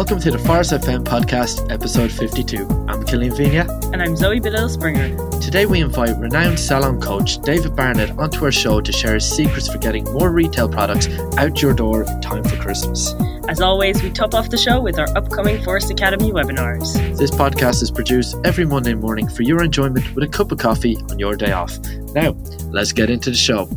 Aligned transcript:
Welcome 0.00 0.20
to 0.20 0.30
the 0.30 0.38
Phorest 0.38 0.72
FM 0.78 1.04
podcast, 1.04 1.70
episode 1.70 2.10
52. 2.10 2.86
I'm 2.88 3.04
Killian 3.04 3.36
Vina. 3.36 3.68
And 3.92 4.00
I'm 4.00 4.16
Zoe 4.16 4.40
Bedell 4.40 4.70
Springer. 4.70 5.14
Today 5.40 5.66
we 5.66 5.82
invite 5.82 6.16
renowned 6.16 6.58
salon 6.58 7.02
coach 7.02 7.36
David 7.42 7.76
Barnett 7.76 8.18
onto 8.18 8.42
our 8.46 8.50
show 8.50 8.80
to 8.80 8.92
share 8.92 9.12
his 9.12 9.28
secrets 9.28 9.68
for 9.68 9.76
getting 9.76 10.04
more 10.04 10.32
retail 10.32 10.70
products 10.70 11.06
out 11.36 11.60
your 11.60 11.74
door 11.74 12.04
in 12.04 12.20
time 12.22 12.42
for 12.44 12.56
Christmas. 12.56 13.12
As 13.46 13.60
always, 13.60 14.02
we 14.02 14.10
top 14.10 14.32
off 14.32 14.48
the 14.48 14.56
show 14.56 14.80
with 14.80 14.98
our 14.98 15.08
upcoming 15.18 15.58
Phorest 15.58 15.90
Academy 15.90 16.32
webinars. 16.32 16.94
This 17.18 17.30
podcast 17.30 17.82
is 17.82 17.90
produced 17.90 18.36
every 18.42 18.64
Monday 18.64 18.94
morning 18.94 19.28
for 19.28 19.42
your 19.42 19.62
enjoyment 19.62 20.14
with 20.14 20.24
a 20.24 20.28
cup 20.28 20.50
of 20.50 20.56
coffee 20.56 20.96
on 21.10 21.18
your 21.18 21.36
day 21.36 21.52
off. 21.52 21.78
Now, 22.14 22.34
let's 22.70 22.92
get 22.92 23.10
into 23.10 23.28
the 23.28 23.36
show. 23.36 23.68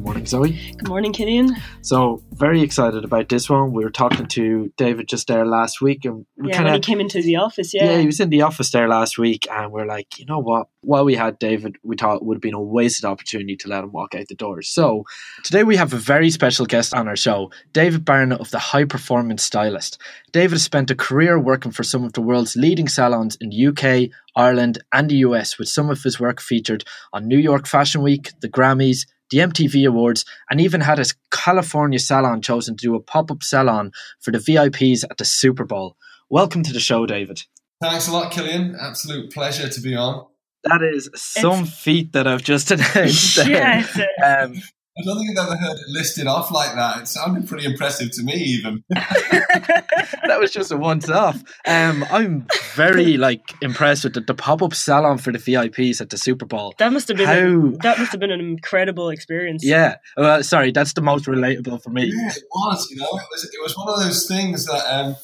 Good 0.00 0.06
morning, 0.06 0.26
Zoe. 0.26 0.72
Good 0.78 0.88
morning, 0.88 1.12
Killian. 1.12 1.54
So, 1.82 2.22
very 2.32 2.62
excited 2.62 3.04
about 3.04 3.28
this 3.28 3.50
one. 3.50 3.74
We 3.74 3.84
were 3.84 3.90
talking 3.90 4.24
to 4.28 4.72
David 4.78 5.08
just 5.08 5.28
there 5.28 5.44
last 5.44 5.82
week, 5.82 6.06
and 6.06 6.24
we 6.38 6.48
Yeah, 6.48 6.54
kind 6.54 6.64
when 6.64 6.74
he 6.76 6.80
came 6.80 7.00
into 7.00 7.20
the 7.20 7.36
office, 7.36 7.74
yeah. 7.74 7.84
yeah, 7.84 7.98
he 7.98 8.06
was 8.06 8.18
in 8.18 8.30
the 8.30 8.40
office 8.40 8.70
there 8.70 8.88
last 8.88 9.18
week, 9.18 9.46
and 9.50 9.70
we're 9.70 9.84
like, 9.84 10.18
you 10.18 10.24
know 10.24 10.38
what? 10.38 10.68
While 10.80 11.04
we 11.04 11.16
had 11.16 11.38
David, 11.38 11.76
we 11.82 11.96
thought 11.96 12.16
it 12.16 12.22
would 12.22 12.36
have 12.36 12.40
been 12.40 12.54
a 12.54 12.62
wasted 12.62 13.04
opportunity 13.04 13.56
to 13.56 13.68
let 13.68 13.84
him 13.84 13.92
walk 13.92 14.14
out 14.14 14.26
the 14.28 14.34
door. 14.34 14.62
So 14.62 15.04
today 15.44 15.64
we 15.64 15.76
have 15.76 15.92
a 15.92 15.98
very 15.98 16.30
special 16.30 16.64
guest 16.64 16.94
on 16.94 17.06
our 17.06 17.14
show, 17.14 17.50
David 17.74 18.06
Barnett 18.06 18.40
of 18.40 18.50
the 18.50 18.58
High 18.58 18.86
Performance 18.86 19.42
Stylist. 19.42 20.00
David 20.32 20.52
has 20.52 20.62
spent 20.62 20.90
a 20.90 20.94
career 20.94 21.38
working 21.38 21.72
for 21.72 21.82
some 21.82 22.04
of 22.04 22.14
the 22.14 22.22
world's 22.22 22.56
leading 22.56 22.88
salons 22.88 23.36
in 23.38 23.50
the 23.50 23.66
UK, 23.66 24.10
Ireland, 24.34 24.78
and 24.94 25.10
the 25.10 25.16
US, 25.16 25.58
with 25.58 25.68
some 25.68 25.90
of 25.90 26.02
his 26.02 26.18
work 26.18 26.40
featured 26.40 26.84
on 27.12 27.28
New 27.28 27.38
York 27.38 27.66
Fashion 27.66 28.00
Week, 28.00 28.32
the 28.40 28.48
Grammys. 28.48 29.04
The 29.30 29.38
MTV 29.38 29.86
Awards, 29.86 30.24
and 30.50 30.60
even 30.60 30.80
had 30.80 30.98
his 30.98 31.14
California 31.30 31.98
salon 31.98 32.42
chosen 32.42 32.76
to 32.76 32.86
do 32.86 32.94
a 32.94 33.00
pop 33.00 33.30
up 33.30 33.42
salon 33.42 33.92
for 34.20 34.30
the 34.30 34.38
VIPs 34.38 35.04
at 35.08 35.18
the 35.18 35.24
Super 35.24 35.64
Bowl. 35.64 35.96
Welcome 36.28 36.62
to 36.64 36.72
the 36.72 36.80
show, 36.80 37.06
David. 37.06 37.42
Thanks 37.80 38.08
a 38.08 38.12
lot, 38.12 38.30
Killian. 38.32 38.76
Absolute 38.80 39.32
pleasure 39.32 39.68
to 39.68 39.80
be 39.80 39.96
on. 39.96 40.26
That 40.64 40.82
is 40.82 41.08
some 41.14 41.64
feat 41.64 42.12
that 42.12 42.26
I've 42.26 42.42
just 42.42 42.70
announced. 42.70 43.36
there. 43.36 43.48
yeah, 43.50 43.80
it's, 43.80 43.98
uh, 43.98 44.44
Um, 44.44 44.62
I 45.00 45.04
don't 45.04 45.18
think 45.18 45.38
I've 45.38 45.46
ever 45.46 45.56
heard 45.56 45.76
it 45.76 45.88
listed 45.88 46.26
off 46.26 46.50
like 46.50 46.74
that. 46.74 47.02
It 47.02 47.08
sounded 47.08 47.48
pretty 47.48 47.64
impressive 47.64 48.10
to 48.12 48.22
me, 48.22 48.34
even. 48.34 48.84
that 48.90 50.36
was 50.38 50.50
just 50.52 50.70
a 50.72 50.76
once 50.76 51.08
off. 51.08 51.42
Um, 51.66 52.04
I'm 52.10 52.46
very 52.74 53.16
like 53.16 53.42
impressed 53.62 54.04
with 54.04 54.14
the, 54.14 54.20
the 54.20 54.34
pop 54.34 54.62
up 54.62 54.74
salon 54.74 55.18
for 55.18 55.32
the 55.32 55.38
VIPs 55.38 56.00
at 56.00 56.10
the 56.10 56.18
Super 56.18 56.46
Bowl. 56.46 56.74
that 56.78 56.92
must 56.92 57.08
have 57.08 57.16
been 57.16 57.26
How- 57.26 57.34
a, 57.34 57.78
that 57.82 57.98
must 57.98 58.12
have 58.12 58.20
been 58.20 58.30
an 58.30 58.40
incredible 58.40 59.08
experience. 59.10 59.64
Yeah, 59.64 59.96
well, 60.16 60.42
sorry, 60.42 60.72
that's 60.72 60.92
the 60.92 61.02
most 61.02 61.26
relatable 61.26 61.82
for 61.82 61.90
me. 61.90 62.04
Yeah, 62.06 62.28
it 62.30 62.44
was. 62.50 62.88
You 62.90 62.96
know, 62.98 63.06
it 63.06 63.26
was. 63.30 63.44
It 63.44 63.62
was 63.62 63.76
one 63.76 63.88
of 63.88 64.00
those 64.00 64.26
things 64.26 64.66
that, 64.66 64.84
um, 64.94 65.16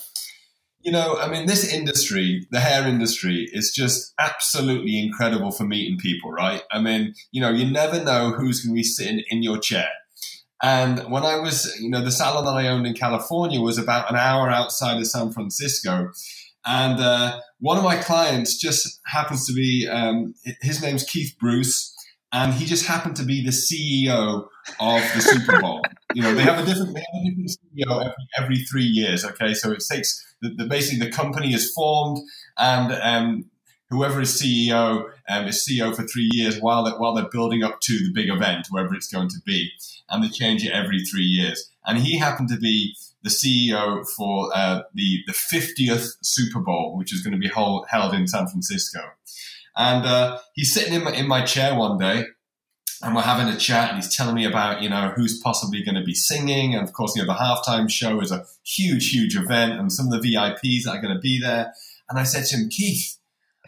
you 0.86 0.92
know, 0.92 1.18
I 1.18 1.28
mean, 1.28 1.46
this 1.46 1.72
industry, 1.72 2.46
the 2.52 2.60
hair 2.60 2.86
industry, 2.86 3.50
is 3.52 3.72
just 3.74 4.14
absolutely 4.20 5.02
incredible 5.02 5.50
for 5.50 5.64
meeting 5.64 5.98
people, 5.98 6.30
right? 6.30 6.62
I 6.70 6.80
mean, 6.80 7.12
you 7.32 7.40
know, 7.40 7.50
you 7.50 7.68
never 7.68 8.04
know 8.04 8.30
who's 8.30 8.60
going 8.60 8.72
to 8.72 8.78
be 8.78 8.84
sitting 8.84 9.24
in 9.28 9.42
your 9.42 9.58
chair. 9.58 9.88
And 10.62 11.00
when 11.10 11.24
I 11.24 11.40
was, 11.40 11.76
you 11.80 11.90
know, 11.90 12.04
the 12.04 12.12
salon 12.12 12.44
that 12.44 12.52
I 12.52 12.68
owned 12.68 12.86
in 12.86 12.94
California 12.94 13.60
was 13.60 13.78
about 13.78 14.08
an 14.08 14.16
hour 14.16 14.48
outside 14.48 14.98
of 14.98 15.08
San 15.08 15.32
Francisco. 15.32 16.12
And 16.64 17.00
uh, 17.00 17.40
one 17.58 17.78
of 17.78 17.82
my 17.82 17.96
clients 17.96 18.56
just 18.56 19.00
happens 19.06 19.44
to 19.48 19.54
be, 19.54 19.88
um, 19.90 20.34
his 20.62 20.80
name's 20.80 21.02
Keith 21.02 21.34
Bruce, 21.40 21.96
and 22.32 22.54
he 22.54 22.64
just 22.64 22.86
happened 22.86 23.16
to 23.16 23.24
be 23.24 23.42
the 23.44 23.50
CEO 23.50 24.46
of 24.78 25.02
the 25.16 25.20
Super 25.20 25.60
Bowl. 25.60 25.82
you 26.16 26.22
know, 26.22 26.34
they 26.34 26.44
have 26.44 26.58
a 26.58 26.64
different, 26.64 26.94
they 26.94 27.04
have 27.12 27.22
a 27.22 27.28
different 27.28 27.50
CEO 27.50 28.00
every, 28.00 28.28
every 28.38 28.56
three 28.64 28.86
years. 28.86 29.22
Okay, 29.22 29.52
so 29.52 29.70
it 29.70 29.84
takes 29.86 30.24
the, 30.40 30.48
the 30.48 30.64
basically 30.64 31.04
the 31.04 31.12
company 31.12 31.52
is 31.52 31.70
formed, 31.72 32.20
and 32.56 32.90
um, 33.02 33.50
whoever 33.90 34.22
is 34.22 34.30
CEO 34.30 35.10
um, 35.28 35.46
is 35.46 35.62
CEO 35.62 35.94
for 35.94 36.04
three 36.04 36.30
years 36.32 36.58
while 36.58 36.84
they're, 36.84 36.98
while 36.98 37.14
they're 37.14 37.28
building 37.28 37.62
up 37.62 37.82
to 37.82 37.98
the 37.98 38.12
big 38.14 38.30
event, 38.30 38.66
whoever 38.70 38.94
it's 38.94 39.12
going 39.12 39.28
to 39.28 39.36
be, 39.44 39.70
and 40.08 40.24
they 40.24 40.30
change 40.30 40.64
it 40.64 40.72
every 40.72 41.04
three 41.04 41.22
years. 41.22 41.70
And 41.84 41.98
he 41.98 42.18
happened 42.18 42.48
to 42.48 42.56
be 42.56 42.96
the 43.22 43.28
CEO 43.28 44.08
for 44.16 44.50
uh, 44.54 44.84
the 44.94 45.18
the 45.26 45.34
50th 45.34 46.12
Super 46.22 46.60
Bowl, 46.60 46.96
which 46.96 47.12
is 47.12 47.20
going 47.20 47.34
to 47.34 47.38
be 47.38 47.48
hold, 47.48 47.88
held 47.90 48.14
in 48.14 48.26
San 48.26 48.46
Francisco. 48.46 49.00
And 49.76 50.06
uh, 50.06 50.38
he's 50.54 50.72
sitting 50.72 50.94
in 50.94 51.04
my, 51.04 51.12
in 51.12 51.28
my 51.28 51.44
chair 51.44 51.74
one 51.74 51.98
day, 51.98 52.24
and 53.02 53.14
we're 53.14 53.22
having 53.22 53.52
a 53.52 53.58
chat, 53.58 53.90
and 53.90 53.96
he's 53.96 54.14
telling 54.14 54.34
me 54.34 54.44
about 54.44 54.82
you 54.82 54.88
know 54.88 55.12
who's 55.16 55.40
possibly 55.40 55.82
going 55.82 55.96
to 55.96 56.04
be 56.04 56.14
singing, 56.14 56.74
and 56.74 56.82
of 56.86 56.92
course 56.92 57.14
you 57.16 57.22
know 57.24 57.32
the 57.32 57.38
halftime 57.38 57.90
show 57.90 58.20
is 58.20 58.32
a 58.32 58.44
huge, 58.64 59.10
huge 59.10 59.36
event, 59.36 59.72
and 59.72 59.92
some 59.92 60.12
of 60.12 60.20
the 60.20 60.28
VIPs 60.28 60.84
that 60.84 60.96
are 60.96 61.02
going 61.02 61.14
to 61.14 61.20
be 61.20 61.40
there. 61.40 61.72
And 62.08 62.18
I 62.18 62.22
said 62.22 62.44
to 62.46 62.56
him, 62.56 62.68
Keith, 62.68 63.16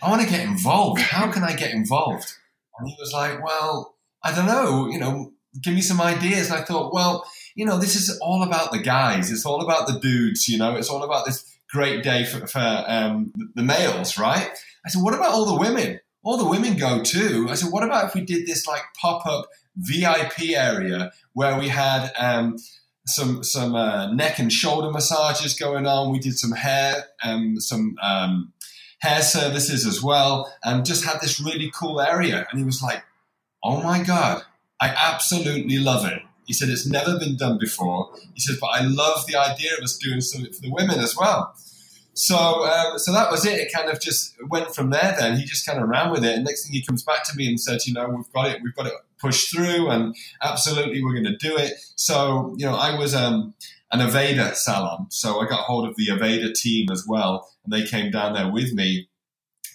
I 0.01 0.11
want 0.11 0.23
to 0.23 0.29
get 0.29 0.47
involved. 0.47 1.01
How 1.01 1.31
can 1.31 1.43
I 1.43 1.55
get 1.55 1.73
involved? 1.73 2.33
And 2.79 2.89
he 2.89 2.97
was 2.99 3.13
like, 3.13 3.43
Well, 3.43 3.97
I 4.23 4.35
don't 4.35 4.47
know, 4.47 4.89
you 4.89 4.99
know, 4.99 5.33
give 5.63 5.75
me 5.75 5.81
some 5.81 6.01
ideas. 6.01 6.51
And 6.51 6.59
I 6.59 6.65
thought, 6.65 6.93
well, 6.93 7.25
you 7.55 7.65
know, 7.65 7.79
this 7.79 7.97
is 7.97 8.19
all 8.21 8.43
about 8.43 8.73
the 8.73 8.79
guys. 8.79 9.31
It's 9.31 9.47
all 9.47 9.63
about 9.63 9.87
the 9.87 9.99
dudes. 9.99 10.49
You 10.49 10.59
know, 10.59 10.77
it's 10.77 10.91
all 10.91 11.03
about 11.03 11.27
this 11.27 11.45
great 11.71 12.03
day 12.03 12.25
for, 12.25 12.47
for 12.47 12.85
um, 12.87 13.33
the 13.55 13.63
males, 13.63 14.19
right? 14.19 14.51
I 14.85 14.89
said, 14.89 15.03
what 15.03 15.15
about 15.15 15.33
all 15.33 15.47
the 15.47 15.61
women? 15.61 16.01
All 16.29 16.37
the 16.37 16.47
women 16.47 16.77
go 16.77 17.03
too. 17.03 17.47
I 17.49 17.55
said, 17.55 17.73
what 17.73 17.83
about 17.83 18.05
if 18.05 18.15
we 18.15 18.21
did 18.21 18.47
this 18.47 18.67
like 18.67 18.83
pop 19.01 19.25
up 19.25 19.49
VIP 19.77 20.51
area 20.51 21.11
where 21.33 21.59
we 21.59 21.69
had 21.69 22.13
um, 22.19 22.59
some 23.07 23.43
some 23.43 23.75
uh, 23.75 24.13
neck 24.13 24.39
and 24.39 24.53
shoulder 24.53 24.91
massages 24.91 25.59
going 25.59 25.87
on. 25.87 26.13
We 26.13 26.19
did 26.19 26.39
some 26.39 26.53
hair, 26.53 27.07
um, 27.25 27.59
some 27.61 27.97
um, 28.03 28.53
hair 28.99 29.23
services 29.23 29.87
as 29.87 30.03
well, 30.03 30.53
and 30.63 30.85
just 30.85 31.03
had 31.03 31.23
this 31.23 31.41
really 31.41 31.73
cool 31.75 31.99
area. 31.99 32.47
And 32.51 32.59
he 32.59 32.65
was 32.67 32.83
like, 32.83 33.03
"Oh 33.65 33.83
my 33.83 34.03
god, 34.03 34.43
I 34.83 34.89
absolutely 34.91 35.79
love 35.79 36.05
it." 36.05 36.21
He 36.47 36.53
said, 36.53 36.69
"It's 36.69 36.87
never 36.87 37.19
been 37.19 37.39
done 37.39 37.57
before." 37.59 38.11
He 38.35 38.41
said, 38.41 38.57
"But 38.61 38.67
I 38.67 38.83
love 38.83 39.27
the 39.27 39.37
idea 39.37 39.71
of 39.79 39.83
us 39.83 39.97
doing 39.97 40.21
something 40.21 40.53
for 40.53 40.61
the 40.61 40.73
women 40.73 40.99
as 40.99 41.17
well." 41.17 41.55
So, 42.19 42.37
um, 42.37 42.99
so 42.99 43.13
that 43.13 43.31
was 43.31 43.47
it. 43.47 43.61
It 43.61 43.73
kind 43.73 43.89
of 43.89 44.01
just 44.01 44.35
went 44.49 44.75
from 44.75 44.91
there. 44.91 45.15
Then 45.17 45.37
he 45.37 45.45
just 45.45 45.65
kind 45.65 45.81
of 45.81 45.89
ran 45.89 46.11
with 46.11 46.25
it. 46.25 46.35
And 46.35 46.45
next 46.45 46.65
thing 46.65 46.73
he 46.73 46.85
comes 46.85 47.05
back 47.05 47.23
to 47.29 47.37
me 47.37 47.47
and 47.47 47.61
said, 47.61 47.87
"You 47.87 47.95
know, 47.95 48.09
we've 48.09 48.33
got 48.33 48.49
it. 48.49 48.61
We've 48.61 48.75
got 48.75 48.87
it 48.87 48.95
pushed 49.21 49.55
through, 49.55 49.89
and 49.89 50.17
absolutely, 50.43 51.01
we're 51.01 51.13
going 51.13 51.33
to 51.33 51.37
do 51.37 51.57
it." 51.57 51.75
So, 51.95 52.57
you 52.59 52.67
know, 52.67 52.75
I 52.75 52.99
was 52.99 53.15
um, 53.15 53.55
an 53.93 54.01
Aveda 54.01 54.57
salon, 54.57 55.07
so 55.11 55.41
I 55.41 55.47
got 55.47 55.61
hold 55.61 55.89
of 55.89 55.95
the 55.95 56.09
Aveda 56.09 56.53
team 56.55 56.89
as 56.91 57.07
well, 57.07 57.49
and 57.65 57.73
they 57.73 57.87
came 57.87 58.11
down 58.11 58.35
there 58.35 58.51
with 58.51 58.73
me, 58.73 59.09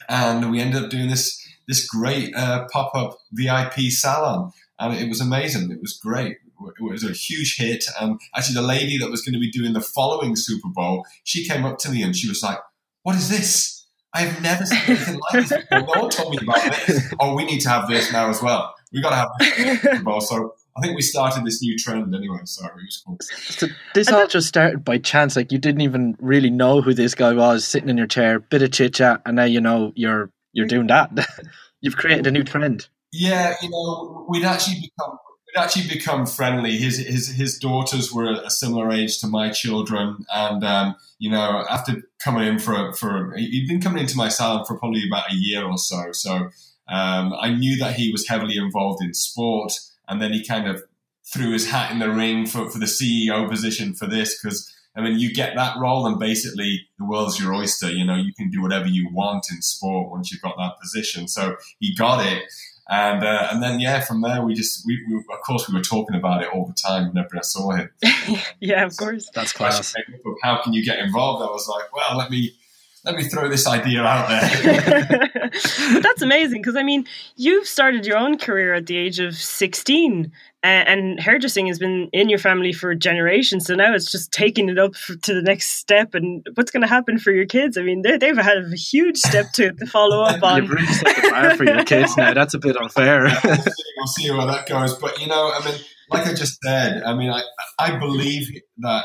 and 0.09 0.51
we 0.51 0.59
ended 0.59 0.83
up 0.83 0.89
doing 0.89 1.07
this 1.07 1.41
this 1.69 1.87
great 1.87 2.35
uh, 2.35 2.67
pop 2.73 2.93
up 2.93 3.19
VIP 3.31 3.89
salon, 3.89 4.51
and 4.79 4.93
it 4.93 5.07
was 5.07 5.21
amazing. 5.21 5.71
It 5.71 5.79
was 5.79 5.93
great. 5.93 6.39
It 6.67 6.81
was 6.81 7.03
a 7.03 7.11
huge 7.11 7.57
hit. 7.57 7.85
And 7.99 8.19
actually, 8.35 8.55
the 8.55 8.61
lady 8.61 8.97
that 8.97 9.09
was 9.09 9.21
going 9.21 9.33
to 9.33 9.39
be 9.39 9.51
doing 9.51 9.73
the 9.73 9.81
following 9.81 10.35
Super 10.35 10.69
Bowl, 10.69 11.05
she 11.23 11.47
came 11.47 11.65
up 11.65 11.77
to 11.79 11.91
me 11.91 12.03
and 12.03 12.15
she 12.15 12.27
was 12.27 12.43
like, 12.43 12.57
"What 13.03 13.15
is 13.15 13.29
this? 13.29 13.85
I 14.13 14.21
have 14.21 14.41
never 14.41 14.65
seen 14.65 14.79
anything 14.87 15.19
like 15.19 15.47
this 15.47 15.59
before. 15.69 15.95
No 15.95 16.01
one 16.01 16.09
told 16.09 16.35
me 16.35 16.39
about 16.41 16.63
this. 16.85 17.13
Oh, 17.19 17.35
we 17.35 17.45
need 17.45 17.61
to 17.61 17.69
have 17.69 17.87
this 17.87 18.11
now 18.13 18.29
as 18.29 18.41
well. 18.41 18.73
We 18.91 19.01
got 19.01 19.09
to 19.09 19.15
have 19.15 19.29
this 19.39 19.81
Super 19.81 20.03
Bowl." 20.03 20.21
So 20.21 20.53
I 20.75 20.81
think 20.81 20.95
we 20.95 21.01
started 21.01 21.45
this 21.45 21.61
new 21.61 21.77
trend 21.77 22.13
anyway. 22.15 22.39
So 22.45 22.65
it 22.65 22.71
was 22.75 23.03
cool. 23.05 23.17
So 23.21 23.67
this 23.93 24.11
all 24.11 24.27
just 24.27 24.47
started 24.47 24.83
by 24.83 24.97
chance. 24.97 25.35
Like 25.35 25.51
you 25.51 25.59
didn't 25.59 25.81
even 25.81 26.15
really 26.19 26.49
know 26.49 26.81
who 26.81 26.93
this 26.93 27.13
guy 27.13 27.33
was, 27.33 27.65
sitting 27.65 27.89
in 27.89 27.97
your 27.97 28.07
chair, 28.07 28.39
bit 28.39 28.63
of 28.63 28.71
chit 28.71 28.95
chat, 28.95 29.21
and 29.25 29.35
now 29.35 29.43
you 29.43 29.61
know 29.61 29.91
you're 29.95 30.31
you're 30.53 30.65
mm. 30.65 30.69
doing 30.69 30.87
that. 30.87 31.11
You've 31.81 31.97
created 31.97 32.27
a 32.27 32.31
new 32.31 32.45
trend. 32.45 32.87
Yeah, 33.11 33.55
you 33.61 33.69
know, 33.69 34.25
we'd 34.29 34.45
actually 34.45 34.75
become 34.75 35.17
we'd 35.27 35.32
actually 35.57 35.87
become 35.87 36.25
friendly. 36.25 36.77
His 36.77 36.97
his 36.97 37.27
his 37.29 37.57
daughters 37.57 38.11
were 38.11 38.31
a 38.31 38.49
similar 38.49 38.91
age 38.91 39.19
to 39.19 39.27
my 39.27 39.49
children, 39.49 40.25
and 40.33 40.63
um, 40.63 40.95
you 41.19 41.29
know, 41.29 41.65
after 41.69 42.03
coming 42.23 42.47
in 42.47 42.59
for 42.59 42.93
for 42.93 43.35
he'd 43.35 43.67
been 43.67 43.81
coming 43.81 44.01
into 44.01 44.17
my 44.17 44.29
salon 44.29 44.65
for 44.65 44.77
probably 44.77 45.03
about 45.07 45.31
a 45.31 45.35
year 45.35 45.63
or 45.63 45.77
so. 45.77 46.11
So 46.11 46.49
um, 46.87 47.33
I 47.39 47.53
knew 47.53 47.77
that 47.77 47.95
he 47.95 48.11
was 48.11 48.27
heavily 48.27 48.57
involved 48.57 49.03
in 49.03 49.13
sport, 49.13 49.73
and 50.07 50.21
then 50.21 50.33
he 50.33 50.45
kind 50.45 50.67
of 50.67 50.83
threw 51.25 51.53
his 51.53 51.69
hat 51.69 51.91
in 51.91 51.99
the 51.99 52.09
ring 52.09 52.45
for 52.45 52.69
for 52.69 52.79
the 52.79 52.85
CEO 52.85 53.49
position 53.49 53.93
for 53.93 54.07
this 54.07 54.39
because. 54.41 54.69
I 54.95 55.01
mean, 55.01 55.17
you 55.17 55.33
get 55.33 55.55
that 55.55 55.75
role, 55.79 56.05
and 56.05 56.19
basically 56.19 56.87
the 56.99 57.05
world's 57.05 57.39
your 57.39 57.51
oyster. 57.51 57.89
You 57.89 58.05
know, 58.05 58.15
you 58.15 58.31
can 58.31 58.51
do 58.51 58.61
whatever 58.61 58.85
you 58.85 59.09
want 59.11 59.47
in 59.49 59.59
sport 59.63 60.11
once 60.11 60.31
you've 60.31 60.43
got 60.43 60.55
that 60.57 60.79
position. 60.79 61.27
So 61.27 61.55
he 61.79 61.95
got 61.95 62.23
it, 62.23 62.43
and 62.89 63.23
uh, 63.23 63.47
and 63.51 63.63
then 63.63 63.79
yeah, 63.79 64.01
from 64.01 64.21
there 64.21 64.43
we 64.43 64.53
just 64.53 64.85
we, 64.85 65.01
we 65.07 65.17
of 65.17 65.41
course 65.45 65.67
we 65.69 65.73
were 65.73 65.83
talking 65.83 66.15
about 66.15 66.41
it 66.43 66.49
all 66.53 66.65
the 66.65 66.73
time 66.73 67.07
whenever 67.07 67.37
I 67.37 67.41
saw 67.41 67.71
him. 67.71 67.89
yeah, 68.59 68.85
of 68.85 68.97
course. 68.97 69.29
That's 69.33 69.53
Question 69.53 70.03
came 70.05 70.35
how 70.41 70.61
can 70.61 70.73
you 70.73 70.83
get 70.83 70.99
involved? 70.99 71.43
I 71.43 71.51
was 71.51 71.67
like, 71.67 71.93
well, 71.95 72.17
let 72.17 72.29
me 72.29 72.55
let 73.05 73.15
me 73.15 73.23
throw 73.23 73.49
this 73.49 73.67
idea 73.67 74.03
out 74.03 74.29
there. 74.29 75.29
That's 76.01 76.21
amazing 76.21 76.61
because 76.61 76.75
I 76.75 76.83
mean, 76.83 77.05
you've 77.35 77.67
started 77.67 78.05
your 78.05 78.17
own 78.17 78.37
career 78.37 78.73
at 78.73 78.85
the 78.85 78.97
age 78.97 79.19
of 79.19 79.35
16 79.35 80.31
and 80.63 81.19
hairdressing 81.19 81.67
has 81.67 81.77
been 81.77 82.09
in 82.13 82.29
your 82.29 82.39
family 82.39 82.71
for 82.71 82.95
generations. 82.95 83.65
So 83.65 83.75
now 83.75 83.93
it's 83.93 84.09
just 84.09 84.31
taking 84.31 84.69
it 84.69 84.79
up 84.79 84.93
to 85.23 85.33
the 85.33 85.41
next 85.41 85.71
step. 85.71 86.15
And 86.15 86.45
what's 86.55 86.71
going 86.71 86.81
to 86.81 86.87
happen 86.87 87.19
for 87.19 87.31
your 87.31 87.45
kids? 87.45 87.77
I 87.77 87.81
mean, 87.81 88.01
they, 88.01 88.27
have 88.27 88.37
had 88.37 88.57
a 88.59 88.75
huge 88.75 89.17
step 89.17 89.51
to, 89.53 89.73
to 89.73 89.85
follow 89.91 90.23
up 90.23 90.41
on. 90.41 90.63
You've 90.63 90.71
really 90.71 90.87
set 90.87 91.15
the 91.17 91.29
bar 91.29 91.57
for 91.57 91.65
your 91.65 91.83
kids 91.83 92.15
now. 92.15 92.33
That's 92.33 92.53
a 92.53 92.59
bit 92.59 92.77
unfair. 92.77 93.27
Yeah, 93.27 93.39
we'll, 93.43 93.57
see, 93.57 93.83
we'll 93.97 94.07
see 94.07 94.31
where 94.31 94.47
that 94.47 94.65
goes. 94.65 94.95
But, 94.95 95.19
you 95.19 95.27
know, 95.27 95.51
I 95.53 95.65
mean, 95.65 95.75
like 96.09 96.25
I 96.27 96.33
just 96.33 96.59
said, 96.63 97.03
I 97.03 97.13
mean, 97.13 97.29
I, 97.29 97.43
I 97.77 97.99
believe 97.99 98.47
that 98.77 99.03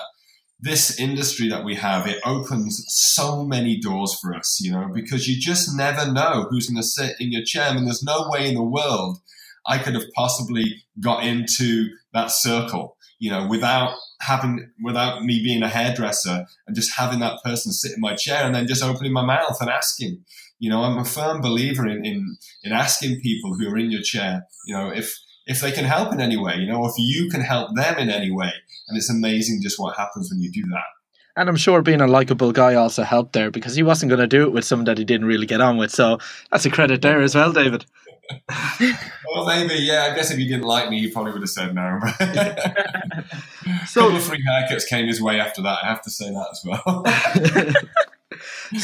this 0.61 0.99
industry 0.99 1.49
that 1.49 1.65
we 1.65 1.77
have, 1.77 2.07
it 2.07 2.21
opens 2.25 2.85
so 2.89 3.45
many 3.45 3.79
doors 3.79 4.19
for 4.21 4.35
us, 4.35 4.59
you 4.61 4.73
know, 4.73 4.89
because 4.93 5.29
you 5.29 5.41
just 5.41 5.77
never 5.77 6.11
know 6.11 6.47
who's 6.51 6.69
going 6.69 6.83
to 6.83 6.87
sit 6.87 7.15
in 7.21 7.31
your 7.31 7.45
chair. 7.45 7.69
I 7.69 7.75
mean, 7.75 7.85
there's 7.85 8.03
no 8.03 8.29
way 8.29 8.49
in 8.49 8.55
the 8.55 8.63
world– 8.63 9.19
I 9.69 9.79
could 9.79 9.95
have 9.95 10.11
possibly 10.15 10.83
got 10.99 11.25
into 11.25 11.91
that 12.15 12.31
circle, 12.31 12.97
you 13.19 13.31
know, 13.31 13.47
without 13.47 13.95
having, 14.21 14.71
without 14.83 15.23
me 15.23 15.43
being 15.43 15.63
a 15.63 15.69
hairdresser 15.69 16.47
and 16.67 16.75
just 16.75 16.97
having 16.97 17.21
that 17.21 17.41
person 17.45 17.73
sit 17.73 17.93
in 17.93 18.01
my 18.01 18.17
chair 18.17 18.45
and 18.45 18.55
then 18.55 18.67
just 18.67 18.83
opening 18.83 19.13
my 19.13 19.25
mouth 19.25 19.59
and 19.61 19.69
asking. 19.69 20.25
You 20.59 20.71
know, 20.71 20.83
I'm 20.83 20.99
a 20.99 21.05
firm 21.05 21.41
believer 21.41 21.87
in, 21.87 22.05
in, 22.05 22.37
in 22.65 22.73
asking 22.73 23.21
people 23.21 23.55
who 23.55 23.69
are 23.69 23.79
in 23.79 23.91
your 23.91 24.03
chair, 24.03 24.47
you 24.67 24.75
know, 24.75 24.91
if, 24.91 25.15
if 25.47 25.61
they 25.61 25.71
can 25.71 25.85
help 25.85 26.13
in 26.13 26.21
any 26.21 26.37
way, 26.37 26.57
you 26.57 26.67
know, 26.67 26.87
if 26.87 26.95
you 26.97 27.31
can 27.31 27.43
help 27.43 27.77
them 27.77 27.99
in 27.99 28.09
any 28.09 28.31
way. 28.31 28.51
And 28.89 28.97
it's 28.97 29.11
amazing 29.11 29.61
just 29.63 29.79
what 29.79 29.97
happens 29.97 30.31
when 30.31 30.41
you 30.41 30.51
do 30.51 30.63
that. 30.71 30.85
And 31.37 31.49
I'm 31.49 31.57
sure 31.57 31.83
being 31.83 32.01
a 32.01 32.07
likable 32.07 32.51
guy 32.51 32.75
also 32.75 33.05
helped 33.05 33.33
there 33.33 33.51
because 33.51 33.77
he 33.77 33.83
wasn't 33.85 34.11
going 34.11 34.21
to 34.21 34.27
do 34.27 34.43
it 34.43 34.53
with 34.53 34.65
someone 34.65 34.87
that 34.87 34.99
he 34.99 35.05
didn't 35.05 35.27
really 35.27 35.47
get 35.47 35.61
on 35.61 35.77
with. 35.77 35.93
So 35.93 36.19
that's 36.51 36.67
a 36.67 36.71
credit 36.71 37.01
there 37.01 37.21
as 37.21 37.35
well, 37.37 37.53
David. 37.53 37.85
well, 38.81 39.47
maybe, 39.47 39.75
yeah. 39.75 40.09
I 40.11 40.15
guess 40.15 40.31
if 40.31 40.39
you 40.39 40.47
didn't 40.47 40.65
like 40.65 40.91
me, 40.91 40.99
you 40.99 41.13
probably 41.13 41.33
would 41.33 41.43
have 41.43 41.51
said 41.51 41.75
no. 41.75 41.99
so, 43.87 44.01
a 44.01 44.05
couple 44.05 44.17
of 44.17 44.23
free 44.23 44.45
haircuts 44.47 44.87
came 44.87 45.07
his 45.07 45.23
way 45.23 45.41
after 45.41 45.63
that. 45.63 45.79
I 45.83 45.87
have 45.87 46.03
to 46.03 46.11
say 46.11 46.31
that 46.31 46.49
as 46.51 46.63
well. 46.65 47.05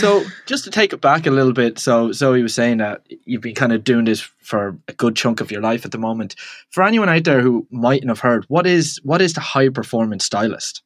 so, 0.05 0.23
just 0.45 0.65
to 0.65 0.71
take 0.71 0.93
it 0.93 1.01
back 1.01 1.27
a 1.27 1.31
little 1.31 1.55
bit, 1.55 1.79
so 1.79 2.12
Zoe 2.12 2.43
was 2.43 2.55
saying 2.55 2.77
that 2.77 3.06
you've 3.25 3.41
been 3.41 3.55
kind 3.55 3.73
of 3.73 3.85
doing 3.85 4.05
this 4.05 4.21
for 4.21 4.77
a 4.87 4.93
good 4.93 5.17
chunk 5.17 5.41
of 5.41 5.51
your 5.51 5.62
life 5.62 5.87
at 5.87 5.93
the 5.93 5.99
moment. 5.99 6.35
For 6.69 6.83
anyone 6.83 7.09
out 7.09 7.25
there 7.25 7.41
who 7.41 7.67
mightn't 7.71 8.11
have 8.11 8.21
heard, 8.21 8.45
what 8.49 8.67
is 8.67 9.01
what 9.03 9.23
is 9.23 9.33
the 9.33 9.41
high 9.41 9.71
performance 9.71 10.27
stylist? 10.27 10.83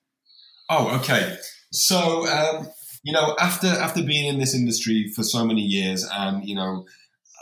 Oh, 0.70 0.97
okay. 1.00 1.37
So, 1.73 2.29
um, 2.29 2.69
you 3.03 3.12
know, 3.12 3.35
after 3.41 3.67
after 3.67 4.05
being 4.05 4.26
in 4.26 4.38
this 4.38 4.55
industry 4.55 5.11
for 5.17 5.25
so 5.25 5.44
many 5.44 5.62
years, 5.62 6.09
and 6.12 6.44
you 6.44 6.55
know, 6.55 6.87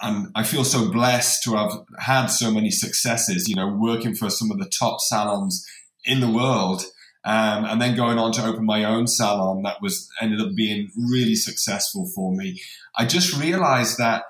and 0.00 0.29
I 0.34 0.44
feel 0.44 0.64
so 0.64 0.90
blessed 0.90 1.43
to 1.44 1.56
have 1.56 1.72
had 1.99 2.29
so 2.29 2.50
many 2.50 2.70
successes, 2.70 3.50
you 3.50 3.55
know, 3.55 3.69
working 3.69 4.14
for 4.14 4.31
some 4.31 4.50
of 4.50 4.58
the 4.58 4.70
top 4.79 5.02
salons 5.02 5.67
in 6.06 6.20
the 6.20 6.31
world. 6.31 6.84
Um, 7.26 7.64
and 7.64 7.82
then 7.82 7.96
going 7.96 8.19
on 8.19 8.31
to 8.32 8.46
open 8.46 8.64
my 8.64 8.84
own 8.84 9.08
salon 9.08 9.62
that 9.64 9.82
was 9.82 10.08
ended 10.20 10.40
up 10.40 10.55
being 10.55 10.93
really 10.96 11.34
successful 11.34 12.08
for 12.14 12.32
me. 12.32 12.62
I 12.94 13.05
just 13.05 13.37
realized 13.37 13.99
that 13.99 14.26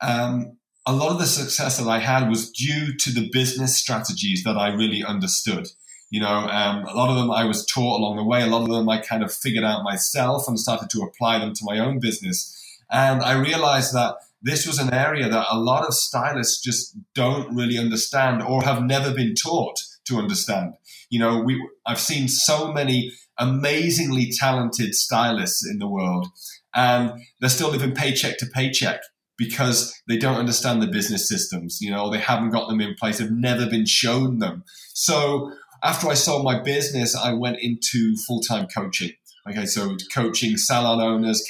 um, 0.00 0.56
a 0.86 0.92
lot 0.92 1.10
of 1.10 1.18
the 1.18 1.26
success 1.26 1.78
that 1.78 1.88
I 1.88 1.98
had 1.98 2.28
was 2.28 2.50
due 2.52 2.96
to 2.98 3.10
the 3.10 3.28
business 3.32 3.76
strategies 3.76 4.44
that 4.44 4.56
I 4.56 4.68
really 4.68 5.02
understood. 5.02 5.66
You 6.08 6.20
know, 6.20 6.28
um, 6.28 6.84
a 6.84 6.94
lot 6.94 7.10
of 7.10 7.16
them 7.16 7.32
I 7.32 7.44
was 7.44 7.66
taught 7.66 7.98
along 7.98 8.16
the 8.16 8.24
way. 8.24 8.42
A 8.42 8.46
lot 8.46 8.62
of 8.62 8.68
them 8.68 8.88
I 8.88 8.98
kind 8.98 9.24
of 9.24 9.34
figured 9.34 9.64
out 9.64 9.82
myself 9.82 10.46
and 10.46 10.56
started 10.56 10.88
to 10.90 11.02
apply 11.02 11.40
them 11.40 11.52
to 11.52 11.64
my 11.64 11.80
own 11.80 11.98
business. 11.98 12.52
And 12.88 13.22
I 13.22 13.32
realized 13.32 13.92
that 13.94 14.14
this 14.40 14.68
was 14.68 14.78
an 14.78 14.94
area 14.94 15.28
that 15.28 15.46
a 15.50 15.58
lot 15.58 15.84
of 15.84 15.94
stylists 15.94 16.62
just 16.62 16.96
don't 17.12 17.56
really 17.56 17.76
understand 17.76 18.40
or 18.40 18.62
have 18.62 18.84
never 18.84 19.12
been 19.12 19.34
taught 19.34 19.80
to 20.04 20.18
understand. 20.18 20.74
You 21.10 21.20
know, 21.20 21.40
we 21.40 21.60
I've 21.86 22.00
seen 22.00 22.28
so 22.28 22.72
many 22.72 23.12
amazingly 23.38 24.30
talented 24.32 24.94
stylists 24.94 25.66
in 25.68 25.78
the 25.78 25.88
world, 25.88 26.28
and 26.74 27.12
they're 27.40 27.50
still 27.50 27.70
living 27.70 27.94
paycheck 27.94 28.38
to 28.38 28.46
paycheck 28.46 29.00
because 29.38 29.94
they 30.08 30.16
don't 30.16 30.38
understand 30.38 30.82
the 30.82 30.86
business 30.86 31.28
systems. 31.28 31.78
You 31.80 31.90
know, 31.90 32.10
they 32.10 32.18
haven't 32.18 32.50
got 32.50 32.68
them 32.68 32.80
in 32.80 32.94
place. 32.94 33.18
They've 33.18 33.30
never 33.30 33.66
been 33.68 33.86
shown 33.86 34.38
them. 34.38 34.64
So 34.94 35.52
after 35.82 36.08
I 36.08 36.14
sold 36.14 36.44
my 36.44 36.60
business, 36.62 37.14
I 37.14 37.32
went 37.32 37.58
into 37.60 38.16
full 38.26 38.40
time 38.40 38.66
coaching. 38.66 39.12
Okay, 39.48 39.66
so 39.66 39.96
coaching 40.12 40.56
salon 40.56 41.00
owners, 41.00 41.48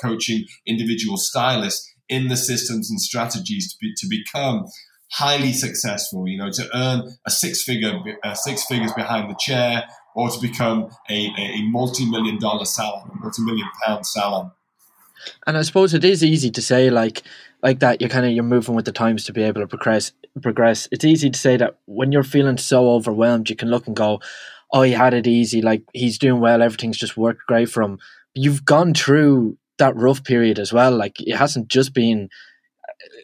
coaching 0.00 0.44
individual 0.66 1.16
stylists 1.16 1.92
in 2.08 2.28
the 2.28 2.36
systems 2.36 2.90
and 2.90 3.00
strategies 3.00 3.72
to, 3.72 3.78
be, 3.80 3.92
to 3.96 4.06
become 4.06 4.66
highly 5.14 5.52
successful, 5.52 6.28
you 6.28 6.38
know, 6.38 6.50
to 6.50 6.68
earn 6.74 7.16
a 7.26 7.30
six 7.30 7.62
figure, 7.62 7.92
six 8.34 8.64
figures 8.64 8.92
behind 8.92 9.30
the 9.30 9.36
chair 9.38 9.84
or 10.14 10.30
to 10.30 10.40
become 10.40 10.90
a, 11.10 11.30
a 11.38 11.62
multi-million 11.62 12.38
dollar 12.38 12.64
salon, 12.64 13.10
a 13.12 13.16
multi-million 13.16 13.68
pound 13.84 14.06
salon. 14.06 14.52
And 15.46 15.56
I 15.56 15.62
suppose 15.62 15.94
it 15.94 16.04
is 16.04 16.22
easy 16.22 16.50
to 16.50 16.62
say 16.62 16.90
like, 16.90 17.22
like 17.62 17.80
that 17.80 18.00
you're 18.00 18.10
kind 18.10 18.26
of 18.26 18.32
you're 18.32 18.44
moving 18.44 18.74
with 18.74 18.84
the 18.84 18.92
times 18.92 19.24
to 19.24 19.32
be 19.32 19.42
able 19.42 19.62
to 19.62 19.66
progress 19.66 20.12
progress 20.42 20.86
it's 20.92 21.04
easy 21.04 21.30
to 21.30 21.38
say 21.38 21.56
that 21.56 21.78
when 21.86 22.12
you're 22.12 22.22
feeling 22.22 22.58
so 22.58 22.90
overwhelmed 22.90 23.48
you 23.48 23.56
can 23.56 23.70
look 23.70 23.86
and 23.86 23.96
go 23.96 24.20
oh 24.74 24.82
he 24.82 24.92
had 24.92 25.14
it 25.14 25.26
easy 25.26 25.62
like 25.62 25.82
he's 25.94 26.18
doing 26.18 26.40
well 26.40 26.60
everything's 26.60 26.98
just 26.98 27.16
worked 27.16 27.40
great 27.46 27.70
for 27.70 27.82
him 27.82 27.98
you've 28.34 28.64
gone 28.64 28.92
through 28.92 29.56
that 29.78 29.96
rough 29.96 30.24
period 30.24 30.58
as 30.58 30.72
well. 30.72 30.96
Like 30.96 31.20
it 31.20 31.36
hasn't 31.36 31.68
just 31.68 31.94
been 31.94 32.28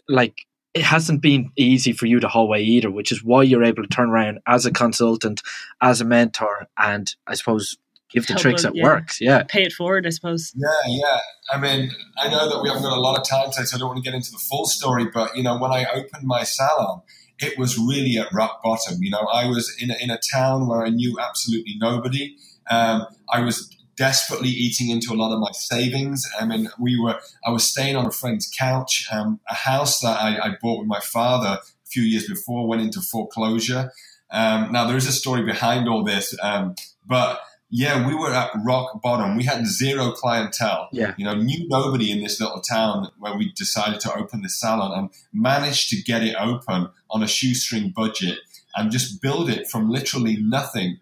like 0.08 0.34
it 0.74 0.82
hasn't 0.82 1.20
been 1.20 1.50
easy 1.56 1.92
for 1.92 2.06
you 2.06 2.20
the 2.20 2.28
whole 2.28 2.48
way 2.48 2.62
either, 2.62 2.90
which 2.90 3.10
is 3.10 3.24
why 3.24 3.42
you're 3.42 3.64
able 3.64 3.82
to 3.82 3.88
turn 3.88 4.10
around 4.10 4.38
as 4.46 4.66
a 4.66 4.70
consultant, 4.70 5.42
as 5.80 6.00
a 6.00 6.04
mentor, 6.04 6.68
and 6.78 7.14
I 7.26 7.34
suppose 7.34 7.76
give 8.10 8.26
the 8.26 8.34
Help 8.34 8.42
tricks 8.42 8.62
that 8.62 8.74
yeah. 8.74 8.84
works. 8.84 9.20
Yeah, 9.20 9.42
pay 9.42 9.64
it 9.64 9.72
forward, 9.72 10.06
I 10.06 10.10
suppose. 10.10 10.52
Yeah, 10.54 10.68
yeah. 10.86 11.18
I 11.52 11.58
mean, 11.58 11.90
I 12.18 12.28
know 12.28 12.48
that 12.48 12.62
we 12.62 12.68
haven't 12.68 12.84
got 12.84 12.96
a 12.96 13.00
lot 13.00 13.18
of 13.18 13.28
time 13.28 13.50
today, 13.50 13.64
so 13.64 13.76
I 13.76 13.78
don't 13.78 13.88
want 13.88 14.04
to 14.04 14.08
get 14.08 14.14
into 14.14 14.30
the 14.30 14.38
full 14.38 14.66
story. 14.66 15.06
But 15.12 15.36
you 15.36 15.42
know, 15.42 15.58
when 15.58 15.72
I 15.72 15.86
opened 15.92 16.24
my 16.24 16.44
salon, 16.44 17.02
it 17.40 17.58
was 17.58 17.76
really 17.76 18.16
at 18.18 18.28
rock 18.32 18.62
bottom. 18.62 19.02
You 19.02 19.10
know, 19.10 19.26
I 19.32 19.46
was 19.46 19.74
in 19.80 19.90
a, 19.90 19.96
in 20.00 20.10
a 20.10 20.18
town 20.18 20.68
where 20.68 20.84
I 20.84 20.90
knew 20.90 21.18
absolutely 21.18 21.76
nobody. 21.78 22.36
Um, 22.70 23.06
I 23.28 23.40
was 23.40 23.76
desperately 24.00 24.48
eating 24.48 24.88
into 24.88 25.12
a 25.12 25.14
lot 25.14 25.30
of 25.30 25.38
my 25.40 25.50
savings. 25.52 26.26
I 26.40 26.46
mean, 26.46 26.70
we 26.78 26.98
were, 26.98 27.20
I 27.44 27.50
was 27.50 27.64
staying 27.64 27.96
on 27.96 28.06
a 28.06 28.10
friend's 28.10 28.48
couch. 28.48 29.06
Um, 29.12 29.40
a 29.46 29.54
house 29.54 30.00
that 30.00 30.18
I, 30.18 30.38
I, 30.38 30.56
bought 30.62 30.78
with 30.78 30.88
my 30.88 31.00
father 31.00 31.58
a 31.60 31.86
few 31.86 32.02
years 32.02 32.26
before 32.26 32.66
went 32.66 32.80
into 32.80 33.02
foreclosure. 33.02 33.92
Um, 34.30 34.72
now, 34.72 34.86
there 34.86 34.96
is 34.96 35.06
a 35.06 35.12
story 35.12 35.42
behind 35.42 35.86
all 35.86 36.02
this, 36.02 36.34
um, 36.42 36.76
but 37.06 37.42
yeah, 37.68 38.06
we 38.08 38.14
were 38.14 38.32
at 38.32 38.50
rock 38.64 39.02
bottom. 39.02 39.36
We 39.36 39.44
had 39.44 39.66
zero 39.66 40.12
clientele. 40.12 40.88
Yeah. 40.92 41.12
You 41.18 41.26
know, 41.26 41.34
knew 41.34 41.68
nobody 41.68 42.10
in 42.10 42.22
this 42.22 42.40
little 42.40 42.62
town 42.62 43.08
where 43.18 43.36
we 43.36 43.52
decided 43.52 44.00
to 44.00 44.14
open 44.16 44.40
the 44.40 44.48
salon 44.48 44.98
and 44.98 45.10
managed 45.30 45.90
to 45.90 46.02
get 46.02 46.22
it 46.22 46.36
open 46.40 46.88
on 47.10 47.22
a 47.22 47.28
shoestring 47.28 47.92
budget 47.94 48.38
and 48.74 48.90
just 48.90 49.20
build 49.20 49.50
it 49.50 49.68
from 49.68 49.90
literally 49.90 50.38
nothing 50.40 51.00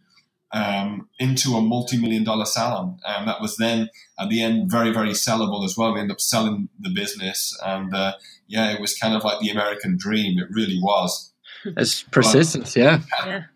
um, 0.52 1.08
into 1.18 1.50
a 1.56 1.62
multi-million 1.62 2.24
dollar 2.24 2.44
salon. 2.44 2.98
And 3.06 3.28
that 3.28 3.40
was 3.40 3.56
then 3.56 3.90
at 4.18 4.28
the 4.28 4.42
end 4.42 4.70
very, 4.70 4.90
very 4.92 5.10
sellable 5.10 5.64
as 5.64 5.76
well. 5.76 5.92
We 5.92 6.00
ended 6.00 6.14
up 6.14 6.20
selling 6.20 6.68
the 6.78 6.90
business 6.90 7.58
and 7.64 7.94
uh, 7.94 8.14
yeah, 8.46 8.72
it 8.72 8.80
was 8.80 8.96
kind 8.96 9.14
of 9.14 9.24
like 9.24 9.40
the 9.40 9.50
American 9.50 9.96
dream. 9.98 10.38
It 10.38 10.48
really 10.50 10.78
was. 10.80 11.32
It's 11.64 12.02
persistence, 12.04 12.76
yeah. 12.76 13.00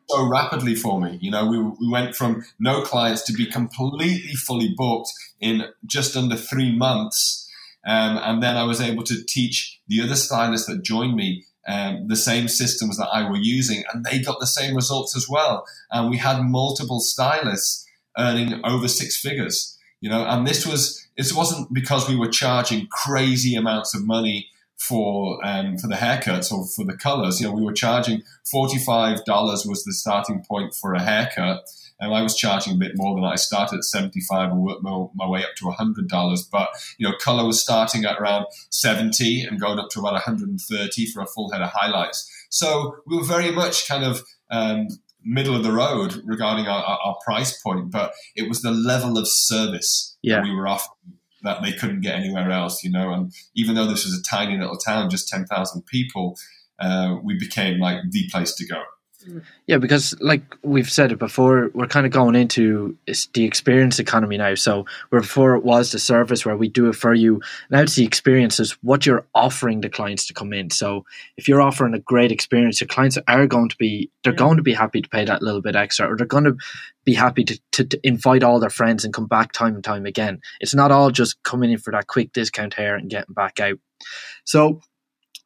So 0.08 0.28
rapidly 0.28 0.74
for 0.74 1.00
me, 1.00 1.18
you 1.20 1.30
know, 1.30 1.46
we, 1.46 1.58
we 1.58 1.88
went 1.88 2.14
from 2.14 2.44
no 2.58 2.82
clients 2.82 3.22
to 3.22 3.32
be 3.32 3.46
completely 3.46 4.34
fully 4.34 4.74
booked 4.76 5.12
in 5.40 5.64
just 5.86 6.16
under 6.16 6.36
three 6.36 6.76
months. 6.76 7.48
Um, 7.86 8.18
and 8.22 8.42
then 8.42 8.56
I 8.56 8.64
was 8.64 8.80
able 8.80 9.02
to 9.04 9.24
teach 9.24 9.80
the 9.88 10.02
other 10.02 10.14
stylists 10.14 10.66
that 10.66 10.82
joined 10.82 11.16
me 11.16 11.44
um, 11.66 12.08
the 12.08 12.16
same 12.16 12.48
systems 12.48 12.98
that 12.98 13.08
I 13.12 13.28
were 13.28 13.36
using, 13.36 13.84
and 13.92 14.04
they 14.04 14.20
got 14.20 14.40
the 14.40 14.46
same 14.46 14.74
results 14.74 15.16
as 15.16 15.28
well. 15.28 15.64
And 15.90 16.10
we 16.10 16.18
had 16.18 16.42
multiple 16.42 17.00
stylists 17.00 17.86
earning 18.18 18.60
over 18.64 18.88
six 18.88 19.16
figures, 19.20 19.78
you 20.00 20.10
know. 20.10 20.24
And 20.24 20.46
this 20.46 20.66
was 20.66 21.06
this 21.16 21.34
wasn't 21.34 21.72
because 21.72 22.08
we 22.08 22.16
were 22.16 22.28
charging 22.28 22.88
crazy 22.88 23.54
amounts 23.54 23.94
of 23.94 24.04
money 24.04 24.48
for 24.88 25.38
um, 25.44 25.78
for 25.78 25.88
the 25.88 25.96
haircuts 25.96 26.52
or 26.52 26.66
for 26.66 26.84
the 26.84 26.96
colors. 26.96 27.40
You 27.40 27.48
know, 27.48 27.54
we 27.54 27.62
were 27.62 27.72
charging 27.72 28.22
forty 28.50 28.78
five 28.78 29.24
dollars 29.24 29.64
was 29.66 29.84
the 29.84 29.92
starting 29.92 30.44
point 30.48 30.74
for 30.74 30.94
a 30.94 31.02
haircut 31.02 31.68
and 32.02 32.12
I 32.12 32.20
was 32.20 32.34
charging 32.34 32.74
a 32.74 32.76
bit 32.76 32.96
more 32.96 33.14
than 33.14 33.24
I 33.24 33.36
started 33.36 33.76
at 33.76 33.84
75 33.84 34.50
and 34.50 34.60
worked 34.60 34.82
my, 34.82 35.06
my 35.14 35.26
way 35.26 35.44
up 35.44 35.54
to 35.58 35.66
$100. 35.66 36.50
But, 36.50 36.68
you 36.98 37.08
know, 37.08 37.14
color 37.16 37.46
was 37.46 37.62
starting 37.62 38.04
at 38.04 38.18
around 38.18 38.46
70 38.70 39.44
and 39.44 39.60
going 39.60 39.78
up 39.78 39.88
to 39.90 40.00
about 40.00 40.14
130 40.14 41.06
for 41.06 41.22
a 41.22 41.26
full 41.26 41.52
head 41.52 41.62
of 41.62 41.70
highlights. 41.72 42.28
So 42.50 42.96
we 43.06 43.16
were 43.16 43.24
very 43.24 43.52
much 43.52 43.86
kind 43.86 44.04
of 44.04 44.24
um, 44.50 44.88
middle 45.24 45.54
of 45.54 45.62
the 45.62 45.70
road 45.70 46.20
regarding 46.24 46.66
our, 46.66 46.82
our, 46.82 46.98
our, 47.04 47.16
price 47.24 47.56
point, 47.62 47.92
but 47.92 48.12
it 48.34 48.48
was 48.48 48.62
the 48.62 48.72
level 48.72 49.16
of 49.16 49.28
service 49.28 50.16
yeah. 50.22 50.36
that 50.36 50.42
we 50.42 50.52
were 50.52 50.66
offering 50.66 51.18
that 51.42 51.62
they 51.62 51.72
couldn't 51.72 52.00
get 52.00 52.14
anywhere 52.14 52.50
else, 52.50 52.82
you 52.84 52.90
know. 52.90 53.12
And 53.12 53.32
even 53.54 53.74
though 53.74 53.86
this 53.86 54.04
was 54.04 54.18
a 54.18 54.22
tiny 54.22 54.56
little 54.56 54.76
town, 54.76 55.10
just 55.10 55.28
10,000 55.28 55.86
people, 55.86 56.36
uh, 56.78 57.16
we 57.22 57.38
became 57.38 57.78
like 57.78 57.98
the 58.10 58.28
place 58.30 58.54
to 58.56 58.66
go. 58.66 58.82
Mm. 59.26 59.42
Yeah, 59.66 59.78
because 59.78 60.14
like 60.20 60.42
we've 60.62 60.90
said 60.90 61.12
it 61.12 61.18
before, 61.18 61.70
we're 61.74 61.86
kind 61.86 62.06
of 62.06 62.12
going 62.12 62.34
into 62.34 62.96
the 63.06 63.44
experience 63.44 63.98
economy 63.98 64.36
now. 64.36 64.54
So 64.54 64.86
where 65.10 65.20
before 65.20 65.54
it 65.54 65.64
was 65.64 65.92
the 65.92 65.98
service 65.98 66.44
where 66.44 66.56
we 66.56 66.68
do 66.68 66.88
it 66.88 66.96
for 66.96 67.14
you, 67.14 67.40
now 67.70 67.80
it's 67.80 67.94
the 67.94 68.04
experience 68.04 68.60
is 68.60 68.72
what 68.82 69.06
you're 69.06 69.26
offering 69.34 69.80
the 69.80 69.88
clients 69.88 70.26
to 70.26 70.34
come 70.34 70.52
in. 70.52 70.70
So 70.70 71.04
if 71.36 71.48
you're 71.48 71.62
offering 71.62 71.94
a 71.94 71.98
great 71.98 72.32
experience, 72.32 72.80
your 72.80 72.88
clients 72.88 73.18
are 73.28 73.46
going 73.46 73.68
to 73.68 73.76
be 73.76 74.10
they're 74.24 74.32
going 74.32 74.56
to 74.56 74.62
be 74.62 74.74
happy 74.74 75.02
to 75.02 75.08
pay 75.08 75.24
that 75.24 75.42
little 75.42 75.62
bit 75.62 75.76
extra, 75.76 76.10
or 76.10 76.16
they're 76.16 76.26
going 76.26 76.44
to 76.44 76.56
be 77.04 77.14
happy 77.14 77.44
to, 77.44 77.60
to, 77.72 77.84
to 77.84 78.00
invite 78.06 78.42
all 78.42 78.60
their 78.60 78.70
friends 78.70 79.04
and 79.04 79.12
come 79.12 79.26
back 79.26 79.52
time 79.52 79.74
and 79.74 79.84
time 79.84 80.06
again. 80.06 80.40
It's 80.60 80.74
not 80.74 80.92
all 80.92 81.10
just 81.10 81.42
coming 81.42 81.70
in 81.72 81.78
for 81.78 81.92
that 81.92 82.06
quick 82.06 82.32
discount 82.32 82.74
here 82.74 82.94
and 82.94 83.10
getting 83.10 83.34
back 83.34 83.58
out. 83.60 83.78
So 84.44 84.80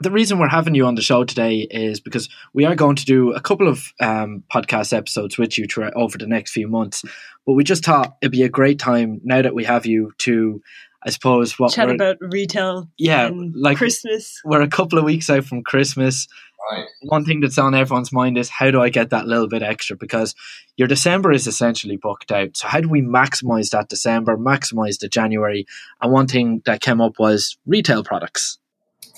the 0.00 0.10
reason 0.10 0.38
we're 0.38 0.48
having 0.48 0.74
you 0.74 0.86
on 0.86 0.94
the 0.94 1.02
show 1.02 1.24
today 1.24 1.66
is 1.70 2.00
because 2.00 2.28
we 2.52 2.64
are 2.64 2.74
going 2.74 2.96
to 2.96 3.04
do 3.04 3.32
a 3.32 3.40
couple 3.40 3.68
of 3.68 3.92
um, 4.00 4.42
podcast 4.52 4.92
episodes 4.92 5.38
with 5.38 5.56
you 5.56 5.66
throughout, 5.66 5.94
over 5.94 6.18
the 6.18 6.26
next 6.26 6.52
few 6.52 6.68
months. 6.68 7.02
But 7.46 7.54
we 7.54 7.64
just 7.64 7.84
thought 7.84 8.16
it'd 8.20 8.32
be 8.32 8.42
a 8.42 8.48
great 8.48 8.78
time 8.78 9.20
now 9.24 9.40
that 9.40 9.54
we 9.54 9.64
have 9.64 9.86
you 9.86 10.12
to, 10.18 10.60
I 11.04 11.10
suppose, 11.10 11.58
what 11.58 11.72
chat 11.72 11.90
about 11.90 12.18
retail. 12.20 12.90
Yeah, 12.98 13.30
like 13.32 13.78
Christmas. 13.78 14.40
We're 14.44 14.62
a 14.62 14.68
couple 14.68 14.98
of 14.98 15.04
weeks 15.04 15.30
out 15.30 15.44
from 15.44 15.62
Christmas. 15.62 16.28
Right. 16.72 16.86
One 17.02 17.24
thing 17.24 17.40
that's 17.40 17.58
on 17.58 17.74
everyone's 17.74 18.12
mind 18.12 18.36
is 18.36 18.50
how 18.50 18.70
do 18.70 18.82
I 18.82 18.88
get 18.88 19.10
that 19.10 19.26
little 19.26 19.48
bit 19.48 19.62
extra? 19.62 19.96
Because 19.96 20.34
your 20.76 20.88
December 20.88 21.30
is 21.32 21.46
essentially 21.46 21.96
booked 21.96 22.32
out. 22.32 22.56
So 22.56 22.66
how 22.66 22.80
do 22.80 22.88
we 22.88 23.02
maximize 23.02 23.70
that 23.70 23.88
December, 23.88 24.36
maximize 24.36 24.98
the 24.98 25.08
January? 25.08 25.64
And 26.02 26.12
one 26.12 26.26
thing 26.26 26.62
that 26.66 26.80
came 26.80 27.00
up 27.00 27.18
was 27.18 27.56
retail 27.66 28.02
products. 28.02 28.58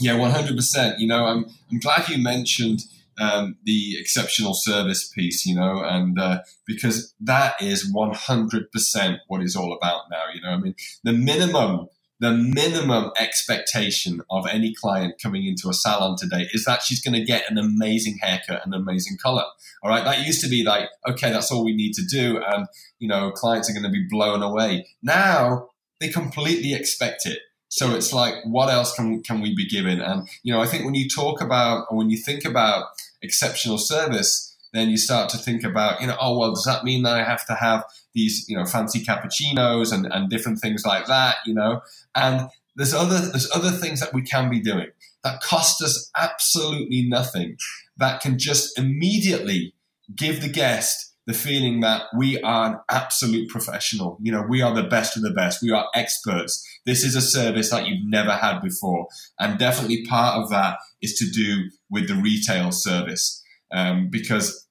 Yeah, 0.01 0.17
one 0.17 0.31
hundred 0.31 0.57
percent. 0.57 0.99
You 0.99 1.09
know, 1.09 1.27
I'm 1.27 1.47
I'm 1.71 1.79
glad 1.79 2.09
you 2.09 2.23
mentioned 2.23 2.81
um, 3.19 3.57
the 3.65 3.99
exceptional 3.99 4.55
service 4.55 5.09
piece. 5.09 5.45
You 5.45 5.55
know, 5.57 5.83
and 5.85 6.19
uh, 6.19 6.43
because 6.67 7.15
that 7.21 7.61
is 7.61 7.91
one 7.91 8.15
hundred 8.15 8.71
percent 8.73 9.21
what 9.29 9.43
it's 9.43 9.57
all 9.57 9.73
about 9.73 10.03
now. 10.11 10.25
You 10.35 10.41
know, 10.41 10.51
I 10.51 10.59
mean, 10.59 10.75
the 11.05 11.13
minimum 11.13 11.89
the 12.21 12.33
minimum 12.33 13.13
expectation 13.17 14.21
of 14.29 14.47
any 14.49 14.75
client 14.75 15.15
coming 15.23 15.47
into 15.47 15.69
a 15.69 15.73
salon 15.73 16.17
today 16.17 16.49
is 16.53 16.65
that 16.65 16.83
she's 16.83 17.01
going 17.01 17.15
to 17.15 17.25
get 17.25 17.49
an 17.51 17.59
amazing 17.59 18.19
haircut 18.21 18.65
and 18.65 18.75
amazing 18.75 19.17
color. 19.23 19.45
All 19.83 19.91
right. 19.91 20.05
That 20.05 20.27
used 20.27 20.43
to 20.43 20.51
be 20.51 20.65
like, 20.65 20.89
okay, 21.09 21.31
that's 21.31 21.53
all 21.53 21.65
we 21.65 21.77
need 21.77 21.93
to 21.95 22.03
do. 22.05 22.43
And, 22.45 22.67
you 22.99 23.07
know, 23.07 23.31
clients 23.31 23.71
are 23.71 23.73
going 23.73 23.85
to 23.85 23.91
be 23.91 24.07
blown 24.11 24.43
away. 24.43 24.89
Now 25.01 25.69
they 26.01 26.09
completely 26.09 26.75
expect 26.75 27.25
it. 27.25 27.39
So 27.69 27.95
it's 27.95 28.13
like, 28.13 28.35
what 28.45 28.71
else 28.71 28.95
can 28.95 29.23
can 29.23 29.41
we 29.41 29.55
be 29.55 29.67
given? 29.67 30.01
And 30.01 30.29
you 30.43 30.53
know, 30.53 30.61
I 30.61 30.67
think 30.67 30.85
when 30.85 30.95
you 30.95 31.09
talk 31.09 31.41
about 31.41 31.87
or 31.91 31.97
when 31.97 32.11
you 32.11 32.17
think 32.17 32.45
about 32.45 32.87
exceptional 33.23 33.79
service, 33.79 34.57
then 34.73 34.91
you 34.91 34.97
start 34.97 35.29
to 35.31 35.39
think 35.39 35.65
about, 35.65 36.01
you 36.01 36.07
know, 36.07 36.17
oh 36.21 36.39
well, 36.39 36.51
does 36.51 36.65
that 36.65 36.85
mean 36.85 37.03
that 37.03 37.17
I 37.17 37.25
have 37.25 37.47
to 37.47 37.55
have 37.55 37.85
these, 38.15 38.47
you 38.49 38.57
know, 38.57 38.65
fancy 38.65 39.05
cappuccinos 39.05 39.93
and, 39.93 40.07
and 40.07 40.31
different 40.31 40.61
things 40.61 40.85
like 40.85 41.07
that, 41.07 41.37
you 41.47 41.55
know? 41.55 41.83
And 42.15 42.49
there's 42.77 42.95
other 42.95 43.19
there's 43.19 43.51
other 43.55 43.71
things 43.71 44.01
that 44.01 44.15
we 44.15 44.23
can 44.23 44.49
be 44.49 44.61
doing 44.61 44.89
that 45.25 45.41
cost 45.41 45.83
us 45.83 46.11
absolutely 46.17 47.03
nothing, 47.03 47.57
that 47.97 48.21
can 48.21 48.39
just 48.39 48.79
immediately 48.79 49.75
give 50.15 50.41
the 50.41 50.49
guest 50.49 51.08
the 51.29 51.35
feeling 51.35 51.81
that 51.81 52.05
we 52.17 52.41
are 52.41 52.71
an 52.71 52.81
absolute 52.91 53.51
professional. 53.51 54.17
You 54.23 54.33
know, 54.33 54.47
we 54.49 54.63
are 54.63 54.75
the 54.75 54.83
best 54.83 55.15
of 55.15 55.23
the 55.23 55.31
best. 55.31 55.63
We 55.63 55.71
are 55.71 55.87
experts. 55.95 56.67
This 56.87 57.05
is 57.05 57.15
a 57.15 57.21
service 57.21 57.69
that 57.71 57.87
you've 57.87 58.09
never 58.09 58.33
had 58.33 58.61
before. 58.61 59.09
And 59.39 59.59
definitely 59.59 60.07
part 60.07 60.43
of 60.43 60.49
that 60.49 60.79
is 61.03 61.17
to 61.17 61.31
do 61.31 61.69
with 61.91 62.09
the 62.09 62.15
retail 62.15 62.73
service 62.73 63.45
um, 63.71 64.09
because 64.09 64.67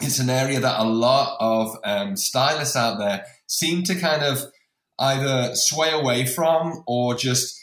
it's 0.00 0.18
an 0.18 0.30
area 0.30 0.58
that 0.58 0.80
a 0.80 0.88
lot 0.88 1.36
of 1.38 1.76
um, 1.84 2.16
stylists 2.16 2.76
out 2.76 2.98
there 2.98 3.26
seem 3.46 3.82
to 3.82 3.94
kind 3.94 4.22
of 4.22 4.42
either 4.98 5.54
sway 5.54 5.90
away 5.90 6.24
from 6.24 6.82
or 6.86 7.14
just 7.14 7.60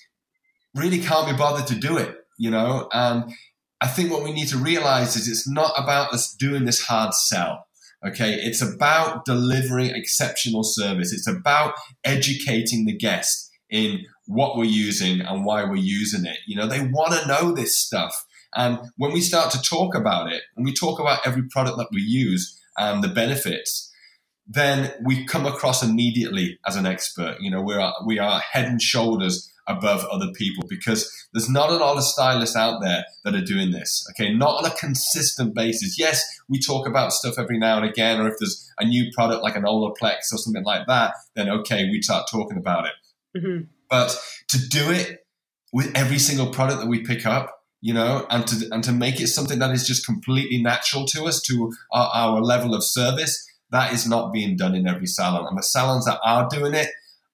really 0.75 1.00
can't 1.00 1.27
be 1.27 1.36
bothered 1.36 1.65
to 1.70 1.75
do 1.75 1.98
it, 1.98 2.15
you 2.38 2.51
know? 2.51 2.88
And 2.94 3.34
I 3.82 3.88
think 3.88 4.12
what 4.12 4.24
we 4.24 4.32
need 4.32 4.50
to 4.50 4.58
realize 4.60 5.15
is 5.15 5.27
it's 5.27 5.50
not 5.50 5.74
about 5.75 6.13
us 6.13 6.36
doing 6.36 6.65
this 6.65 6.82
hard 6.82 7.15
sell 7.15 7.66
Okay, 8.05 8.33
it's 8.33 8.61
about 8.61 9.25
delivering 9.25 9.89
exceptional 9.89 10.63
service. 10.63 11.11
It's 11.11 11.27
about 11.27 11.73
educating 12.03 12.85
the 12.85 12.95
guest 12.95 13.49
in 13.69 14.05
what 14.27 14.57
we're 14.57 14.65
using 14.65 15.21
and 15.21 15.45
why 15.45 15.63
we're 15.63 15.75
using 15.75 16.25
it. 16.25 16.37
You 16.45 16.57
know, 16.57 16.67
they 16.67 16.81
want 16.81 17.13
to 17.13 17.27
know 17.27 17.51
this 17.51 17.79
stuff. 17.79 18.25
And 18.55 18.79
when 18.97 19.13
we 19.13 19.21
start 19.21 19.51
to 19.51 19.61
talk 19.61 19.95
about 19.95 20.31
it, 20.31 20.43
and 20.55 20.65
we 20.65 20.73
talk 20.73 20.99
about 20.99 21.25
every 21.25 21.43
product 21.49 21.77
that 21.77 21.89
we 21.91 22.01
use 22.01 22.59
and 22.77 23.03
the 23.03 23.07
benefits, 23.07 23.91
then 24.47 24.93
we 25.03 25.25
come 25.25 25.45
across 25.45 25.83
immediately 25.83 26.59
as 26.65 26.75
an 26.75 26.85
expert. 26.85 27.37
You 27.41 27.51
know, 27.51 27.61
we 27.61 27.73
are 27.73 27.93
we 28.05 28.19
are 28.19 28.39
head 28.39 28.65
and 28.65 28.81
shoulders 28.81 29.51
above 29.67 30.05
other 30.05 30.31
people 30.33 30.63
because 30.69 31.12
there's 31.33 31.50
not 31.50 31.69
a 31.69 31.75
lot 31.75 31.97
of 31.97 32.03
stylists 32.03 32.55
out 32.55 32.81
there 32.81 33.03
that 33.24 33.36
are 33.36 33.43
doing 33.43 33.71
this. 33.71 34.05
Okay, 34.12 34.33
not 34.33 34.63
on 34.63 34.71
a 34.71 34.75
consistent 34.75 35.53
basis. 35.53 36.00
Yes, 36.00 36.24
we 36.50 36.59
talk 36.59 36.88
about 36.88 37.13
stuff 37.13 37.38
every 37.38 37.57
now 37.57 37.77
and 37.77 37.86
again, 37.86 38.19
or 38.19 38.27
if 38.27 38.36
there's 38.39 38.71
a 38.79 38.86
new 38.86 39.12
product 39.13 39.43
like 39.43 39.55
an 39.55 39.63
Olaplex 39.63 40.31
or 40.31 40.38
something 40.38 40.63
like 40.63 40.88
that, 40.88 41.13
then 41.36 41.50
okay, 41.50 41.86
we 41.86 42.01
start 42.01 42.27
talking 42.31 42.57
about 42.57 42.86
it. 42.86 42.93
Mm-hmm. 43.38 43.63
But 43.89 44.17
to 44.50 44.67
do 44.69 44.91
it 44.91 45.25
with 45.74 45.91
every 45.95 46.19
single 46.19 46.47
product 46.47 46.79
that 46.81 46.88
we 46.88 47.03
pick 47.03 47.25
up, 47.25 47.53
you 47.81 47.93
know, 47.93 48.25
and 48.29 48.47
to 48.47 48.69
and 48.71 48.83
to 48.83 48.91
make 48.91 49.19
it 49.19 49.27
something 49.27 49.59
that 49.59 49.71
is 49.71 49.86
just 49.86 50.05
completely 50.05 50.62
natural 50.62 51.05
to 51.07 51.25
us, 51.25 51.41
to 51.43 51.74
our, 51.91 52.09
our 52.13 52.41
level 52.41 52.74
of 52.74 52.83
service, 52.83 53.45
that 53.71 53.93
is 53.93 54.07
not 54.07 54.33
being 54.33 54.55
done 54.55 54.75
in 54.75 54.88
every 54.88 55.07
salon. 55.07 55.45
And 55.47 55.57
the 55.57 55.63
salons 55.63 56.05
that 56.05 56.19
are 56.24 56.47
doing 56.50 56.74
it 56.74 56.89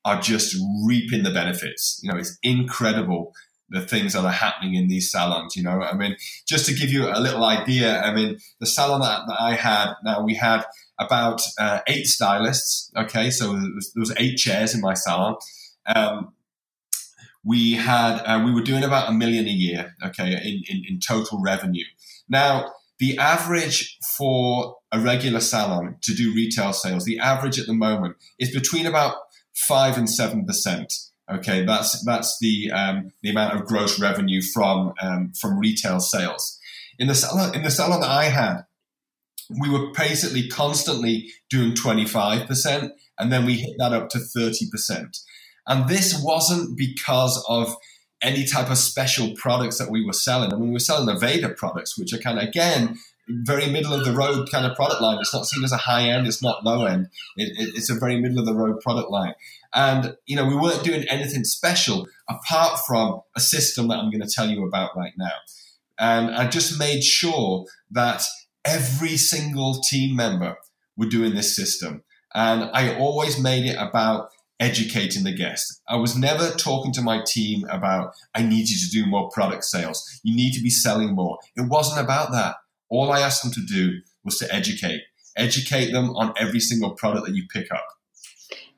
are 0.06 0.20
just 0.20 0.56
reaping 0.86 1.24
the 1.24 1.32
benefits. 1.32 2.00
You 2.04 2.12
know, 2.12 2.18
it's 2.18 2.38
incredible 2.44 3.34
the 3.70 3.82
things 3.82 4.14
that 4.14 4.24
are 4.24 4.32
happening 4.32 4.76
in 4.76 4.88
these 4.88 5.12
salons. 5.12 5.56
You 5.56 5.64
know, 5.64 5.82
I 5.82 5.94
mean, 5.94 6.16
just 6.48 6.66
to 6.68 6.74
give 6.74 6.92
you 6.92 7.08
a 7.10 7.20
little 7.20 7.44
idea, 7.44 8.02
I 8.02 8.14
mean, 8.14 8.38
the 8.60 8.68
salon 8.68 9.02
that, 9.02 9.22
that 9.28 9.42
I 9.42 9.56
had, 9.56 9.94
now 10.04 10.24
we 10.24 10.36
had 10.36 10.64
about 11.00 11.42
uh, 11.60 11.80
eight 11.88 12.06
stylists. 12.06 12.92
Okay, 12.96 13.32
so 13.32 13.54
there 13.54 13.72
was, 13.74 13.94
was, 13.96 14.14
eight 14.18 14.38
chairs 14.38 14.76
in 14.76 14.82
my 14.82 14.94
salon. 14.94 15.36
Um, 15.88 16.34
we 17.44 17.74
had 17.74 18.20
uh, 18.20 18.44
we 18.46 18.54
were 18.54 18.62
doing 18.62 18.84
about 18.84 19.10
a 19.10 19.14
million 19.14 19.48
a 19.48 19.52
year. 19.52 19.96
Okay, 20.06 20.34
in, 20.34 20.64
in, 20.70 20.84
in 20.88 21.00
total 21.00 21.42
revenue. 21.42 21.86
Now 22.30 22.72
the 23.00 23.18
average 23.18 23.98
for 24.18 24.78
a 24.92 25.00
regular 25.00 25.40
salon 25.40 25.98
to 26.04 26.14
do 26.14 26.34
retail 26.34 26.74
sales, 26.74 27.06
the 27.06 27.20
average 27.20 27.60
at 27.60 27.66
the 27.66 27.74
moment 27.74 28.16
is 28.40 28.54
between 28.54 28.86
about 28.86 29.16
five 29.68 29.98
and 29.98 30.10
seven 30.10 30.46
percent. 30.46 30.94
Okay, 31.32 31.66
that's 31.66 32.04
that's 32.06 32.38
the 32.40 32.72
um, 32.72 33.12
the 33.22 33.30
amount 33.30 33.56
of 33.56 33.66
gross 33.66 34.00
revenue 34.00 34.42
from 34.42 34.94
um, 35.02 35.32
from 35.40 35.60
retail 35.60 36.00
sales. 36.00 36.60
In 37.00 37.08
the 37.08 37.16
salon 37.16 37.56
in 37.56 37.64
the 37.64 37.72
salon 37.72 38.02
that 38.02 38.10
I 38.10 38.26
had, 38.26 38.66
we 39.60 39.70
were 39.70 39.92
basically 39.92 40.48
constantly 40.48 41.32
doing 41.50 41.76
twenty 41.76 42.06
five 42.06 42.48
percent, 42.48 42.92
and 43.18 43.32
then 43.32 43.46
we 43.46 43.56
hit 43.56 43.76
that 43.78 43.94
up 43.94 44.10
to 44.10 44.20
thirty 44.20 44.70
percent. 44.70 45.18
And 45.66 45.88
this 45.88 46.22
wasn't 46.22 46.78
because 46.78 47.44
of 47.48 47.76
any 48.22 48.46
type 48.46 48.70
of 48.70 48.78
special 48.78 49.34
products 49.36 49.78
that 49.78 49.90
we 49.90 50.06
were 50.06 50.14
selling. 50.14 50.54
I 50.54 50.58
mean, 50.58 50.68
we 50.68 50.74
were 50.74 50.80
selling 50.80 51.14
Aveda 51.14 51.56
products, 51.56 51.98
which 51.98 52.14
are 52.14 52.18
kind 52.18 52.38
of 52.38 52.48
again 52.48 52.98
very 53.28 53.70
middle 53.70 53.94
of 53.94 54.06
the 54.06 54.12
road 54.12 54.50
kind 54.52 54.66
of 54.66 54.76
product 54.76 55.02
line. 55.02 55.20
It's 55.20 55.34
not 55.34 55.46
seen 55.46 55.64
as 55.64 55.72
a 55.72 55.78
high 55.78 56.10
end. 56.10 56.28
It's 56.28 56.42
not 56.42 56.64
low 56.64 56.86
end. 56.86 57.08
It, 57.38 57.58
it, 57.58 57.76
it's 57.76 57.90
a 57.90 57.96
very 57.96 58.20
middle 58.20 58.40
of 58.40 58.46
the 58.46 58.54
road 58.54 58.82
product 58.82 59.10
line. 59.10 59.34
And, 59.74 60.16
you 60.26 60.36
know, 60.36 60.46
we 60.46 60.56
weren't 60.56 60.84
doing 60.84 61.06
anything 61.10 61.44
special 61.44 62.08
apart 62.30 62.80
from 62.86 63.22
a 63.36 63.40
system 63.40 63.88
that 63.88 63.98
I'm 63.98 64.12
going 64.12 64.22
to 64.22 64.34
tell 64.34 64.50
you 64.50 64.66
about 64.66 64.96
right 64.96 65.14
now. 65.18 65.32
And 65.98 66.36
I 66.36 66.48
just 66.48 66.78
made 66.78 67.04
sure 67.04 67.66
that 67.92 68.24
every 68.66 69.18
single 69.18 69.80
team 69.82 70.16
member 70.16 70.58
were 70.98 71.08
doing 71.08 71.36
this 71.36 71.56
system. 71.56 72.04
And 72.36 72.70
I 72.74 72.98
always 72.98 73.40
made 73.40 73.66
it 73.66 73.78
about 73.80 74.30
educating 74.60 75.24
the 75.24 75.34
guest. 75.34 75.82
I 75.90 75.96
was 75.98 76.18
never 76.18 76.50
talking 76.52 76.94
to 76.94 77.02
my 77.02 77.24
team 77.26 77.66
about, 77.70 78.14
I 78.34 78.44
need 78.44 78.70
you 78.70 78.78
to 78.78 78.90
do 78.92 79.06
more 79.06 79.30
product 79.30 79.66
sales. 79.66 80.20
You 80.24 80.36
need 80.36 80.54
to 80.54 80.62
be 80.62 80.70
selling 80.70 81.16
more. 81.16 81.38
It 81.56 81.68
wasn't 81.68 82.04
about 82.04 82.32
that. 82.32 82.56
All 82.90 83.12
I 83.12 83.22
asked 83.22 83.44
them 83.44 83.52
to 83.54 83.66
do 83.66 84.00
was 84.24 84.38
to 84.40 84.54
educate, 84.54 85.02
educate 85.36 85.92
them 85.92 86.10
on 86.12 86.34
every 86.38 86.60
single 86.60 86.92
product 86.92 87.26
that 87.26 87.36
you 87.36 87.46
pick 87.52 87.72
up. 87.72 87.86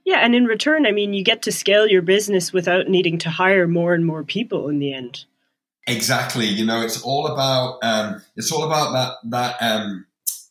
Yeah, 0.06 0.20
and 0.20 0.36
in 0.36 0.46
return, 0.46 0.86
I 0.86 0.92
mean, 0.92 1.14
you 1.14 1.24
get 1.24 1.42
to 1.44 1.52
scale 1.52 1.88
your 1.88 2.04
business 2.04 2.54
without 2.54 2.88
needing 2.88 3.18
to 3.20 3.30
hire 3.30 3.68
more 3.68 3.94
and 3.96 4.06
more 4.06 4.24
people 4.24 4.70
in 4.70 4.78
the 4.78 4.94
end. 4.94 5.26
Exactly. 5.88 6.46
You 6.46 6.66
know, 6.66 6.82
it's 6.82 7.02
all 7.02 7.28
about 7.28 7.80
um, 7.84 8.22
it's 8.36 8.52
all 8.52 8.64
about 8.64 8.94
that 8.94 9.30
that 9.30 9.62
um, 9.62 10.06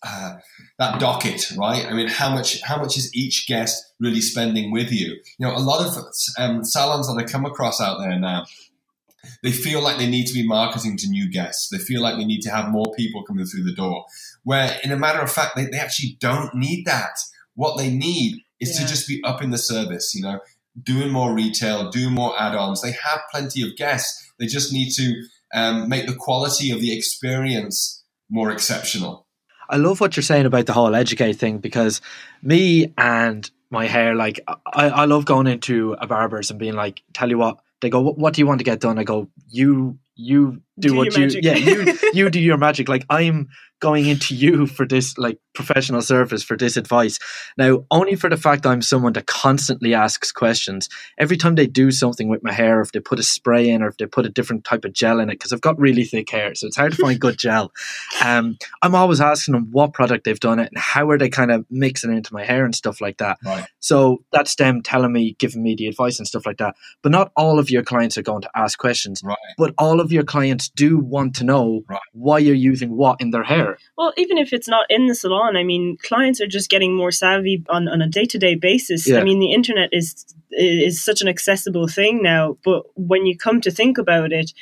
uh, 0.04 0.34
that 0.78 1.00
docket, 1.00 1.50
right? 1.56 1.86
I 1.86 1.92
mean, 1.92 2.08
how 2.08 2.32
much 2.32 2.60
how 2.62 2.80
much 2.80 2.96
is 2.96 3.14
each 3.14 3.46
guest 3.48 3.94
really 3.98 4.20
spending 4.20 4.70
with 4.70 4.92
you? 4.92 5.16
You 5.38 5.46
know, 5.46 5.56
a 5.56 5.58
lot 5.58 5.84
of 5.84 6.04
um, 6.38 6.64
salons 6.64 7.08
that 7.08 7.20
I 7.20 7.24
come 7.24 7.44
across 7.44 7.80
out 7.80 7.98
there 7.98 8.18
now, 8.18 8.46
they 9.42 9.52
feel 9.52 9.82
like 9.82 9.98
they 9.98 10.08
need 10.08 10.26
to 10.26 10.34
be 10.34 10.46
marketing 10.46 10.96
to 10.98 11.08
new 11.08 11.30
guests. 11.30 11.68
They 11.70 11.78
feel 11.78 12.00
like 12.02 12.16
they 12.16 12.24
need 12.24 12.42
to 12.42 12.50
have 12.50 12.70
more 12.70 12.92
people 12.96 13.22
coming 13.24 13.46
through 13.46 13.64
the 13.64 13.74
door. 13.74 14.04
Where, 14.42 14.78
in 14.84 14.92
a 14.92 14.96
matter 14.96 15.20
of 15.20 15.30
fact, 15.32 15.56
they, 15.56 15.66
they 15.66 15.78
actually 15.78 16.16
don't 16.20 16.54
need 16.54 16.84
that. 16.86 17.16
What 17.54 17.76
they 17.78 17.90
need 17.90 18.40
is 18.60 18.74
Yeah. 18.74 18.86
to 18.86 18.92
just 18.92 19.08
be 19.08 19.22
up 19.24 19.42
in 19.42 19.50
the 19.50 19.58
service. 19.58 20.14
You 20.14 20.22
know, 20.22 20.40
doing 20.82 21.10
more 21.10 21.34
retail, 21.34 21.90
doing 21.90 22.14
more 22.14 22.34
add-ons. 22.40 22.82
They 22.82 22.92
have 22.92 23.20
plenty 23.30 23.62
of 23.62 23.76
guests. 23.76 24.32
They 24.38 24.46
just 24.46 24.72
need 24.72 24.90
to 24.92 25.14
um, 25.54 25.88
make 25.88 26.06
the 26.06 26.14
quality 26.14 26.70
of 26.72 26.80
the 26.80 26.96
experience 26.96 28.02
more 28.30 28.50
exceptional. 28.50 29.26
I 29.68 29.76
love 29.76 30.00
what 30.00 30.16
you're 30.16 30.22
saying 30.22 30.46
about 30.46 30.66
the 30.66 30.72
whole 30.72 30.94
educate 30.94 31.34
thing 31.34 31.58
because 31.58 32.00
me 32.42 32.92
and 32.98 33.48
my 33.70 33.86
hair, 33.86 34.14
like 34.14 34.40
I, 34.46 34.88
I 34.88 35.04
love 35.06 35.24
going 35.24 35.46
into 35.46 35.96
a 35.98 36.06
barber's 36.06 36.50
and 36.50 36.58
being 36.58 36.74
like, 36.74 37.02
tell 37.12 37.30
you 37.30 37.38
what, 37.38 37.58
they 37.84 37.90
go, 37.90 38.00
what, 38.00 38.34
do 38.34 38.40
you 38.40 38.46
want 38.46 38.58
to 38.60 38.64
get 38.64 38.80
done? 38.80 38.98
I 38.98 39.04
go, 39.04 39.28
you, 39.48 39.98
you 40.16 40.62
do, 40.78 40.88
Do 40.88 40.94
what 40.96 41.14
you, 41.14 41.20
magic. 41.20 41.44
yeah, 41.44 41.54
you, 41.54 41.98
you 42.12 42.30
do 42.30 42.40
your 42.40 42.56
magic. 42.56 42.88
Like 42.88 43.04
I'm 43.10 43.48
going 43.80 44.06
into 44.06 44.34
you 44.34 44.66
for 44.66 44.86
this 44.86 45.18
like 45.18 45.38
professional 45.52 46.00
service 46.00 46.42
for 46.42 46.56
this 46.56 46.76
advice. 46.76 47.18
Now, 47.58 47.84
only 47.90 48.14
for 48.14 48.30
the 48.30 48.36
fact 48.36 48.64
I'm 48.64 48.80
someone 48.80 49.12
that 49.12 49.26
constantly 49.26 49.92
asks 49.94 50.32
questions. 50.32 50.88
Every 51.18 51.36
time 51.36 51.54
they 51.54 51.66
do 51.66 51.90
something 51.90 52.28
with 52.28 52.42
my 52.42 52.52
hair, 52.52 52.80
if 52.80 52.92
they 52.92 53.00
put 53.00 53.18
a 53.18 53.22
spray 53.22 53.68
in 53.68 53.82
or 53.82 53.88
if 53.88 53.98
they 53.98 54.06
put 54.06 54.24
a 54.24 54.30
different 54.30 54.64
type 54.64 54.84
of 54.86 54.94
gel 54.94 55.20
in 55.20 55.28
it, 55.28 55.34
because 55.34 55.52
I've 55.52 55.60
got 55.60 55.78
really 55.78 56.04
thick 56.04 56.30
hair, 56.30 56.54
so 56.54 56.66
it's 56.66 56.76
hard 56.76 56.92
to 56.92 56.98
find 56.98 57.20
good 57.20 57.38
gel. 57.38 57.72
Um, 58.24 58.56
I'm 58.80 58.94
always 58.94 59.20
asking 59.20 59.52
them 59.52 59.68
what 59.70 59.92
product 59.92 60.24
they've 60.24 60.40
done 60.40 60.58
it 60.58 60.70
and 60.72 60.78
how 60.78 61.10
are 61.10 61.18
they 61.18 61.28
kind 61.28 61.50
of 61.50 61.66
mixing 61.68 62.12
it 62.12 62.16
into 62.16 62.32
my 62.32 62.44
hair 62.44 62.64
and 62.64 62.74
stuff 62.74 63.00
like 63.00 63.18
that. 63.18 63.38
Right. 63.44 63.66
So 63.80 64.24
that's 64.32 64.54
them 64.54 64.82
telling 64.82 65.12
me, 65.12 65.36
giving 65.38 65.62
me 65.62 65.74
the 65.74 65.88
advice 65.88 66.18
and 66.18 66.26
stuff 66.26 66.46
like 66.46 66.56
that. 66.58 66.74
But 67.02 67.12
not 67.12 67.32
all 67.36 67.58
of 67.58 67.70
your 67.70 67.82
clients 67.82 68.16
are 68.16 68.22
going 68.22 68.42
to 68.42 68.50
ask 68.54 68.78
questions. 68.78 69.20
Right. 69.22 69.36
But 69.58 69.74
all 69.76 70.00
of 70.00 70.10
your 70.10 70.22
clients 70.22 70.63
do 70.68 70.98
want 70.98 71.34
to 71.36 71.44
know 71.44 71.82
Right. 71.88 72.00
why 72.12 72.38
you're 72.38 72.54
using 72.54 72.96
what 72.96 73.20
in 73.20 73.30
their 73.30 73.42
hair. 73.42 73.78
Well, 73.96 74.12
even 74.16 74.38
if 74.38 74.52
it's 74.52 74.68
not 74.68 74.86
in 74.88 75.06
the 75.06 75.14
salon, 75.14 75.56
I 75.56 75.64
mean, 75.64 75.96
clients 76.02 76.40
are 76.40 76.46
just 76.46 76.70
getting 76.70 76.94
more 76.94 77.10
savvy 77.10 77.64
on, 77.68 77.88
on 77.88 78.02
a 78.02 78.08
day 78.08 78.24
to 78.26 78.38
day 78.38 78.54
basis. 78.54 79.06
Yeah. 79.08 79.18
I 79.20 79.24
mean, 79.24 79.40
the 79.40 79.52
internet 79.52 79.90
is 79.92 80.24
is 80.50 81.02
such 81.02 81.20
an 81.20 81.28
accessible 81.28 81.88
thing 81.88 82.22
now, 82.22 82.56
but 82.64 82.84
when 82.94 83.26
you 83.26 83.36
come 83.36 83.60
to 83.60 83.70
think 83.70 83.98
about 83.98 84.32
it, 84.32 84.52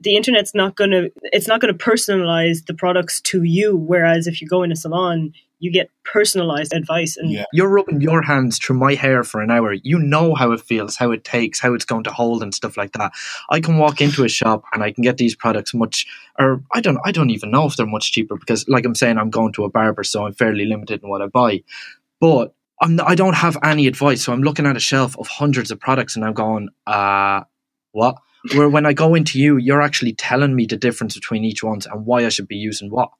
the 0.00 0.16
internet's 0.16 0.54
not 0.54 0.76
going 0.76 0.90
to 0.90 1.10
it's 1.24 1.48
not 1.48 1.60
going 1.60 1.76
to 1.76 1.84
personalize 1.84 2.66
the 2.66 2.74
products 2.74 3.20
to 3.22 3.42
you. 3.42 3.76
Whereas 3.76 4.26
if 4.26 4.40
you 4.40 4.48
go 4.48 4.62
in 4.62 4.72
a 4.72 4.76
salon, 4.76 5.32
you 5.60 5.70
get 5.70 5.90
personalized 6.04 6.72
advice 6.72 7.16
and 7.16 7.30
Yeah. 7.30 7.44
You're 7.52 7.68
rubbing 7.68 8.00
your 8.00 8.22
hands 8.22 8.58
through 8.58 8.78
my 8.78 8.94
hair 8.94 9.22
for 9.22 9.40
an 9.42 9.50
hour. 9.50 9.74
You 9.74 9.98
know 9.98 10.34
how 10.34 10.52
it 10.52 10.60
feels, 10.60 10.96
how 10.96 11.12
it 11.12 11.22
takes, 11.22 11.60
how 11.60 11.74
it's 11.74 11.84
going 11.84 12.04
to 12.04 12.10
hold 12.10 12.42
and 12.42 12.54
stuff 12.54 12.76
like 12.76 12.92
that. 12.92 13.12
I 13.50 13.60
can 13.60 13.76
walk 13.76 14.00
into 14.00 14.24
a 14.24 14.28
shop 14.28 14.64
and 14.72 14.82
I 14.82 14.90
can 14.90 15.02
get 15.02 15.18
these 15.18 15.36
products 15.36 15.74
much 15.74 16.06
or 16.38 16.62
I 16.72 16.80
don't 16.80 16.98
I 17.04 17.12
don't 17.12 17.30
even 17.30 17.50
know 17.50 17.66
if 17.66 17.76
they're 17.76 17.86
much 17.86 18.10
cheaper 18.10 18.36
because 18.36 18.66
like 18.68 18.86
I'm 18.86 18.94
saying 18.94 19.18
I'm 19.18 19.30
going 19.30 19.52
to 19.52 19.64
a 19.64 19.70
barber 19.70 20.02
so 20.02 20.26
I'm 20.26 20.32
fairly 20.32 20.64
limited 20.64 21.02
in 21.02 21.08
what 21.08 21.22
I 21.22 21.26
buy. 21.26 21.62
But 22.20 22.54
I'm 22.80 22.98
I 23.02 23.14
don't 23.14 23.36
have 23.36 23.58
any 23.62 23.86
advice. 23.86 24.24
So 24.24 24.32
I'm 24.32 24.42
looking 24.42 24.66
at 24.66 24.76
a 24.76 24.80
shelf 24.80 25.16
of 25.18 25.28
hundreds 25.28 25.70
of 25.70 25.78
products 25.78 26.16
and 26.16 26.24
I'm 26.24 26.34
going, 26.34 26.70
uh 26.86 27.42
what? 27.92 28.16
Where 28.54 28.70
when 28.70 28.86
I 28.86 28.94
go 28.94 29.14
into 29.14 29.38
you, 29.38 29.58
you're 29.58 29.82
actually 29.82 30.14
telling 30.14 30.56
me 30.56 30.64
the 30.64 30.78
difference 30.78 31.14
between 31.14 31.44
each 31.44 31.62
one 31.62 31.80
and 31.92 32.06
why 32.06 32.24
I 32.24 32.30
should 32.30 32.48
be 32.48 32.56
using 32.56 32.90
what. 32.90 33.10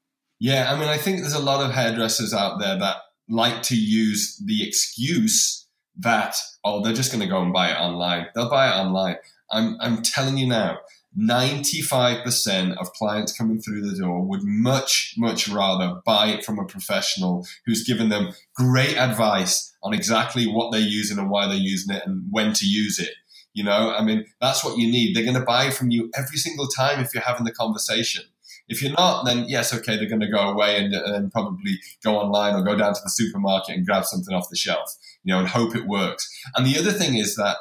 Yeah, 0.40 0.72
I 0.72 0.78
mean, 0.78 0.88
I 0.88 0.96
think 0.96 1.20
there's 1.20 1.34
a 1.34 1.38
lot 1.38 1.64
of 1.64 1.72
hairdressers 1.72 2.32
out 2.32 2.58
there 2.58 2.78
that 2.78 2.96
like 3.28 3.62
to 3.64 3.76
use 3.76 4.42
the 4.44 4.66
excuse 4.66 5.66
that 5.98 6.34
oh, 6.64 6.82
they're 6.82 6.94
just 6.94 7.12
going 7.12 7.22
to 7.22 7.28
go 7.28 7.42
and 7.42 7.52
buy 7.52 7.70
it 7.70 7.78
online. 7.78 8.26
They'll 8.34 8.50
buy 8.50 8.68
it 8.68 8.80
online. 8.80 9.16
I'm 9.50 9.76
I'm 9.80 10.02
telling 10.02 10.38
you 10.38 10.46
now, 10.46 10.78
95% 11.18 12.76
of 12.76 12.92
clients 12.92 13.36
coming 13.36 13.60
through 13.60 13.82
the 13.82 13.98
door 13.98 14.22
would 14.22 14.42
much 14.42 15.14
much 15.18 15.48
rather 15.48 16.00
buy 16.06 16.28
it 16.28 16.44
from 16.44 16.58
a 16.58 16.64
professional 16.64 17.46
who's 17.66 17.84
given 17.84 18.08
them 18.08 18.32
great 18.54 18.96
advice 18.96 19.74
on 19.82 19.92
exactly 19.92 20.46
what 20.46 20.72
they're 20.72 20.80
using 20.80 21.18
and 21.18 21.30
why 21.30 21.46
they're 21.46 21.56
using 21.56 21.94
it 21.94 22.02
and 22.06 22.24
when 22.30 22.52
to 22.54 22.66
use 22.66 22.98
it. 22.98 23.10
You 23.52 23.64
know, 23.64 23.92
I 23.92 24.02
mean, 24.04 24.24
that's 24.40 24.64
what 24.64 24.78
you 24.78 24.90
need. 24.90 25.14
They're 25.14 25.24
going 25.24 25.34
to 25.34 25.40
buy 25.40 25.70
from 25.70 25.90
you 25.90 26.10
every 26.14 26.36
single 26.38 26.68
time 26.68 27.00
if 27.00 27.12
you're 27.12 27.22
having 27.24 27.44
the 27.44 27.52
conversation. 27.52 28.24
If 28.70 28.80
you're 28.82 28.92
not, 28.92 29.24
then 29.26 29.44
yes, 29.48 29.74
okay, 29.74 29.96
they're 29.96 30.08
going 30.08 30.20
to 30.20 30.28
go 30.30 30.48
away 30.48 30.82
and, 30.82 30.94
and 30.94 31.30
probably 31.32 31.78
go 32.02 32.16
online 32.16 32.54
or 32.54 32.62
go 32.62 32.76
down 32.76 32.94
to 32.94 33.00
the 33.02 33.10
supermarket 33.10 33.76
and 33.76 33.84
grab 33.84 34.04
something 34.04 34.34
off 34.34 34.48
the 34.48 34.56
shelf, 34.56 34.96
you 35.24 35.32
know, 35.34 35.40
and 35.40 35.48
hope 35.48 35.74
it 35.76 35.86
works. 35.86 36.26
And 36.56 36.64
the 36.64 36.78
other 36.78 36.92
thing 36.92 37.16
is 37.16 37.34
that 37.36 37.56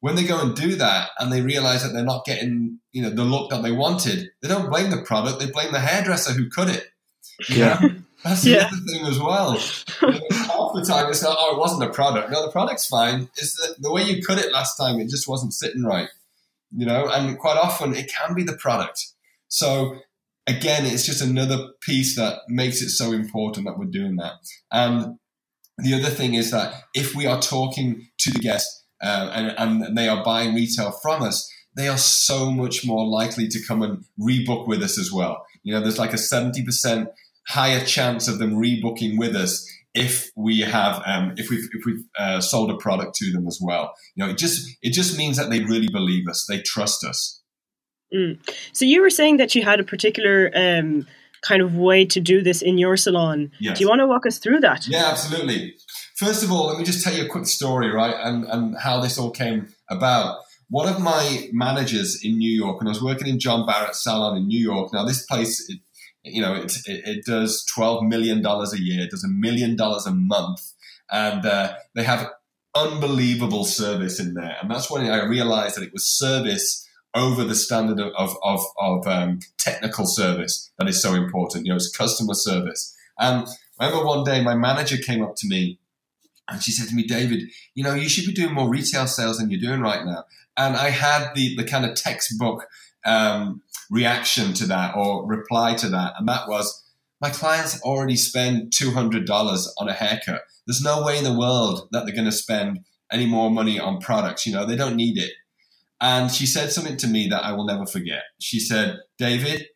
when 0.00 0.16
they 0.16 0.24
go 0.24 0.40
and 0.40 0.54
do 0.56 0.74
that 0.74 1.10
and 1.18 1.32
they 1.32 1.40
realize 1.42 1.82
that 1.84 1.92
they're 1.92 2.04
not 2.04 2.24
getting, 2.24 2.80
you 2.90 3.02
know, 3.02 3.10
the 3.10 3.24
look 3.24 3.50
that 3.50 3.62
they 3.62 3.70
wanted, 3.70 4.30
they 4.42 4.48
don't 4.48 4.68
blame 4.68 4.90
the 4.90 5.00
product, 5.02 5.38
they 5.38 5.48
blame 5.50 5.72
the 5.72 5.78
hairdresser 5.80 6.32
who 6.32 6.50
cut 6.50 6.68
it. 6.68 6.88
You 7.48 7.56
Yeah. 7.56 7.78
know? 7.80 7.94
That's 8.24 8.42
the 8.42 8.50
Yeah. 8.50 8.66
other 8.66 8.76
thing 8.88 9.06
as 9.06 9.18
well. 9.20 9.52
You 10.02 10.08
know, 10.08 10.20
half 10.30 10.72
the 10.74 10.84
time 10.86 11.08
it's 11.08 11.22
not, 11.22 11.36
oh, 11.38 11.54
it 11.54 11.58
wasn't 11.58 11.84
a 11.84 11.92
product. 11.92 12.30
No, 12.30 12.44
the 12.44 12.50
product's 12.52 12.86
fine. 12.86 13.28
It's 13.36 13.54
the, 13.54 13.76
the 13.78 13.92
way 13.92 14.02
you 14.02 14.22
cut 14.24 14.38
it 14.38 14.52
last 14.52 14.76
time, 14.76 14.98
it 15.00 15.08
just 15.08 15.28
wasn't 15.28 15.54
sitting 15.54 15.84
right. 15.84 16.08
You 16.76 16.86
know, 16.86 17.08
and 17.08 17.38
quite 17.38 17.56
often 17.58 17.94
it 17.94 18.10
can 18.12 18.34
be 18.34 18.42
the 18.42 18.56
product. 18.56 19.06
So 19.48 19.98
again, 20.46 20.86
it's 20.86 21.06
just 21.06 21.22
another 21.22 21.68
piece 21.80 22.16
that 22.16 22.40
makes 22.48 22.82
it 22.82 22.90
so 22.90 23.12
important 23.12 23.66
that 23.66 23.78
we're 23.78 23.86
doing 23.86 24.16
that. 24.16 24.34
And 24.70 25.18
the 25.78 25.94
other 25.94 26.10
thing 26.10 26.34
is 26.34 26.50
that 26.50 26.74
if 26.94 27.14
we 27.14 27.26
are 27.26 27.40
talking 27.40 28.08
to 28.18 28.30
the 28.30 28.38
guest 28.38 28.84
uh, 29.02 29.30
and, 29.32 29.82
and 29.82 29.96
they 29.96 30.08
are 30.08 30.24
buying 30.24 30.54
retail 30.54 30.92
from 31.02 31.22
us, 31.22 31.50
they 31.74 31.88
are 31.88 31.98
so 31.98 32.50
much 32.50 32.84
more 32.84 33.06
likely 33.06 33.48
to 33.48 33.66
come 33.66 33.82
and 33.82 34.04
rebook 34.20 34.66
with 34.66 34.82
us 34.82 34.98
as 34.98 35.10
well. 35.10 35.46
You 35.62 35.72
know, 35.72 35.80
there's 35.80 35.98
like 35.98 36.12
a 36.12 36.16
70% 36.16 37.06
higher 37.48 37.84
chance 37.84 38.28
of 38.28 38.38
them 38.38 38.54
rebooking 38.54 39.18
with 39.18 39.34
us 39.34 39.68
if 39.94 40.30
we 40.36 40.60
have 40.60 41.02
um, 41.04 41.34
if 41.36 41.50
we've 41.50 41.68
if 41.72 41.84
we've 41.84 42.04
uh, 42.18 42.40
sold 42.40 42.70
a 42.70 42.76
product 42.76 43.14
to 43.16 43.30
them 43.30 43.46
as 43.46 43.58
well. 43.60 43.94
You 44.14 44.24
know, 44.24 44.30
it 44.30 44.38
just 44.38 44.76
it 44.82 44.92
just 44.92 45.18
means 45.18 45.36
that 45.36 45.50
they 45.50 45.60
really 45.60 45.88
believe 45.88 46.28
us, 46.28 46.46
they 46.48 46.60
trust 46.60 47.04
us. 47.04 47.41
So 48.72 48.84
you 48.84 49.00
were 49.00 49.10
saying 49.10 49.38
that 49.38 49.54
you 49.54 49.62
had 49.62 49.80
a 49.80 49.84
particular 49.84 50.50
um, 50.54 51.06
kind 51.42 51.60
of 51.60 51.74
way 51.76 52.04
to 52.06 52.20
do 52.20 52.42
this 52.42 52.62
in 52.62 52.78
your 52.78 52.96
salon. 52.96 53.50
Yes. 53.60 53.78
Do 53.78 53.84
you 53.84 53.88
want 53.88 54.00
to 54.00 54.06
walk 54.06 54.26
us 54.26 54.38
through 54.38 54.60
that? 54.60 54.86
Yeah, 54.86 55.08
absolutely. 55.10 55.74
First 56.16 56.42
of 56.44 56.52
all, 56.52 56.66
let 56.68 56.78
me 56.78 56.84
just 56.84 57.04
tell 57.04 57.12
you 57.12 57.24
a 57.24 57.28
quick 57.28 57.46
story, 57.46 57.90
right, 57.90 58.14
and, 58.16 58.44
and 58.44 58.78
how 58.78 59.00
this 59.00 59.18
all 59.18 59.30
came 59.30 59.68
about. 59.90 60.38
One 60.68 60.88
of 60.88 61.00
my 61.00 61.48
managers 61.52 62.24
in 62.24 62.38
New 62.38 62.50
York, 62.50 62.78
and 62.80 62.88
I 62.88 62.92
was 62.92 63.02
working 63.02 63.26
in 63.26 63.38
John 63.38 63.66
Barrett's 63.66 64.02
salon 64.02 64.38
in 64.38 64.46
New 64.46 64.60
York. 64.60 64.92
Now, 64.92 65.04
this 65.04 65.26
place, 65.26 65.68
it, 65.68 65.80
you 66.22 66.40
know, 66.40 66.54
it, 66.54 66.76
it, 66.86 67.02
it 67.06 67.24
does 67.26 67.66
$12 67.76 68.08
million 68.08 68.44
a 68.46 68.76
year, 68.76 69.02
it 69.02 69.10
does 69.10 69.24
a 69.24 69.28
million 69.28 69.76
dollars 69.76 70.06
a 70.06 70.14
month, 70.14 70.72
and 71.10 71.44
uh, 71.44 71.74
they 71.94 72.04
have 72.04 72.30
unbelievable 72.74 73.64
service 73.64 74.18
in 74.18 74.34
there. 74.34 74.56
And 74.62 74.70
that's 74.70 74.90
when 74.90 75.04
I 75.10 75.24
realized 75.24 75.76
that 75.76 75.82
it 75.82 75.92
was 75.92 76.06
service 76.06 76.88
over 77.14 77.44
the 77.44 77.54
standard 77.54 78.00
of, 78.00 78.36
of, 78.42 78.64
of, 78.78 79.06
um, 79.06 79.40
technical 79.58 80.06
service 80.06 80.70
that 80.78 80.88
is 80.88 81.02
so 81.02 81.14
important. 81.14 81.66
You 81.66 81.72
know, 81.72 81.76
it's 81.76 81.94
customer 81.94 82.34
service. 82.34 82.94
And 83.18 83.46
I 83.78 83.86
remember 83.86 84.06
one 84.06 84.24
day 84.24 84.42
my 84.42 84.54
manager 84.54 84.96
came 84.96 85.22
up 85.22 85.34
to 85.36 85.48
me 85.48 85.78
and 86.48 86.62
she 86.62 86.72
said 86.72 86.88
to 86.88 86.94
me, 86.94 87.04
David, 87.04 87.44
you 87.74 87.84
know, 87.84 87.94
you 87.94 88.08
should 88.08 88.26
be 88.26 88.32
doing 88.32 88.54
more 88.54 88.68
retail 88.68 89.06
sales 89.06 89.38
than 89.38 89.50
you're 89.50 89.60
doing 89.60 89.80
right 89.80 90.04
now. 90.04 90.24
And 90.56 90.76
I 90.76 90.90
had 90.90 91.34
the, 91.34 91.56
the 91.56 91.64
kind 91.64 91.84
of 91.84 91.94
textbook 91.94 92.66
um, 93.04 93.62
reaction 93.90 94.52
to 94.54 94.66
that 94.66 94.96
or 94.96 95.26
reply 95.26 95.74
to 95.76 95.88
that. 95.88 96.14
And 96.18 96.28
that 96.28 96.48
was, 96.48 96.84
my 97.20 97.30
clients 97.30 97.80
already 97.82 98.16
spend 98.16 98.72
$200 98.72 99.66
on 99.78 99.88
a 99.88 99.92
haircut. 99.92 100.42
There's 100.66 100.82
no 100.82 101.04
way 101.04 101.18
in 101.18 101.24
the 101.24 101.36
world 101.36 101.88
that 101.92 102.04
they're 102.04 102.14
going 102.14 102.26
to 102.26 102.32
spend 102.32 102.80
any 103.10 103.26
more 103.26 103.50
money 103.50 103.78
on 103.78 104.00
products. 104.00 104.46
You 104.46 104.54
know, 104.54 104.66
they 104.66 104.76
don't 104.76 104.96
need 104.96 105.18
it. 105.18 105.32
And 106.02 106.32
she 106.32 106.46
said 106.46 106.72
something 106.72 106.96
to 106.98 107.06
me 107.06 107.28
that 107.28 107.44
I 107.44 107.52
will 107.52 107.64
never 107.64 107.86
forget. 107.86 108.24
She 108.40 108.58
said, 108.58 108.98
David, 109.18 109.68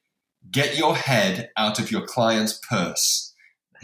get 0.51 0.77
your 0.77 0.97
head 0.97 1.51
out 1.57 1.79
of 1.79 1.93
your 1.93 2.05
client's 2.05 2.61
purse. 2.69 3.33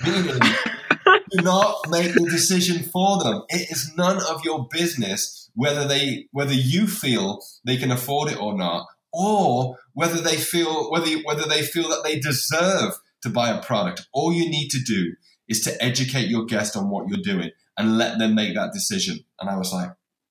Meaning, 0.05 0.41
do 1.31 1.43
not 1.43 1.89
make 1.89 2.15
the 2.15 2.29
decision 2.29 2.83
for 2.83 3.23
them. 3.23 3.43
It 3.49 3.71
is 3.71 3.93
none 3.97 4.21
of 4.29 4.45
your 4.45 4.67
business 4.71 5.39
whether 5.55 5.87
they 5.87 6.27
whether 6.33 6.55
you 6.55 6.87
feel 6.87 7.41
they 7.65 7.77
can 7.77 7.91
afford 7.91 8.33
it 8.33 8.41
or 8.41 8.57
not, 8.57 8.87
or 9.13 9.77
whether 9.93 10.21
they 10.21 10.37
feel 10.37 10.91
whether 10.91 11.11
whether 11.25 11.49
they 11.49 11.63
feel 11.63 11.89
that 11.91 12.03
they 12.05 12.19
deserve 12.19 12.95
to 13.23 13.31
buy 13.31 13.51
a 13.51 13.63
product. 13.63 14.09
All 14.13 14.33
you 14.33 14.49
need 14.49 14.71
to 14.71 14.83
do 14.83 15.13
is 15.49 15.61
to 15.63 15.85
educate 15.85 16.29
your 16.29 16.47
guest 16.47 16.77
on 16.77 16.91
what 16.91 17.09
you're 17.09 17.23
doing 17.23 17.51
and 17.77 17.99
let 17.99 18.19
them 18.19 18.35
make 18.35 18.55
that 18.55 18.73
decision. 18.73 19.21
And 19.39 19.49
I 19.49 19.57
was 19.57 19.73
like, 19.73 19.91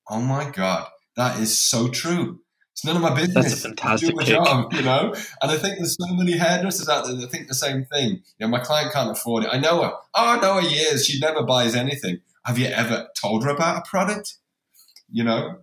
oh 0.10 0.21
my 0.21 0.50
god, 0.50 0.88
that 1.15 1.39
is 1.39 1.62
so 1.62 1.88
true. 1.88 2.39
It's 2.74 2.86
none 2.86 2.95
of 2.95 3.02
my 3.02 3.13
business. 3.13 3.45
That's 3.45 3.54
a 3.65 3.67
fantastic 3.67 4.10
do 4.10 4.15
my 4.15 4.24
job, 4.24 4.74
you 4.74 4.82
know. 4.82 5.13
And 5.41 5.52
I 5.52 5.58
think 5.58 5.78
there's 5.78 5.97
so 6.00 6.13
many 6.15 6.38
hairdressers 6.38 6.88
out 6.88 7.06
there 7.06 7.15
that 7.15 7.28
think 7.30 7.47
the 7.47 7.54
same 7.54 7.86
thing. 7.86 8.21
You 8.39 8.47
know, 8.47 8.47
my 8.47 8.60
client 8.60 8.93
can't 8.93 9.12
afford 9.12 9.43
it. 9.43 9.50
I 9.52 9.60
know 9.60 9.84
her. 9.84 9.91
Oh, 9.91 10.02
I 10.13 10.39
know 10.39 10.56
her 10.56 10.67
years. 10.67 11.06
She 11.06 11.19
never 11.19 11.43
buys 11.43 11.76
anything. 11.76 12.19
Have 12.45 12.58
you 12.58 12.67
ever 12.67 13.10
told 13.21 13.43
her 13.43 13.50
about 13.50 13.86
a 13.86 13.89
product? 13.89 14.38
You 15.12 15.24
know. 15.26 15.58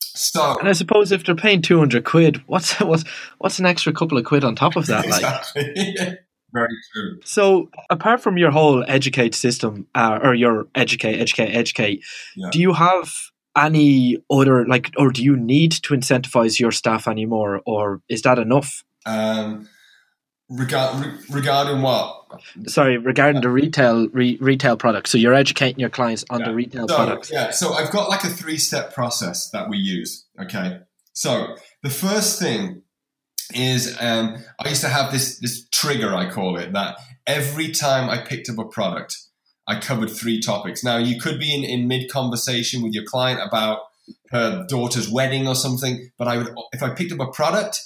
So 0.00 0.56
And 0.60 0.68
I 0.68 0.72
suppose 0.72 1.10
if 1.10 1.24
they're 1.24 1.34
paying 1.34 1.62
two 1.62 1.78
hundred 1.78 2.04
quid, 2.04 2.42
what's 2.46 2.74
what's 2.80 3.04
what's 3.38 3.58
an 3.58 3.66
extra 3.66 3.92
couple 3.92 4.18
of 4.18 4.24
quid 4.24 4.44
on 4.44 4.54
top 4.54 4.76
of 4.76 4.86
that? 4.86 5.06
Like. 5.08 5.24
Very 6.52 6.68
true. 6.94 7.18
so 7.24 7.68
apart 7.90 8.20
from 8.20 8.38
your 8.38 8.52
whole 8.52 8.84
educate 8.86 9.34
system 9.34 9.88
uh, 9.96 10.20
or 10.22 10.34
your 10.34 10.68
educate, 10.76 11.18
educate, 11.18 11.48
educate, 11.48 12.04
Yeah. 12.36 12.50
do 12.52 12.60
you 12.60 12.72
have 12.72 13.12
any 13.56 14.18
other 14.30 14.66
like, 14.66 14.92
or 14.96 15.10
do 15.10 15.22
you 15.22 15.36
need 15.36 15.72
to 15.72 15.94
incentivize 15.94 16.58
your 16.58 16.72
staff 16.72 17.06
anymore, 17.08 17.60
or 17.66 18.00
is 18.08 18.22
that 18.22 18.38
enough? 18.38 18.84
Um, 19.06 19.68
regard, 20.48 21.04
re- 21.04 21.12
regarding 21.30 21.82
what? 21.82 22.20
Sorry, 22.66 22.98
regarding 22.98 23.42
the 23.42 23.50
retail 23.50 24.08
re, 24.08 24.38
retail 24.40 24.76
products. 24.76 25.10
So 25.10 25.18
you're 25.18 25.34
educating 25.34 25.78
your 25.80 25.90
clients 25.90 26.24
on 26.30 26.40
Yeah. 26.40 26.48
the 26.48 26.54
retail 26.54 26.88
So, 26.88 26.96
products. 26.96 27.30
yeah, 27.30 27.50
so 27.50 27.74
I've 27.74 27.90
got 27.90 28.08
like 28.08 28.24
a 28.24 28.28
three 28.28 28.58
step 28.58 28.92
process 28.94 29.50
that 29.50 29.68
we 29.68 29.78
use. 29.78 30.24
Okay. 30.40 30.80
So 31.12 31.54
the 31.82 31.90
first 31.90 32.40
thing 32.40 32.82
is 33.54 33.96
um, 34.00 34.42
I 34.58 34.68
used 34.68 34.80
to 34.80 34.88
have 34.88 35.12
this 35.12 35.38
this 35.38 35.68
trigger 35.68 36.14
I 36.14 36.28
call 36.30 36.56
it 36.56 36.72
that 36.72 36.96
every 37.26 37.70
time 37.70 38.10
I 38.10 38.18
picked 38.18 38.48
up 38.48 38.58
a 38.58 38.64
product, 38.64 39.16
I 39.66 39.80
covered 39.80 40.10
three 40.10 40.40
topics. 40.40 40.84
Now 40.84 40.98
you 40.98 41.18
could 41.20 41.38
be 41.38 41.54
in, 41.54 41.64
in 41.64 41.88
mid 41.88 42.10
conversation 42.10 42.82
with 42.82 42.92
your 42.92 43.04
client 43.04 43.40
about 43.46 43.80
her 44.30 44.66
daughter's 44.68 45.08
wedding 45.08 45.48
or 45.48 45.54
something, 45.54 46.10
but 46.18 46.28
I 46.28 46.38
would 46.38 46.54
if 46.72 46.82
I 46.82 46.90
picked 46.90 47.12
up 47.12 47.20
a 47.20 47.30
product, 47.30 47.80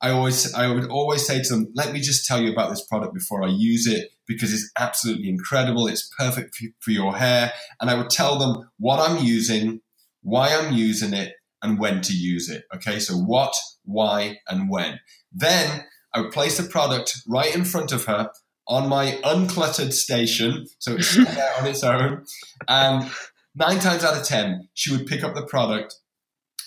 I 0.00 0.10
always 0.10 0.52
I 0.54 0.72
would 0.72 0.88
always 0.90 1.24
say 1.26 1.42
to 1.42 1.48
them, 1.48 1.72
let 1.74 1.92
me 1.92 2.00
just 2.00 2.26
tell 2.26 2.40
you 2.40 2.52
about 2.52 2.70
this 2.70 2.84
product 2.84 3.14
before 3.14 3.44
I 3.44 3.48
use 3.48 3.86
it 3.86 4.10
because 4.26 4.52
it's 4.52 4.70
absolutely 4.78 5.28
incredible. 5.28 5.86
It's 5.86 6.10
perfect 6.18 6.58
for, 6.80 6.90
your 6.90 7.16
hair, 7.16 7.52
and 7.80 7.90
I 7.90 7.94
would 7.94 8.10
tell 8.10 8.38
them 8.38 8.70
what 8.78 8.98
I'm 8.98 9.22
using, 9.24 9.80
why 10.22 10.54
I'm 10.54 10.72
using 10.72 11.12
it, 11.12 11.34
and 11.62 11.78
when 11.78 12.00
to 12.02 12.12
use 12.12 12.48
it. 12.48 12.64
Okay, 12.74 12.98
so 12.98 13.14
what, 13.14 13.54
why, 13.84 14.38
and 14.48 14.70
when. 14.70 15.00
Then 15.32 15.84
I 16.12 16.20
would 16.20 16.32
place 16.32 16.56
the 16.56 16.68
product 16.68 17.22
right 17.26 17.54
in 17.54 17.64
front 17.64 17.92
of 17.92 18.04
her 18.06 18.30
on 18.72 18.88
my 18.88 19.20
uncluttered 19.22 19.92
station, 19.92 20.66
so 20.78 20.94
it's 20.94 21.14
there 21.14 21.52
on 21.60 21.66
its 21.66 21.84
own. 21.84 22.24
And 22.68 23.10
nine 23.54 23.78
times 23.78 24.02
out 24.02 24.16
of 24.16 24.24
ten, 24.24 24.68
she 24.72 24.90
would 24.90 25.06
pick 25.06 25.22
up 25.22 25.34
the 25.34 25.44
product. 25.44 25.96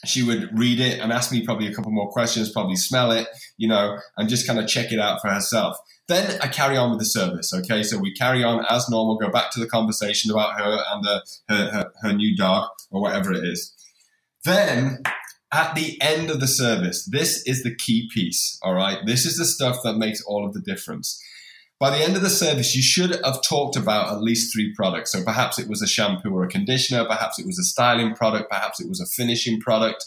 She 0.06 0.22
would 0.22 0.56
read 0.58 0.80
it 0.80 1.00
and 1.00 1.12
ask 1.12 1.32
me 1.32 1.44
probably 1.44 1.68
a 1.68 1.74
couple 1.74 1.92
more 1.92 2.12
questions, 2.12 2.52
probably 2.52 2.76
smell 2.76 3.12
it, 3.12 3.28
you 3.58 3.68
know, 3.68 3.98
and 4.18 4.30
just 4.30 4.46
kind 4.46 4.60
of 4.60 4.68
check 4.68 4.92
it 4.92 5.00
out 5.00 5.20
for 5.20 5.30
herself. 5.32 5.78
Then 6.08 6.40
I 6.44 6.48
carry 6.48 6.78
on 6.78 6.92
with 6.92 7.00
the 7.00 7.06
service. 7.06 7.52
Okay, 7.52 7.82
so 7.82 7.98
we 7.98 8.14
carry 8.14 8.44
on 8.44 8.64
as 8.70 8.88
normal, 8.88 9.18
go 9.18 9.32
back 9.32 9.52
to 9.54 9.60
the 9.60 9.68
conversation 9.68 10.30
about 10.30 10.60
her 10.60 10.84
and 10.92 11.08
uh, 11.08 11.22
her, 11.50 11.72
her 11.72 11.92
her 12.04 12.14
new 12.14 12.38
dog 12.38 12.70
or 12.92 13.02
whatever 13.02 13.34
it 13.34 13.44
is. 13.44 13.74
Then 14.44 15.00
at 15.52 15.74
the 15.74 16.00
end 16.02 16.30
of 16.30 16.40
the 16.40 16.48
service, 16.48 17.06
this 17.06 17.42
is 17.48 17.64
the 17.64 17.76
key 17.76 18.08
piece. 18.14 18.60
All 18.62 18.76
right, 18.76 19.00
this 19.08 19.26
is 19.26 19.38
the 19.38 19.46
stuff 19.46 19.78
that 19.84 19.98
makes 19.98 20.22
all 20.22 20.46
of 20.46 20.54
the 20.54 20.62
difference. 20.62 21.20
By 21.80 21.90
the 21.90 22.04
end 22.04 22.16
of 22.16 22.22
the 22.22 22.30
service, 22.30 22.74
you 22.76 22.82
should 22.82 23.20
have 23.26 23.42
talked 23.44 23.76
about 23.76 24.12
at 24.14 24.22
least 24.22 24.54
three 24.54 24.74
products. 24.76 25.12
So 25.12 25.24
perhaps 25.24 25.60
it 25.60 25.68
was 25.68 25.82
a 25.82 25.88
shampoo 25.88 26.30
or 26.34 26.44
a 26.46 26.50
conditioner, 26.50 27.06
perhaps 27.06 27.38
it 27.38 27.46
was 27.46 27.60
a 27.60 27.64
styling 27.64 28.16
product, 28.16 28.50
perhaps 28.50 28.80
it 28.80 28.88
was 28.88 29.02
a 29.02 29.06
finishing 29.06 29.60
product. 29.60 30.06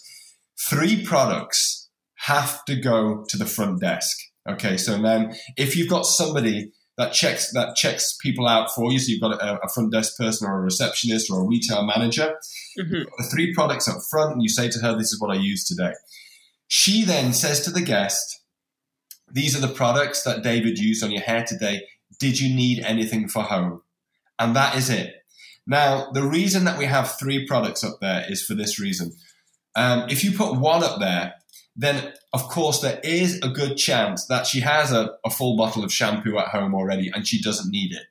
Three 0.58 1.04
products 1.04 1.88
have 2.22 2.64
to 2.64 2.74
go 2.80 3.24
to 3.28 3.36
the 3.36 3.46
front 3.46 3.80
desk. 3.80 4.16
Okay, 4.48 4.78
so 4.78 5.00
then 5.00 5.34
if 5.58 5.76
you've 5.76 5.90
got 5.90 6.06
somebody 6.06 6.72
that 6.96 7.12
checks 7.12 7.52
that 7.52 7.76
checks 7.76 8.16
people 8.20 8.48
out 8.48 8.70
for 8.74 8.90
you, 8.90 8.98
so 8.98 9.12
you've 9.12 9.20
got 9.20 9.40
a, 9.40 9.60
a 9.62 9.68
front 9.68 9.92
desk 9.92 10.16
person 10.16 10.48
or 10.48 10.58
a 10.58 10.62
receptionist 10.62 11.30
or 11.30 11.42
a 11.42 11.46
retail 11.46 11.84
manager, 11.84 12.34
Mhm. 12.78 13.04
the 13.18 13.24
three 13.30 13.52
products 13.54 13.86
up 13.88 13.98
front, 14.10 14.32
and 14.32 14.42
you 14.42 14.48
say 14.48 14.68
to 14.70 14.78
her, 14.80 14.96
"This 14.96 15.12
is 15.12 15.20
what 15.20 15.30
I 15.30 15.38
use 15.38 15.64
today." 15.64 15.92
She 16.66 17.04
then 17.04 17.32
says 17.34 17.60
to 17.62 17.70
the 17.70 17.82
guest, 17.82 18.37
"These 19.30 19.56
are 19.56 19.66
the 19.66 19.72
products 19.72 20.22
that 20.22 20.42
David 20.42 20.78
used 20.78 21.04
on 21.04 21.10
your 21.10 21.22
hair 21.22 21.44
today. 21.44 21.82
Did 22.18 22.40
you 22.40 22.54
need 22.54 22.80
anything 22.84 23.28
for 23.28 23.42
home?" 23.42 23.82
And 24.38 24.54
that 24.56 24.76
is 24.76 24.88
it. 24.88 25.14
Now, 25.66 26.10
the 26.12 26.22
reason 26.22 26.64
that 26.64 26.78
we 26.78 26.86
have 26.86 27.18
three 27.18 27.46
products 27.46 27.84
up 27.84 27.98
there 28.00 28.24
is 28.28 28.42
for 28.42 28.54
this 28.54 28.80
reason. 28.80 29.12
Um, 29.76 30.08
if 30.08 30.24
you 30.24 30.32
put 30.32 30.58
one 30.58 30.82
up 30.82 30.98
there, 30.98 31.34
then 31.76 32.12
of 32.32 32.48
course 32.48 32.80
there 32.80 33.00
is 33.04 33.40
a 33.42 33.48
good 33.48 33.76
chance 33.76 34.26
that 34.26 34.46
she 34.46 34.60
has 34.60 34.92
a, 34.92 35.10
a 35.24 35.30
full 35.30 35.56
bottle 35.56 35.84
of 35.84 35.92
shampoo 35.92 36.38
at 36.38 36.48
home 36.48 36.74
already 36.74 37.10
and 37.14 37.26
she 37.26 37.40
doesn't 37.40 37.70
need 37.70 37.92
it. 37.92 38.02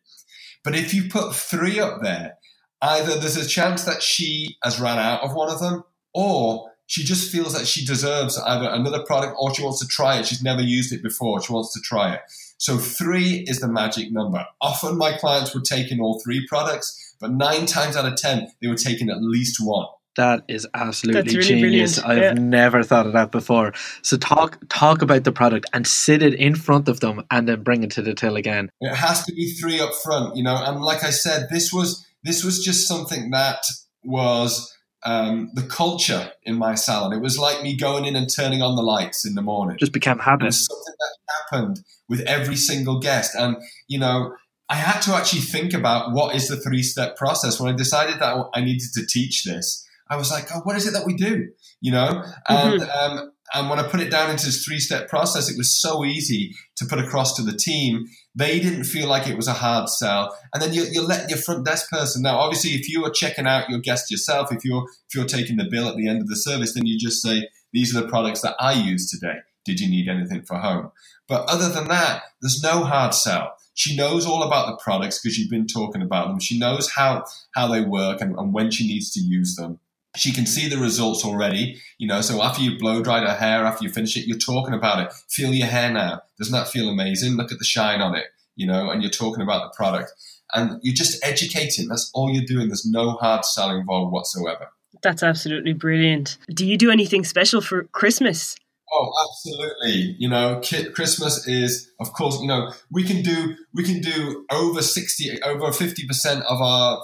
But 0.64 0.76
if 0.76 0.94
you 0.94 1.10
put 1.10 1.36
three 1.36 1.80
up 1.80 2.02
there, 2.02 2.38
either 2.82 3.20
there's 3.20 3.38
a 3.38 3.48
chance 3.48 3.84
that 3.84 4.02
she 4.02 4.58
has 4.64 4.80
ran 4.80 5.00
out 5.00 5.22
of 5.22 5.34
one 5.34 5.50
of 5.50 5.60
them 5.60 5.84
or 6.14 6.72
she 6.88 7.04
just 7.04 7.32
feels 7.32 7.54
that 7.54 7.68
she 7.68 7.86
deserves 7.86 8.40
either 8.40 8.70
another 8.70 9.04
product 9.04 9.36
or 9.38 9.54
she 9.54 9.62
wants 9.62 9.80
to 9.80 9.88
try 9.88 10.18
it. 10.18 10.26
She's 10.26 10.42
never 10.42 10.62
used 10.62 10.92
it 10.94 11.04
before. 11.04 11.42
She 11.42 11.54
wants 11.54 11.74
to 11.74 11.82
try 11.82 12.14
it. 12.14 12.22
So 12.58 12.78
three 12.78 13.46
is 13.48 13.60
the 13.60 13.68
magic 13.68 14.12
number. 14.12 14.46
Often 14.62 14.98
my 14.98 15.14
clients 15.14 15.54
were 15.54 15.62
taking 15.62 16.00
all 16.00 16.20
three 16.24 16.48
products, 16.48 17.16
but 17.20 17.32
nine 17.32 17.66
times 17.66 17.96
out 17.96 18.06
of 18.06 18.16
10, 18.16 18.52
they 18.62 18.68
were 18.68 18.76
taking 18.76 19.10
at 19.10 19.22
least 19.22 19.58
one. 19.62 19.86
That 20.16 20.46
is 20.48 20.66
absolutely 20.74 21.22
That's 21.22 21.36
really 21.36 21.62
genius. 21.62 22.00
brilliant, 22.00 22.26
I've 22.26 22.38
yeah. 22.38 22.42
never 22.42 22.82
thought 22.82 23.06
of 23.06 23.14
that 23.14 23.32
before. 23.32 23.74
So 24.02 24.18
talk 24.18 24.58
talk 24.68 25.04
about 25.04 25.26
the 25.26 25.32
product 25.32 25.68
and 25.74 25.86
sit 25.86 26.24
it 26.24 26.34
in 26.34 26.56
front 26.56 26.90
of 26.90 27.02
them 27.02 27.24
and 27.30 27.48
then 27.48 27.62
bring 27.62 27.84
it 27.84 27.92
to 27.92 28.02
the 28.02 28.16
till 28.16 28.36
again. 28.36 28.72
It 28.82 28.96
has 28.96 29.24
to 29.26 29.34
be 29.34 29.52
three 29.52 29.80
up 29.80 29.94
front, 30.04 30.36
you 30.36 30.42
know. 30.42 30.56
And 30.56 30.82
like 30.82 31.04
I 31.04 31.12
said, 31.12 31.50
this 31.52 31.72
was 31.72 32.04
this 32.24 32.44
was 32.44 32.64
just 32.66 32.88
something 32.88 33.30
that 33.30 33.60
was 34.04 34.76
um, 35.08 35.50
the 35.54 35.64
culture 35.64 36.32
in 36.44 36.56
my 36.56 36.76
salon. 36.76 37.14
It 37.14 37.22
was 37.22 37.40
like 37.40 37.64
me 37.64 37.76
going 37.78 38.06
in 38.06 38.16
and 38.16 38.30
turning 38.30 38.62
on 38.62 38.76
the 38.76 38.82
lights 38.84 39.26
in 39.26 39.36
the 39.36 39.42
morning. 39.42 39.78
Just 39.80 39.94
became 39.94 40.20
It 40.20 40.24
habit. 40.24 40.54
something 40.54 40.96
that 41.00 41.12
happened 41.40 41.80
with 42.10 42.22
every 42.22 42.58
single 42.58 43.00
guest, 43.00 43.36
and 43.36 43.58
you 43.88 44.00
know. 44.00 44.34
I 44.70 44.76
had 44.76 45.00
to 45.04 45.16
actually 45.16 45.44
think 45.44 45.74
about 45.74 46.12
what 46.12 46.36
is 46.36 46.50
the 46.50 46.58
three 46.58 46.84
step 46.84 47.16
process. 47.16 47.58
When 47.58 47.74
I 47.74 47.78
decided 47.78 48.20
that 48.20 48.36
I 48.54 48.60
needed 48.60 48.90
to 48.96 49.06
teach 49.06 49.46
this, 49.46 49.88
I 50.10 50.18
was 50.18 50.30
like, 50.30 50.48
oh, 50.54 50.60
what 50.66 50.76
is 50.76 50.86
it 50.86 50.92
that 50.92 51.06
we 51.06 51.14
do? 51.14 51.48
You 51.80 51.94
know? 51.94 52.22
And, 52.50 52.82
um, 52.82 53.32
and 53.54 53.70
when 53.70 53.80
I 53.80 53.88
put 53.88 54.02
it 54.02 54.12
down 54.12 54.30
into 54.30 54.46
this 54.46 54.64
three 54.64 54.80
step 54.80 55.10
process, 55.10 55.50
it 55.50 55.58
was 55.58 55.80
so 55.80 56.04
easy 56.04 56.54
to 56.78 56.86
put 56.86 57.00
across 57.00 57.36
to 57.36 57.44
the 57.44 57.58
team. 57.58 58.06
They 58.36 58.60
didn't 58.60 58.84
feel 58.84 59.08
like 59.08 59.28
it 59.28 59.38
was 59.38 59.48
a 59.48 59.54
hard 59.54 59.90
sell. 59.90 60.38
And 60.54 60.62
then 60.62 60.74
you're, 60.74 60.88
you're 60.88 61.04
letting 61.04 61.30
your 61.30 61.40
front 61.40 61.66
desk 61.66 61.90
person 61.90 62.24
know. 62.24 62.36
Obviously, 62.36 62.72
if 62.72 62.90
you 62.90 63.06
are 63.06 63.12
checking 63.12 63.48
out 63.48 63.70
your 63.70 63.80
guest 63.80 64.12
yourself, 64.12 64.52
if 64.52 64.66
you're, 64.66 64.84
if 64.84 65.16
you're 65.16 65.26
taking 65.26 65.58
the 65.58 65.70
bill 65.70 65.88
at 65.88 65.96
the 65.96 66.08
end 66.08 66.22
of 66.22 66.28
the 66.28 66.36
service, 66.36 66.74
then 66.74 66.86
you 66.86 67.00
just 67.00 67.22
say, 67.22 67.48
these 67.72 67.96
are 67.96 68.02
the 68.02 68.08
products 68.08 68.42
that 68.42 68.56
I 68.60 68.74
use 68.74 69.10
today. 69.10 69.40
Did 69.66 69.80
you 69.80 69.90
need 69.90 70.10
anything 70.10 70.44
for 70.44 70.58
home? 70.58 70.92
But 71.28 71.50
other 71.50 71.70
than 71.70 71.88
that, 71.88 72.24
there's 72.42 72.62
no 72.62 72.84
hard 72.84 73.14
sell. 73.14 73.54
She 73.74 73.96
knows 73.96 74.26
all 74.26 74.44
about 74.44 74.68
the 74.68 74.80
products 74.84 75.22
because 75.22 75.38
you've 75.38 75.52
been 75.52 75.68
talking 75.68 76.02
about 76.02 76.30
them. 76.30 76.40
She 76.40 76.58
knows 76.58 76.90
how, 76.90 77.26
how 77.54 77.68
they 77.68 77.82
work 77.82 78.22
and, 78.22 78.36
and 78.38 78.54
when 78.54 78.72
she 78.72 78.88
needs 78.88 79.12
to 79.12 79.20
use 79.20 79.56
them. 79.56 79.80
She 80.16 80.32
can 80.32 80.48
see 80.48 80.68
the 80.68 80.78
results 80.78 81.24
already, 81.24 81.80
you 82.00 82.08
know. 82.08 82.22
So 82.22 82.42
after 82.42 82.62
you 82.62 82.80
blow 82.80 83.04
dried 83.04 83.28
her 83.28 83.36
hair, 83.36 83.66
after 83.66 83.86
you 83.86 83.92
finish 83.92 84.18
it, 84.18 84.26
you're 84.26 84.38
talking 84.38 84.74
about 84.74 85.06
it. 85.06 85.14
Feel 85.30 85.54
your 85.54 85.68
hair 85.68 85.92
now. 85.92 86.22
Doesn't 86.40 86.54
that 86.54 86.70
feel 86.70 86.90
amazing? 86.90 87.34
Look 87.34 87.52
at 87.52 87.60
the 87.60 87.66
shine 87.66 88.02
on 88.02 88.16
it, 88.16 88.26
you 88.56 88.66
know, 88.66 88.90
and 88.90 89.04
you're 89.04 89.12
talking 89.12 89.44
about 89.44 89.64
the 89.64 89.76
product. 89.76 90.12
And 90.54 90.80
you're 90.82 90.96
just 90.96 91.24
educating. 91.24 91.88
That's 91.88 92.10
all 92.14 92.32
you're 92.32 92.46
doing. 92.46 92.68
There's 92.68 92.86
no 92.86 93.12
hard 93.12 93.46
sell 93.46 93.70
involved 93.70 94.14
whatsoever. 94.14 94.70
That's 95.04 95.22
absolutely 95.22 95.74
brilliant. 95.74 96.38
Do 96.50 96.66
you 96.66 96.78
do 96.78 96.90
anything 96.90 97.24
special 97.24 97.62
for 97.62 97.84
Christmas? 97.84 98.56
Oh, 98.92 99.12
absolutely. 99.30 100.16
You 100.18 100.30
know, 100.30 100.62
Christmas 100.96 101.46
is, 101.46 101.92
of 102.00 102.14
course, 102.14 102.40
you 102.42 102.48
know, 102.48 102.72
we 102.90 103.04
can 103.04 103.22
do 103.22 103.56
we 103.74 103.84
can 103.84 104.00
do 104.00 104.46
over 104.50 104.82
sixty, 104.82 105.42
over 105.44 105.74
fifty 105.74 106.08
percent 106.08 106.44
of 106.46 106.62
our 106.62 107.04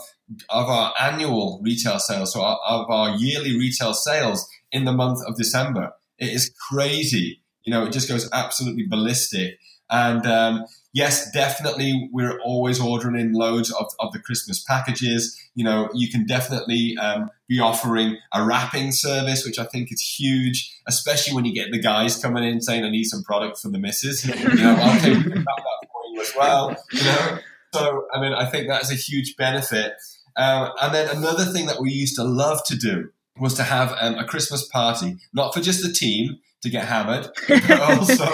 of 0.50 0.68
our 0.68 0.94
annual 1.00 1.60
retail 1.64 2.00
sales, 2.00 2.34
so 2.34 2.42
our, 2.42 2.60
of 2.68 2.90
our 2.90 3.16
yearly 3.18 3.58
retail 3.58 3.94
sales 3.94 4.48
in 4.72 4.86
the 4.86 4.94
month 4.94 5.20
of 5.28 5.38
December. 5.38 5.94
It 6.18 6.30
is 6.30 6.54
crazy. 6.70 7.42
You 7.64 7.72
know, 7.72 7.86
it 7.86 7.92
just 7.92 8.10
goes 8.10 8.30
absolutely 8.32 8.86
ballistic. 8.88 9.60
And 9.90 10.26
um, 10.26 10.66
yes, 10.94 11.32
definitely, 11.32 12.10
we're 12.12 12.40
always 12.42 12.80
ordering 12.80 13.20
in 13.20 13.34
loads 13.34 13.72
of, 13.72 13.88
of 14.00 14.12
the 14.12 14.20
Christmas 14.20 14.64
packages. 14.64 15.40
You 15.56 15.64
know, 15.64 15.90
you 15.94 16.10
can 16.10 16.26
definitely 16.26 16.98
um, 16.98 17.30
be 17.48 17.60
offering 17.60 18.18
a 18.34 18.44
wrapping 18.44 18.92
service, 18.92 19.46
which 19.46 19.60
I 19.60 19.66
think 19.66 19.92
is 19.92 20.02
huge, 20.02 20.76
especially 20.88 21.36
when 21.36 21.46
you 21.46 21.54
get 21.54 21.72
the 21.72 21.80
guys 21.80 22.20
coming 22.20 22.44
in 22.44 22.62
saying, 22.62 22.84
I 22.84 22.90
need 22.90 23.06
some 23.06 23.24
product 23.24 23.60
for 23.60 23.70
the 23.70 23.80
missus. 23.80 24.26
You 24.34 24.56
know, 24.56 24.74
okay, 24.98 25.16
we 25.16 25.24
can 25.24 25.32
wrap 25.32 25.58
that 25.58 25.88
for 25.92 26.02
you 26.12 26.22
as 26.22 26.34
well. 26.36 26.76
You 26.92 27.04
know, 27.04 27.40
so 27.74 28.06
I 28.14 28.22
mean, 28.22 28.34
I 28.34 28.46
think 28.46 28.68
that's 28.68 28.92
a 28.92 28.96
huge 28.96 29.36
benefit. 29.36 29.94
Um, 30.36 30.72
and 30.82 30.94
then 30.94 31.16
another 31.16 31.46
thing 31.46 31.68
that 31.68 31.80
we 31.80 31.92
used 31.92 32.16
to 32.16 32.24
love 32.24 32.64
to 32.66 32.76
do 32.76 33.10
was 33.40 33.54
to 33.56 33.64
have 33.64 33.96
um, 34.00 34.16
a 34.16 34.26
Christmas 34.26 34.68
party, 34.68 35.18
not 35.34 35.54
for 35.54 35.62
just 35.62 35.84
the 35.84 35.92
team 35.92 36.40
to 36.62 36.70
get 36.70 36.86
hammered, 36.86 37.30
but 37.48 37.80
also 37.80 38.26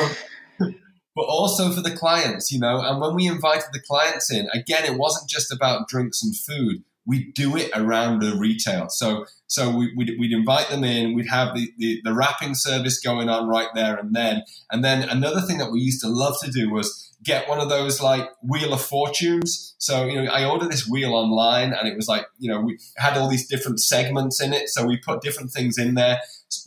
but 1.15 1.25
also 1.25 1.71
for 1.71 1.81
the 1.81 1.95
clients, 1.95 2.51
you 2.51 2.59
know. 2.59 2.81
And 2.81 3.01
when 3.01 3.15
we 3.15 3.27
invited 3.27 3.69
the 3.73 3.81
clients 3.81 4.31
in, 4.31 4.47
again, 4.53 4.85
it 4.85 4.97
wasn't 4.97 5.29
just 5.29 5.51
about 5.51 5.87
drinks 5.87 6.23
and 6.23 6.35
food. 6.35 6.83
We 7.05 7.31
do 7.31 7.57
it 7.57 7.71
around 7.73 8.21
the 8.21 8.35
retail. 8.37 8.89
So 8.89 9.25
so 9.47 9.75
we, 9.75 9.93
would 9.95 10.11
we'd 10.19 10.31
invite 10.31 10.69
them 10.69 10.83
in. 10.83 11.15
We'd 11.15 11.29
have 11.29 11.55
the, 11.55 11.73
the, 11.77 12.01
the 12.03 12.13
wrapping 12.13 12.53
service 12.53 12.99
going 12.99 13.29
on 13.29 13.47
right 13.47 13.69
there 13.73 13.97
and 13.97 14.13
then. 14.15 14.43
And 14.71 14.85
then 14.85 15.09
another 15.09 15.41
thing 15.41 15.57
that 15.57 15.71
we 15.71 15.79
used 15.79 16.01
to 16.01 16.07
love 16.07 16.35
to 16.43 16.51
do 16.51 16.69
was 16.69 17.08
get 17.23 17.49
one 17.49 17.59
of 17.59 17.69
those 17.69 18.01
like 18.01 18.29
wheel 18.41 18.73
of 18.73 18.81
fortunes. 18.81 19.75
So, 19.77 20.05
you 20.05 20.23
know, 20.23 20.31
I 20.31 20.45
ordered 20.45 20.71
this 20.71 20.87
wheel 20.87 21.13
online 21.13 21.73
and 21.73 21.87
it 21.87 21.95
was 21.95 22.07
like, 22.07 22.25
you 22.37 22.49
know, 22.49 22.61
we 22.61 22.79
had 22.97 23.17
all 23.17 23.29
these 23.29 23.47
different 23.47 23.81
segments 23.81 24.41
in 24.41 24.53
it. 24.53 24.69
So 24.69 24.85
we 24.85 24.97
put 24.97 25.21
different 25.21 25.51
things 25.51 25.77
in 25.77 25.95
there. 25.95 26.19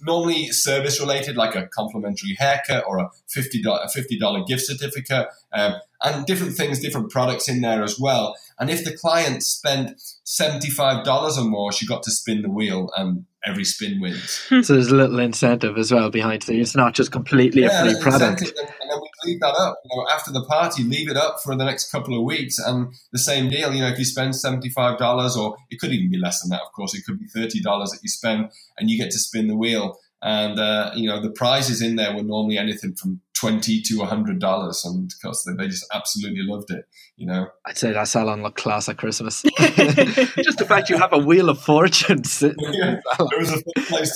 Normally 0.03 0.49
service 0.49 1.01
related, 1.01 1.37
like 1.37 1.57
a 1.57 1.67
complimentary 1.67 2.37
haircut 2.39 2.85
or 2.87 2.99
a 2.99 3.11
$50, 3.35 3.65
a 3.65 3.89
$50 3.89 4.47
gift 4.47 4.63
certificate, 4.67 5.29
um, 5.53 5.75
and 6.03 6.27
different 6.27 6.55
things, 6.55 6.81
different 6.81 7.11
products 7.11 7.49
in 7.49 7.63
there 7.63 7.83
as 7.83 7.99
well. 7.99 8.37
And 8.63 8.71
if 8.71 8.85
the 8.85 8.97
client 8.97 9.43
spent 9.43 10.01
$75 10.25 11.05
or 11.37 11.45
more, 11.45 11.73
she 11.73 11.85
got 11.85 12.05
to 12.05 12.13
spin 12.13 12.43
the 12.43 12.49
wheel 12.49 12.91
and 12.97 13.25
every 13.45 13.65
spin 13.65 14.01
wins. 14.01 14.31
so 14.49 14.75
there's 14.75 14.93
a 14.93 14.95
little 14.95 15.19
incentive 15.19 15.77
as 15.77 15.91
well 15.93 16.11
behind 16.11 16.49
it. 16.49 16.61
It's 16.61 16.77
not 16.77 16.95
just 16.95 17.11
completely 17.11 17.63
yeah, 17.63 17.83
a 17.83 17.91
free 17.91 18.01
product. 18.01 18.43
Exactly. 18.43 18.63
And 18.81 18.91
then 18.91 19.01
we 19.01 19.33
leave 19.33 19.41
that 19.41 19.55
up. 19.59 19.81
You 19.85 19.97
know, 19.97 20.07
after 20.13 20.31
the 20.31 20.45
party, 20.45 20.85
leave 20.85 21.11
it 21.11 21.17
up 21.17 21.41
for 21.43 21.57
the 21.57 21.65
next 21.65 21.91
couple 21.91 22.17
of 22.17 22.25
weeks. 22.25 22.57
And 22.61 22.95
the 23.11 23.19
same 23.19 23.51
deal, 23.51 23.75
you 23.75 23.81
know, 23.81 23.89
if 23.89 23.99
you 23.99 24.05
spend 24.05 24.35
$75 24.35 25.37
or 25.37 25.57
it 25.71 25.81
could 25.81 25.91
even 25.91 26.09
be 26.09 26.19
less 26.19 26.41
than 26.41 26.51
that, 26.51 26.63
of 26.63 26.73
course, 26.73 26.95
it 26.95 27.05
could 27.05 27.19
be 27.19 27.27
$30 27.27 27.63
that 27.65 27.99
you 28.01 28.09
spend 28.09 28.51
and 28.79 28.89
you 28.89 28.97
get 28.97 29.11
to 29.11 29.19
spin 29.19 29.49
the 29.49 29.57
wheel. 29.57 29.99
And, 30.23 30.59
uh, 30.59 30.93
you 30.95 31.09
know, 31.09 31.21
the 31.21 31.31
prizes 31.31 31.83
in 31.83 31.97
there 31.97 32.15
were 32.15 32.23
normally 32.23 32.57
anything 32.57 32.95
from 32.95 33.21
20 33.35 33.83
to 33.83 33.95
$100. 33.95 34.85
And 34.85 35.13
because 35.21 35.45
they, 35.45 35.53
they 35.55 35.69
just 35.69 35.85
absolutely 35.93 36.43
loved 36.45 36.71
it, 36.71 36.85
you 37.17 37.27
know. 37.27 37.49
I'd 37.67 37.77
say 37.77 37.93
that 37.93 38.07
salon 38.07 38.41
looked 38.41 38.59
class 38.59 38.89
at 38.89 38.99
Christmas. 38.99 39.43
just 39.59 40.59
the 40.59 40.67
fact 40.69 40.91
you 40.91 40.97
have 40.97 41.13
a 41.13 41.19
wheel 41.19 41.49
of 41.49 41.61
fortune 41.61 42.23
sitting 42.25 42.73
yeah, 42.73 43.01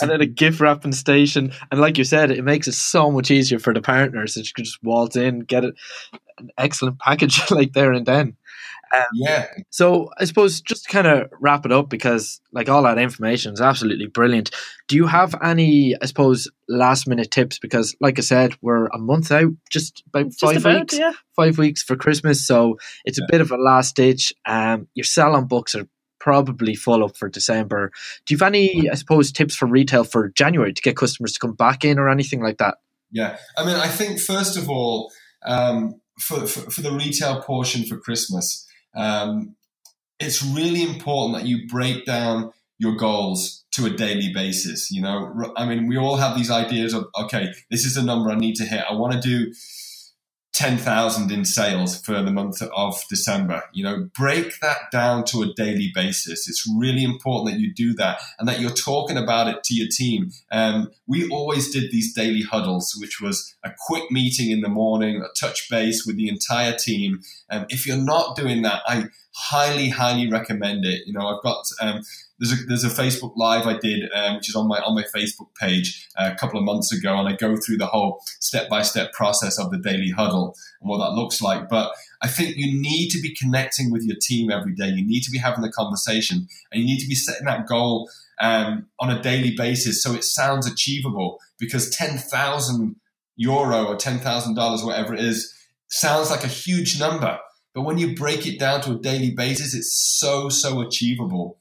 and 0.00 0.10
then 0.10 0.20
a 0.20 0.26
gift 0.26 0.60
wrapping 0.60 0.92
station. 0.92 1.52
And 1.72 1.80
like 1.80 1.98
you 1.98 2.04
said, 2.04 2.30
it 2.30 2.44
makes 2.44 2.68
it 2.68 2.74
so 2.74 3.10
much 3.10 3.32
easier 3.32 3.58
for 3.58 3.74
the 3.74 3.82
partners 3.82 4.34
that 4.34 4.46
you 4.46 4.52
can 4.54 4.64
just 4.64 4.80
waltz 4.84 5.16
in, 5.16 5.40
get 5.40 5.64
it, 5.64 5.74
an 6.38 6.50
excellent 6.56 7.00
package 7.00 7.50
like 7.50 7.72
there 7.72 7.92
and 7.92 8.06
then. 8.06 8.36
Um, 8.94 9.04
yeah. 9.14 9.46
So 9.70 10.10
I 10.18 10.24
suppose 10.24 10.60
just 10.60 10.84
to 10.84 10.90
kind 10.90 11.06
of 11.06 11.28
wrap 11.40 11.66
it 11.66 11.72
up 11.72 11.88
because 11.88 12.40
like 12.52 12.68
all 12.68 12.82
that 12.84 12.98
information 12.98 13.52
is 13.52 13.60
absolutely 13.60 14.06
brilliant. 14.06 14.50
Do 14.88 14.96
you 14.96 15.06
have 15.06 15.34
any, 15.42 15.94
I 16.00 16.06
suppose, 16.06 16.50
last 16.68 17.08
minute 17.08 17.30
tips? 17.30 17.58
Because 17.58 17.96
like 18.00 18.18
I 18.18 18.22
said, 18.22 18.54
we're 18.62 18.86
a 18.86 18.98
month 18.98 19.32
out, 19.32 19.52
just 19.70 20.02
about 20.08 20.26
just 20.26 20.40
five 20.40 20.56
about, 20.58 20.80
weeks, 20.80 20.98
yeah. 20.98 21.12
five 21.34 21.58
weeks 21.58 21.82
for 21.82 21.96
Christmas. 21.96 22.46
So 22.46 22.78
it's 23.04 23.18
yeah. 23.18 23.24
a 23.24 23.30
bit 23.30 23.40
of 23.40 23.50
a 23.50 23.56
last 23.56 23.96
ditch. 23.96 24.32
Um, 24.46 24.88
your 24.94 25.04
salon 25.04 25.46
books 25.46 25.74
are 25.74 25.88
probably 26.20 26.74
full 26.74 27.04
up 27.04 27.16
for 27.16 27.28
December. 27.28 27.92
Do 28.24 28.34
you 28.34 28.38
have 28.38 28.46
any, 28.48 28.90
I 28.90 28.94
suppose, 28.94 29.30
tips 29.30 29.54
for 29.54 29.66
retail 29.66 30.04
for 30.04 30.30
January 30.30 30.72
to 30.72 30.82
get 30.82 30.96
customers 30.96 31.32
to 31.34 31.38
come 31.38 31.54
back 31.54 31.84
in 31.84 31.98
or 31.98 32.08
anything 32.08 32.42
like 32.42 32.58
that? 32.58 32.78
Yeah. 33.12 33.36
I 33.56 33.64
mean, 33.64 33.76
I 33.76 33.88
think 33.88 34.18
first 34.18 34.56
of 34.56 34.68
all, 34.68 35.12
um, 35.44 36.00
for, 36.18 36.46
for, 36.46 36.70
for 36.70 36.80
the 36.82 36.90
retail 36.90 37.42
portion 37.42 37.84
for 37.84 37.96
Christmas, 37.98 38.66
um, 38.96 39.56
it's 40.18 40.42
really 40.42 40.82
important 40.82 41.38
that 41.38 41.46
you 41.46 41.66
break 41.68 42.04
down 42.04 42.52
your 42.78 42.96
goals 42.96 43.64
to 43.72 43.86
a 43.86 43.90
daily 43.90 44.32
basis. 44.32 44.90
You 44.90 45.02
know, 45.02 45.52
I 45.56 45.66
mean, 45.66 45.86
we 45.86 45.96
all 45.96 46.16
have 46.16 46.36
these 46.36 46.50
ideas 46.50 46.94
of, 46.94 47.06
okay, 47.18 47.52
this 47.70 47.84
is 47.84 47.94
the 47.94 48.02
number 48.02 48.30
I 48.30 48.36
need 48.36 48.56
to 48.56 48.64
hit. 48.64 48.84
I 48.88 48.94
want 48.94 49.12
to 49.12 49.20
do 49.20 49.52
10,000 50.56 51.30
in 51.30 51.44
sales 51.44 52.00
for 52.00 52.22
the 52.22 52.32
month 52.32 52.62
of 52.62 53.04
December. 53.10 53.62
You 53.74 53.84
know, 53.84 54.08
break 54.16 54.58
that 54.60 54.90
down 54.90 55.24
to 55.24 55.42
a 55.42 55.52
daily 55.52 55.92
basis. 55.94 56.48
It's 56.48 56.66
really 56.78 57.04
important 57.04 57.54
that 57.54 57.60
you 57.60 57.74
do 57.74 57.92
that 57.96 58.20
and 58.38 58.48
that 58.48 58.58
you're 58.58 58.70
talking 58.70 59.18
about 59.18 59.48
it 59.48 59.62
to 59.64 59.74
your 59.74 59.88
team. 59.90 60.30
Um, 60.50 60.90
we 61.06 61.28
always 61.28 61.70
did 61.70 61.92
these 61.92 62.14
daily 62.14 62.40
huddles, 62.40 62.96
which 62.98 63.20
was 63.20 63.54
a 63.64 63.70
quick 63.86 64.10
meeting 64.10 64.50
in 64.50 64.62
the 64.62 64.70
morning, 64.70 65.20
a 65.20 65.28
touch 65.38 65.68
base 65.68 66.06
with 66.06 66.16
the 66.16 66.30
entire 66.30 66.74
team. 66.74 67.20
Um, 67.50 67.66
if 67.68 67.86
you're 67.86 67.98
not 67.98 68.34
doing 68.34 68.62
that, 68.62 68.80
I 68.86 69.08
highly, 69.34 69.90
highly 69.90 70.30
recommend 70.30 70.86
it. 70.86 71.06
You 71.06 71.12
know, 71.12 71.26
I've 71.26 71.42
got, 71.42 71.66
um, 71.82 72.00
there's 72.38 72.52
a, 72.52 72.64
there's 72.66 72.84
a 72.84 72.88
Facebook 72.88 73.32
Live 73.36 73.66
I 73.66 73.78
did, 73.78 74.10
um, 74.14 74.36
which 74.36 74.48
is 74.48 74.56
on 74.56 74.68
my 74.68 74.78
on 74.80 74.94
my 74.94 75.04
Facebook 75.04 75.54
page 75.58 76.06
uh, 76.16 76.30
a 76.32 76.38
couple 76.38 76.58
of 76.58 76.64
months 76.64 76.92
ago, 76.92 77.16
and 77.18 77.28
I 77.28 77.32
go 77.32 77.56
through 77.56 77.78
the 77.78 77.86
whole 77.86 78.20
step 78.40 78.68
by 78.68 78.82
step 78.82 79.12
process 79.12 79.58
of 79.58 79.70
the 79.70 79.78
daily 79.78 80.10
huddle 80.10 80.54
and 80.80 80.90
what 80.90 80.98
that 80.98 81.14
looks 81.14 81.40
like. 81.40 81.68
But 81.68 81.92
I 82.20 82.28
think 82.28 82.56
you 82.56 82.80
need 82.80 83.08
to 83.10 83.20
be 83.20 83.34
connecting 83.34 83.90
with 83.90 84.02
your 84.02 84.16
team 84.20 84.50
every 84.50 84.74
day. 84.74 84.88
You 84.88 85.06
need 85.06 85.22
to 85.22 85.30
be 85.30 85.38
having 85.38 85.62
the 85.62 85.72
conversation, 85.72 86.46
and 86.70 86.80
you 86.80 86.86
need 86.86 87.00
to 87.00 87.08
be 87.08 87.14
setting 87.14 87.46
that 87.46 87.66
goal 87.66 88.10
um, 88.40 88.86
on 89.00 89.10
a 89.10 89.22
daily 89.22 89.54
basis 89.56 90.02
so 90.02 90.12
it 90.12 90.24
sounds 90.24 90.70
achievable. 90.70 91.40
Because 91.58 91.88
ten 91.88 92.18
thousand 92.18 92.96
euro 93.36 93.86
or 93.86 93.96
ten 93.96 94.18
thousand 94.18 94.54
dollars, 94.54 94.84
whatever 94.84 95.14
it 95.14 95.20
is, 95.20 95.54
sounds 95.88 96.30
like 96.30 96.44
a 96.44 96.48
huge 96.48 97.00
number. 97.00 97.38
But 97.74 97.82
when 97.82 97.98
you 97.98 98.14
break 98.14 98.46
it 98.46 98.58
down 98.58 98.80
to 98.82 98.92
a 98.92 98.98
daily 98.98 99.30
basis, 99.30 99.74
it's 99.74 99.94
so 99.94 100.50
so 100.50 100.80
achievable. 100.80 101.58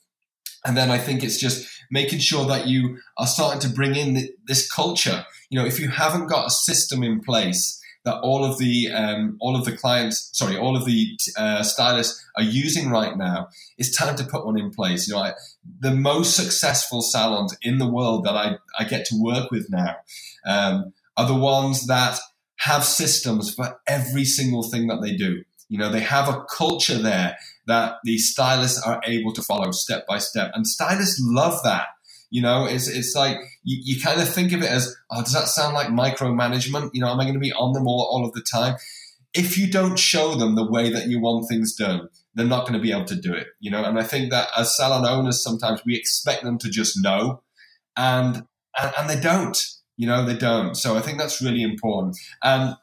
And 0.65 0.75
then 0.75 0.89
I 0.89 0.97
think 0.97 1.23
it's 1.23 1.37
just 1.37 1.67
making 1.91 2.19
sure 2.19 2.45
that 2.47 2.67
you 2.67 2.97
are 3.17 3.27
starting 3.27 3.61
to 3.61 3.69
bring 3.69 3.95
in 3.95 4.29
this 4.47 4.71
culture. 4.71 5.25
You 5.49 5.59
know, 5.59 5.65
if 5.65 5.79
you 5.79 5.89
haven't 5.89 6.27
got 6.27 6.47
a 6.47 6.51
system 6.51 7.03
in 7.03 7.21
place 7.21 7.81
that 8.03 8.19
all 8.21 8.43
of 8.45 8.57
the 8.57 8.91
um, 8.91 9.37
all 9.39 9.55
of 9.55 9.65
the 9.65 9.75
clients, 9.75 10.29
sorry, 10.33 10.57
all 10.57 10.77
of 10.77 10.85
the 10.85 11.17
uh, 11.37 11.63
stylists 11.63 12.23
are 12.37 12.43
using 12.43 12.89
right 12.89 13.17
now, 13.17 13.47
it's 13.77 13.95
time 13.95 14.15
to 14.15 14.23
put 14.23 14.45
one 14.45 14.59
in 14.59 14.71
place. 14.71 15.07
You 15.07 15.15
know, 15.15 15.21
I, 15.21 15.33
the 15.79 15.93
most 15.93 16.35
successful 16.35 17.01
salons 17.01 17.57
in 17.61 17.77
the 17.77 17.89
world 17.89 18.23
that 18.25 18.35
I, 18.35 18.57
I 18.79 18.85
get 18.85 19.05
to 19.07 19.21
work 19.21 19.51
with 19.51 19.67
now 19.69 19.95
um, 20.45 20.93
are 21.17 21.27
the 21.27 21.35
ones 21.35 21.87
that 21.87 22.19
have 22.57 22.83
systems 22.83 23.53
for 23.53 23.79
every 23.87 24.23
single 24.25 24.63
thing 24.63 24.87
that 24.87 25.01
they 25.01 25.15
do. 25.15 25.43
You 25.67 25.79
know, 25.79 25.91
they 25.91 26.01
have 26.01 26.29
a 26.29 26.43
culture 26.43 26.97
there 26.97 27.37
that 27.67 27.95
the 28.03 28.17
stylists 28.17 28.81
are 28.85 29.01
able 29.05 29.33
to 29.33 29.41
follow 29.41 29.71
step 29.71 30.05
by 30.07 30.17
step. 30.17 30.51
And 30.53 30.67
stylists 30.67 31.21
love 31.23 31.61
that. 31.63 31.87
You 32.29 32.41
know, 32.41 32.65
it's, 32.65 32.87
it's 32.87 33.15
like 33.15 33.37
you, 33.63 33.79
you 33.83 34.01
kind 34.01 34.19
of 34.19 34.27
think 34.27 34.51
of 34.51 34.61
it 34.61 34.69
as, 34.69 34.95
oh, 35.11 35.21
does 35.23 35.33
that 35.33 35.47
sound 35.47 35.73
like 35.73 35.87
micromanagement? 35.87 36.91
You 36.93 37.01
know, 37.01 37.09
am 37.09 37.19
I 37.19 37.23
going 37.23 37.35
to 37.35 37.39
be 37.39 37.53
on 37.53 37.73
them 37.73 37.87
all, 37.87 38.07
all 38.11 38.25
of 38.25 38.33
the 38.33 38.41
time? 38.41 38.75
If 39.33 39.57
you 39.57 39.69
don't 39.69 39.97
show 39.97 40.35
them 40.35 40.55
the 40.55 40.69
way 40.69 40.89
that 40.89 41.07
you 41.07 41.19
want 41.19 41.47
things 41.47 41.75
done, 41.75 42.09
they're 42.35 42.45
not 42.45 42.67
going 42.67 42.73
to 42.73 42.83
be 42.83 42.91
able 42.91 43.05
to 43.05 43.15
do 43.15 43.33
it. 43.33 43.47
You 43.59 43.71
know, 43.71 43.83
and 43.83 43.97
I 43.97 44.03
think 44.03 44.29
that 44.31 44.49
as 44.57 44.75
salon 44.75 45.05
owners, 45.05 45.43
sometimes 45.43 45.81
we 45.85 45.95
expect 45.95 46.43
them 46.43 46.57
to 46.59 46.69
just 46.69 47.01
know, 47.01 47.41
and 47.95 48.45
and, 48.77 48.93
and 48.97 49.09
they 49.09 49.19
don't. 49.19 49.57
You 49.97 50.07
know, 50.07 50.25
they 50.25 50.35
don't. 50.35 50.75
So 50.75 50.97
I 50.97 51.01
think 51.01 51.17
that's 51.17 51.41
really 51.41 51.63
important. 51.63 52.17
And 52.43 52.75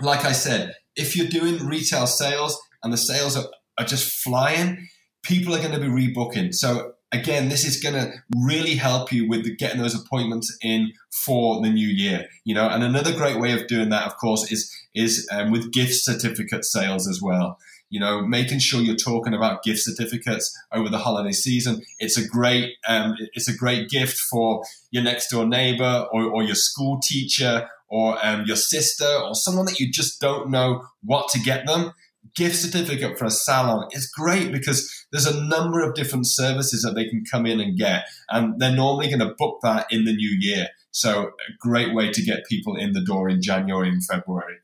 like 0.00 0.24
I 0.24 0.32
said, 0.32 0.74
if 0.94 1.16
you're 1.16 1.26
doing 1.26 1.66
retail 1.66 2.06
sales 2.06 2.60
and 2.82 2.92
the 2.92 2.96
sales 2.96 3.36
are, 3.36 3.46
are 3.78 3.84
just 3.84 4.22
flying, 4.22 4.88
people 5.22 5.54
are 5.54 5.60
going 5.60 5.72
to 5.72 5.80
be 5.80 5.86
rebooking. 5.86 6.54
So 6.54 6.92
again, 7.12 7.48
this 7.48 7.64
is 7.64 7.80
going 7.82 7.94
to 7.94 8.12
really 8.36 8.74
help 8.74 9.12
you 9.12 9.28
with 9.28 9.58
getting 9.58 9.80
those 9.80 9.94
appointments 9.94 10.56
in 10.62 10.92
for 11.10 11.62
the 11.62 11.70
new 11.70 11.88
year. 11.88 12.26
You 12.44 12.54
know, 12.54 12.68
and 12.68 12.82
another 12.82 13.12
great 13.12 13.38
way 13.38 13.52
of 13.52 13.66
doing 13.66 13.90
that, 13.90 14.06
of 14.06 14.16
course, 14.16 14.50
is 14.50 14.72
is 14.94 15.28
um, 15.30 15.50
with 15.50 15.72
gift 15.72 15.94
certificate 15.94 16.64
sales 16.64 17.08
as 17.08 17.20
well. 17.22 17.58
You 17.88 18.00
know, 18.00 18.22
making 18.26 18.58
sure 18.58 18.80
you're 18.80 18.96
talking 18.96 19.32
about 19.32 19.62
gift 19.62 19.80
certificates 19.80 20.56
over 20.72 20.88
the 20.88 20.98
holiday 20.98 21.32
season. 21.32 21.82
It's 22.00 22.18
a 22.18 22.26
great, 22.26 22.74
um, 22.88 23.14
it's 23.32 23.48
a 23.48 23.56
great 23.56 23.88
gift 23.88 24.18
for 24.18 24.64
your 24.90 25.04
next 25.04 25.30
door 25.30 25.46
neighbor 25.46 26.06
or, 26.12 26.24
or 26.24 26.42
your 26.42 26.56
school 26.56 26.98
teacher 27.00 27.68
or 27.88 28.18
um, 28.26 28.44
your 28.44 28.56
sister 28.56 29.06
or 29.06 29.36
someone 29.36 29.66
that 29.66 29.78
you 29.78 29.88
just 29.90 30.20
don't 30.20 30.50
know 30.50 30.82
what 31.04 31.28
to 31.28 31.38
get 31.38 31.64
them, 31.66 31.92
gift 32.34 32.56
certificate 32.56 33.18
for 33.18 33.24
a 33.24 33.30
salon 33.30 33.88
is 33.92 34.10
great 34.10 34.52
because 34.52 34.90
there's 35.12 35.26
a 35.26 35.44
number 35.44 35.80
of 35.80 35.94
different 35.94 36.26
services 36.26 36.82
that 36.82 36.94
they 36.94 37.08
can 37.08 37.24
come 37.30 37.46
in 37.46 37.60
and 37.60 37.78
get. 37.78 38.06
And 38.28 38.60
they're 38.60 38.74
normally 38.74 39.08
going 39.08 39.20
to 39.20 39.34
book 39.38 39.60
that 39.62 39.86
in 39.90 40.04
the 40.04 40.14
new 40.14 40.36
year. 40.40 40.68
So, 40.90 41.24
a 41.26 41.52
great 41.60 41.94
way 41.94 42.10
to 42.10 42.22
get 42.22 42.46
people 42.48 42.76
in 42.76 42.92
the 42.92 43.04
door 43.04 43.28
in 43.28 43.42
January 43.42 43.88
and 43.88 44.04
February. 44.04 44.56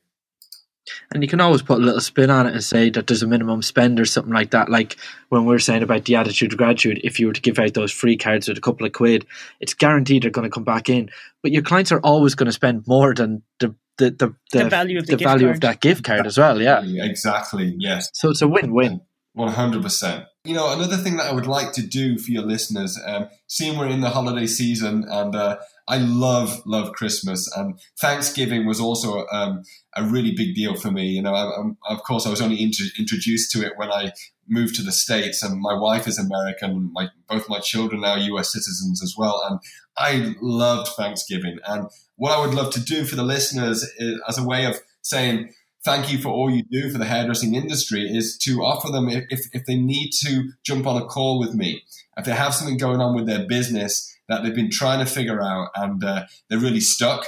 And 1.13 1.23
you 1.23 1.29
can 1.29 1.39
always 1.39 1.61
put 1.61 1.79
a 1.79 1.85
little 1.85 2.01
spin 2.01 2.29
on 2.29 2.47
it 2.47 2.53
and 2.53 2.63
say 2.63 2.89
that 2.89 3.07
there's 3.07 3.23
a 3.23 3.27
minimum 3.27 3.61
spend 3.61 3.99
or 3.99 4.05
something 4.05 4.33
like 4.33 4.51
that. 4.51 4.69
Like 4.69 4.97
when 5.29 5.45
we 5.45 5.55
are 5.55 5.59
saying 5.59 5.83
about 5.83 6.05
the 6.05 6.15
attitude 6.15 6.51
of 6.51 6.57
gratitude, 6.57 6.99
if 7.03 7.19
you 7.19 7.27
were 7.27 7.33
to 7.33 7.41
give 7.41 7.59
out 7.59 7.73
those 7.73 7.91
free 7.91 8.17
cards 8.17 8.47
with 8.47 8.57
a 8.57 8.61
couple 8.61 8.85
of 8.85 8.93
quid, 8.93 9.25
it's 9.59 9.73
guaranteed 9.73 10.23
they're 10.23 10.31
going 10.31 10.49
to 10.49 10.53
come 10.53 10.63
back 10.63 10.89
in. 10.89 11.09
But 11.41 11.51
your 11.51 11.61
clients 11.61 11.91
are 11.91 11.99
always 12.01 12.35
going 12.35 12.47
to 12.47 12.51
spend 12.51 12.87
more 12.87 13.13
than 13.13 13.43
the 13.59 13.75
the 13.97 14.11
the, 14.11 14.35
the, 14.51 14.63
the 14.63 14.69
value 14.69 14.97
of 14.97 15.05
the, 15.05 15.15
the 15.15 15.23
value 15.23 15.47
card. 15.47 15.55
of 15.55 15.61
that 15.61 15.81
gift 15.81 16.03
card 16.03 16.25
as 16.25 16.37
well. 16.37 16.61
Yeah, 16.61 16.81
exactly. 16.83 17.75
Yes. 17.77 18.09
So 18.13 18.29
it's 18.29 18.41
a 18.41 18.47
win-win. 18.47 19.01
One 19.33 19.51
hundred 19.51 19.81
percent. 19.83 20.25
You 20.45 20.53
know, 20.53 20.71
another 20.71 20.97
thing 20.97 21.17
that 21.17 21.27
I 21.27 21.33
would 21.33 21.47
like 21.47 21.71
to 21.73 21.81
do 21.81 22.17
for 22.17 22.31
your 22.31 22.43
listeners, 22.43 22.99
um, 23.05 23.29
seeing 23.47 23.77
we're 23.77 23.87
in 23.87 24.01
the 24.01 24.09
holiday 24.09 24.45
season 24.45 25.05
and 25.09 25.35
uh, 25.35 25.57
I 25.87 25.97
love 25.97 26.61
love 26.65 26.93
Christmas 26.93 27.49
and 27.55 27.79
Thanksgiving 27.99 28.65
was 28.65 28.79
also 28.79 29.25
um, 29.31 29.63
a 29.95 30.03
really 30.03 30.33
big 30.35 30.55
deal 30.55 30.75
for 30.75 30.91
me. 30.91 31.07
You 31.07 31.21
know, 31.21 31.33
I, 31.33 31.61
I, 31.89 31.93
of 31.93 32.03
course, 32.03 32.25
I 32.25 32.29
was 32.29 32.41
only 32.41 32.61
int- 32.61 32.97
introduced 32.97 33.51
to 33.51 33.65
it 33.65 33.73
when 33.75 33.91
I 33.91 34.11
moved 34.47 34.75
to 34.75 34.83
the 34.83 34.91
states, 34.91 35.43
and 35.43 35.59
my 35.61 35.73
wife 35.73 36.07
is 36.07 36.17
American. 36.17 36.91
My 36.93 37.09
both 37.27 37.49
my 37.49 37.59
children 37.59 38.03
are 38.03 38.17
U.S. 38.17 38.51
citizens 38.51 39.01
as 39.03 39.15
well, 39.17 39.41
and 39.49 39.59
I 39.97 40.35
loved 40.41 40.89
Thanksgiving. 40.89 41.59
And 41.65 41.87
what 42.15 42.37
I 42.37 42.45
would 42.45 42.55
love 42.55 42.73
to 42.73 42.83
do 42.83 43.05
for 43.05 43.15
the 43.15 43.23
listeners 43.23 43.83
is, 43.97 44.21
as 44.27 44.37
a 44.37 44.43
way 44.43 44.65
of 44.65 44.79
saying 45.01 45.53
thank 45.83 46.11
you 46.11 46.17
for 46.17 46.29
all 46.29 46.49
you 46.49 46.63
do 46.63 46.89
for 46.89 46.97
the 46.97 47.05
hairdressing 47.05 47.55
industry 47.55 48.03
is 48.03 48.37
to 48.37 48.63
offer 48.63 48.89
them 48.89 49.09
if, 49.09 49.47
if 49.51 49.65
they 49.65 49.75
need 49.75 50.11
to 50.11 50.49
jump 50.63 50.87
on 50.87 51.01
a 51.01 51.05
call 51.05 51.37
with 51.37 51.53
me 51.53 51.83
if 52.15 52.23
they 52.23 52.31
have 52.31 52.53
something 52.53 52.77
going 52.77 53.01
on 53.01 53.13
with 53.13 53.27
their 53.27 53.45
business 53.47 54.15
that 54.29 54.43
they've 54.43 54.55
been 54.55 54.71
trying 54.71 55.05
to 55.05 55.11
figure 55.11 55.41
out 55.41 55.69
and 55.75 56.01
uh, 56.03 56.23
they're 56.47 56.59
really 56.59 56.79
stuck 56.79 57.27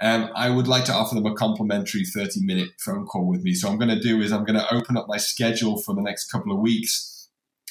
um, 0.00 0.30
I 0.34 0.50
would 0.50 0.68
like 0.68 0.84
to 0.84 0.92
offer 0.92 1.14
them 1.14 1.26
a 1.26 1.34
complimentary 1.34 2.04
30 2.04 2.44
minute 2.44 2.68
phone 2.78 3.06
call 3.06 3.26
with 3.26 3.42
me. 3.42 3.54
So, 3.54 3.68
I'm 3.68 3.78
going 3.78 3.88
to 3.88 3.98
do 3.98 4.20
is 4.20 4.30
I'm 4.30 4.44
going 4.44 4.58
to 4.58 4.74
open 4.74 4.96
up 4.96 5.08
my 5.08 5.16
schedule 5.16 5.78
for 5.78 5.94
the 5.94 6.02
next 6.02 6.30
couple 6.30 6.52
of 6.52 6.58
weeks 6.58 7.30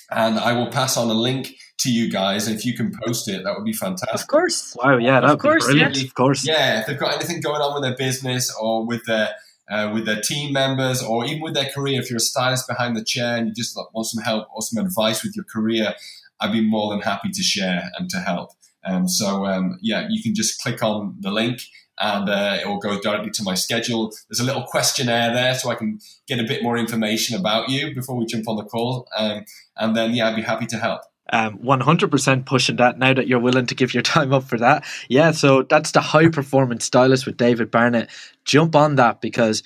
and 0.10 0.40
I 0.40 0.54
will 0.54 0.72
pass 0.72 0.98
on 0.98 1.10
a 1.10 1.14
link 1.14 1.56
to 1.80 1.92
you 1.92 2.10
guys. 2.10 2.48
If 2.48 2.66
you 2.66 2.74
can 2.74 2.92
post 3.06 3.28
it, 3.28 3.44
that 3.44 3.56
would 3.56 3.66
be 3.66 3.74
fantastic. 3.74 4.14
Of 4.14 4.28
course. 4.28 4.76
Wow, 4.82 4.98
yeah, 4.98 5.20
that 5.20 5.30
would 5.30 5.42
be 5.42 5.66
brilliant. 5.66 5.98
Yeah. 5.98 6.04
Of 6.04 6.14
course. 6.14 6.48
Yeah, 6.48 6.80
if 6.80 6.88
they've 6.88 7.00
got 7.00 7.16
anything 7.16 7.42
going 7.42 7.62
on 7.62 7.74
with 7.74 7.84
their 7.84 7.98
business 7.98 8.54
or 8.60 8.86
with 8.86 9.04
their 9.06 9.36
uh, 9.70 9.92
with 9.94 10.06
their 10.06 10.22
team 10.22 10.54
members 10.54 11.02
or 11.02 11.26
even 11.26 11.42
with 11.42 11.54
their 11.54 11.70
career, 11.70 12.00
if 12.00 12.10
you're 12.10 12.18
a 12.18 12.20
stylist 12.20 12.68
behind 12.68 12.96
the 12.96 13.04
chair 13.04 13.36
and 13.36 13.48
you 13.48 13.54
just 13.54 13.76
want 13.94 14.08
some 14.08 14.24
help 14.24 14.48
or 14.56 14.62
some 14.62 14.86
advice 14.86 15.24
with 15.24 15.36
your 15.36 15.46
career, 15.46 15.94
I'd 16.40 16.52
be 16.52 16.62
more 16.62 16.92
than 16.92 17.02
happy 17.02 17.30
to 17.32 17.42
share 17.42 17.92
and 17.98 18.10
to 18.10 18.18
help. 18.18 18.52
Um, 18.84 19.08
so 19.08 19.46
um, 19.46 19.80
yeah, 19.82 20.08
you 20.10 20.22
can 20.22 20.36
just 20.36 20.62
click 20.62 20.84
on 20.84 21.16
the 21.20 21.32
link 21.32 21.62
and 22.00 22.30
uh, 22.30 22.58
it 22.62 22.68
will 22.68 22.78
go 22.78 23.00
directly 23.00 23.32
to 23.32 23.44
my 23.44 23.56
schedule. 23.56 24.12
There's 24.30 24.40
a 24.40 24.44
little 24.44 24.64
questionnaire 24.64 25.34
there 25.34 25.56
so 25.56 25.70
I 25.70 25.76
can 25.76 26.00
get 26.28 26.40
a 26.40 26.44
bit 26.44 26.62
more 26.62 26.78
information 26.78 27.40
about 27.40 27.70
you 27.70 27.96
before 27.96 28.16
we 28.18 28.26
jump 28.26 28.48
on 28.48 28.58
the 28.58 28.66
call. 28.66 29.08
Um, 29.18 29.46
and 29.78 29.96
then, 29.96 30.14
yeah, 30.14 30.28
I'd 30.28 30.36
be 30.36 30.42
happy 30.42 30.66
to 30.68 30.78
help. 30.78 31.02
Um, 31.32 31.58
100% 31.58 32.46
pushing 32.46 32.76
that 32.76 33.00
now 33.00 33.12
that 33.12 33.28
you're 33.28 33.40
willing 33.40 33.66
to 33.66 33.76
give 33.76 33.94
your 33.94 34.04
time 34.16 34.32
up 34.32 34.44
for 34.44 34.60
that. 34.60 34.86
Yeah, 35.10 35.32
so 35.32 35.64
that's 35.64 35.92
the 35.92 36.02
high 36.02 36.30
performance 36.30 36.86
stylist 36.86 37.26
with 37.26 37.38
David 37.38 37.72
Barnett. 37.72 38.10
Jump 38.46 38.76
on 38.76 38.96
that 38.96 39.22
because 39.22 39.64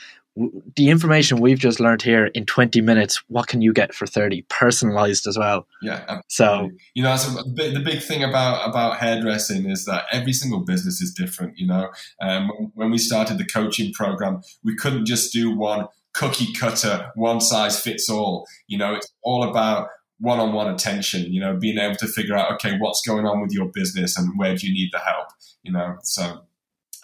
the 0.76 0.90
information 0.90 1.42
we've 1.42 1.60
just 1.60 1.80
learned 1.80 2.02
here 2.02 2.28
in 2.28 2.46
20 2.46 2.82
minutes, 2.82 3.22
what 3.28 3.48
can 3.48 3.62
you 3.62 3.74
get 3.74 3.94
for 3.94 4.08
30? 4.08 4.44
Personalized 4.44 5.28
as 5.28 5.38
well. 5.38 5.68
Yeah. 5.82 6.04
Absolutely. 6.08 6.24
So, 6.30 6.70
you 6.94 7.04
know, 7.04 7.10
that's 7.10 7.28
a, 7.28 7.44
the 7.44 7.82
big 7.84 8.02
thing 8.02 8.24
about, 8.24 8.68
about 8.68 8.98
hairdressing 8.98 9.70
is 9.70 9.86
that 9.86 10.06
every 10.12 10.34
single 10.34 10.62
business 10.62 11.02
is 11.02 11.14
different. 11.14 11.58
You 11.58 11.68
know, 11.68 11.90
um, 12.22 12.72
when 12.76 12.92
we 12.92 12.98
started 12.98 13.38
the 13.38 13.46
coaching 13.46 13.92
program, 13.94 14.42
we 14.64 14.76
couldn't 14.76 15.06
just 15.06 15.34
do 15.34 15.56
one 15.56 15.88
cookie 16.14 16.54
cutter, 16.54 17.12
one 17.16 17.42
size 17.42 17.80
fits 17.80 18.10
all. 18.10 18.48
You 18.68 18.78
know, 18.78 18.96
it's 18.96 19.12
all 19.24 19.44
about 19.50 19.90
one 20.20 20.40
on 20.40 20.54
one 20.54 20.74
attention, 20.74 21.32
you 21.34 21.40
know, 21.40 21.56
being 21.56 21.78
able 21.78 21.96
to 21.96 22.08
figure 22.08 22.36
out, 22.36 22.52
okay, 22.54 22.78
what's 22.78 23.02
going 23.06 23.26
on 23.26 23.42
with 23.42 23.52
your 23.52 23.70
business 23.74 24.18
and 24.18 24.38
where 24.38 24.56
do 24.56 24.68
you 24.68 24.74
need 24.74 24.90
the 24.92 25.00
help, 25.00 25.30
you 25.64 25.72
know? 25.72 25.98
So, 26.04 26.42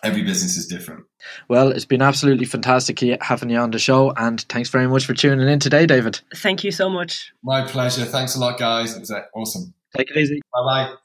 every 0.04 0.23
business 0.23 0.58
is 0.58 0.67
different. 0.67 1.06
Well, 1.47 1.69
it's 1.69 1.86
been 1.86 2.01
absolutely 2.01 2.45
fantastic 2.45 2.99
having 3.21 3.49
you 3.49 3.58
on 3.58 3.71
the 3.71 3.80
show, 3.80 4.12
and 4.12 4.41
thanks 4.43 4.69
very 4.69 4.88
much 4.88 5.06
for 5.06 5.13
tuning 5.13 5.47
in 5.47 5.60
today, 5.60 5.86
David. 5.86 6.19
Thank 6.36 6.63
you 6.63 6.71
so 6.71 6.89
much. 6.89 7.34
My 7.43 7.65
pleasure. 7.65 8.06
Thanks 8.06 8.36
a 8.36 8.39
lot, 8.39 8.60
guys. 8.60 8.95
It 8.95 8.99
was 8.99 9.12
uh, 9.12 9.21
awesome. 9.34 9.73
Take 9.95 10.12
it 10.12 10.17
easy. 10.17 10.41
Bye 10.54 10.88
bye. 10.88 10.95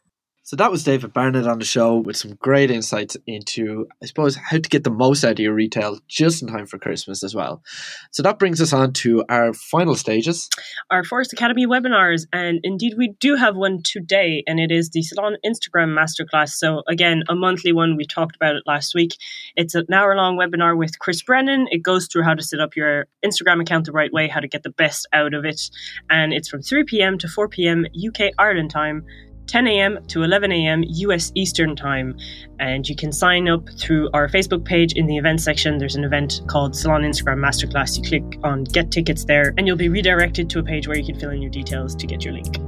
So 0.50 0.56
that 0.56 0.72
was 0.72 0.82
David 0.82 1.12
Barnett 1.12 1.46
on 1.46 1.60
the 1.60 1.64
show 1.64 1.98
with 1.98 2.16
some 2.16 2.34
great 2.40 2.72
insights 2.72 3.16
into, 3.28 3.86
I 4.02 4.06
suppose, 4.06 4.34
how 4.34 4.58
to 4.58 4.68
get 4.68 4.82
the 4.82 4.90
most 4.90 5.22
out 5.22 5.34
of 5.34 5.38
your 5.38 5.54
retail 5.54 6.00
just 6.08 6.42
in 6.42 6.48
time 6.48 6.66
for 6.66 6.76
Christmas 6.76 7.22
as 7.22 7.36
well. 7.36 7.62
So 8.10 8.24
that 8.24 8.40
brings 8.40 8.60
us 8.60 8.72
on 8.72 8.92
to 8.94 9.22
our 9.28 9.54
final 9.54 9.94
stages. 9.94 10.50
Our 10.90 11.04
Phorest 11.04 11.32
Academy 11.32 11.68
webinars. 11.68 12.26
And 12.32 12.58
indeed, 12.64 12.94
we 12.98 13.14
do 13.20 13.36
have 13.36 13.54
one 13.54 13.84
today, 13.84 14.42
and 14.48 14.58
it 14.58 14.72
is 14.72 14.90
the 14.90 15.02
Salon 15.02 15.36
Instagram 15.46 15.96
Masterclass. 15.96 16.48
So, 16.48 16.82
again, 16.88 17.22
a 17.28 17.36
monthly 17.36 17.72
one. 17.72 17.96
We 17.96 18.04
talked 18.04 18.34
about 18.34 18.56
it 18.56 18.64
last 18.66 18.92
week. 18.92 19.14
It's 19.54 19.76
an 19.76 19.86
hour 19.92 20.16
long 20.16 20.36
webinar 20.36 20.76
with 20.76 20.98
Chris 20.98 21.22
Brennan. 21.22 21.68
It 21.70 21.84
goes 21.84 22.08
through 22.08 22.24
how 22.24 22.34
to 22.34 22.42
set 22.42 22.58
up 22.58 22.74
your 22.74 23.06
Instagram 23.24 23.62
account 23.62 23.86
the 23.86 23.92
right 23.92 24.12
way, 24.12 24.26
how 24.26 24.40
to 24.40 24.48
get 24.48 24.64
the 24.64 24.70
best 24.70 25.06
out 25.12 25.32
of 25.32 25.44
it. 25.44 25.70
And 26.10 26.32
it's 26.32 26.48
from 26.48 26.60
3 26.60 26.82
p.m. 26.82 27.18
to 27.18 27.28
4 27.28 27.46
p.m. 27.46 27.86
UK 28.04 28.32
Ireland 28.36 28.72
time. 28.72 29.06
10 29.50 29.66
a.m. 29.66 29.98
to 30.06 30.22
11 30.22 30.52
a.m. 30.52 30.84
US 30.86 31.32
Eastern 31.34 31.74
Time. 31.74 32.16
And 32.60 32.88
you 32.88 32.94
can 32.94 33.10
sign 33.10 33.48
up 33.48 33.68
through 33.78 34.08
our 34.14 34.28
Facebook 34.28 34.64
page 34.64 34.92
in 34.92 35.06
the 35.06 35.16
event 35.16 35.40
section. 35.40 35.78
There's 35.78 35.96
an 35.96 36.04
event 36.04 36.42
called 36.46 36.76
Salon 36.76 37.02
Instagram 37.02 37.38
Masterclass. 37.38 37.96
You 37.96 38.04
click 38.04 38.38
on 38.44 38.62
Get 38.64 38.92
Tickets 38.92 39.24
there, 39.24 39.52
and 39.58 39.66
you'll 39.66 39.76
be 39.76 39.88
redirected 39.88 40.48
to 40.50 40.60
a 40.60 40.62
page 40.62 40.86
where 40.86 40.96
you 40.96 41.04
can 41.04 41.18
fill 41.18 41.30
in 41.30 41.42
your 41.42 41.50
details 41.50 41.96
to 41.96 42.06
get 42.06 42.24
your 42.24 42.34
link. 42.34 42.58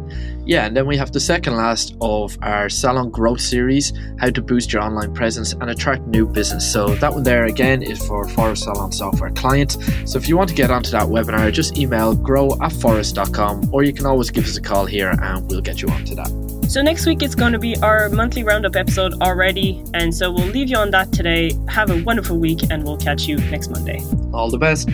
Yeah, 0.44 0.66
and 0.66 0.76
then 0.76 0.86
we 0.86 0.96
have 0.96 1.12
the 1.12 1.20
second 1.20 1.56
last 1.56 1.94
of 2.00 2.36
our 2.42 2.68
Salon 2.68 3.10
Growth 3.10 3.40
series 3.40 3.92
How 4.18 4.30
to 4.30 4.42
Boost 4.42 4.72
Your 4.72 4.82
Online 4.82 5.14
Presence 5.14 5.52
and 5.52 5.70
Attract 5.70 6.04
New 6.08 6.26
Business. 6.26 6.70
So, 6.70 6.88
that 6.96 7.12
one 7.12 7.22
there 7.22 7.44
again 7.44 7.82
is 7.82 8.04
for 8.04 8.24
Phorest 8.24 8.64
Salon 8.64 8.90
Software 8.90 9.30
clients. 9.30 9.78
So, 10.10 10.18
if 10.18 10.28
you 10.28 10.36
want 10.36 10.48
to 10.48 10.56
get 10.56 10.70
onto 10.70 10.90
that 10.90 11.06
webinar, 11.06 11.52
just 11.52 11.78
email 11.78 12.16
grow 12.16 12.52
at 12.54 12.72
phorest.com 12.72 13.70
or 13.72 13.84
you 13.84 13.92
can 13.92 14.06
always 14.06 14.30
give 14.30 14.44
us 14.46 14.56
a 14.56 14.62
call 14.62 14.86
here 14.86 15.10
and 15.10 15.48
we'll 15.48 15.60
get 15.60 15.80
you 15.80 15.88
onto 15.88 16.16
that. 16.16 16.51
So, 16.68 16.80
next 16.80 17.06
week 17.06 17.22
it's 17.22 17.34
going 17.34 17.52
to 17.52 17.58
be 17.58 17.76
our 17.78 18.08
monthly 18.08 18.44
roundup 18.44 18.76
episode 18.76 19.14
already. 19.20 19.84
And 19.94 20.14
so, 20.14 20.32
we'll 20.32 20.46
leave 20.46 20.68
you 20.68 20.76
on 20.76 20.90
that 20.92 21.12
today. 21.12 21.52
Have 21.68 21.90
a 21.90 22.02
wonderful 22.02 22.38
week, 22.38 22.60
and 22.70 22.84
we'll 22.84 22.96
catch 22.96 23.24
you 23.24 23.36
next 23.36 23.68
Monday. 23.68 24.00
All 24.32 24.50
the 24.50 24.58
best. 24.58 24.88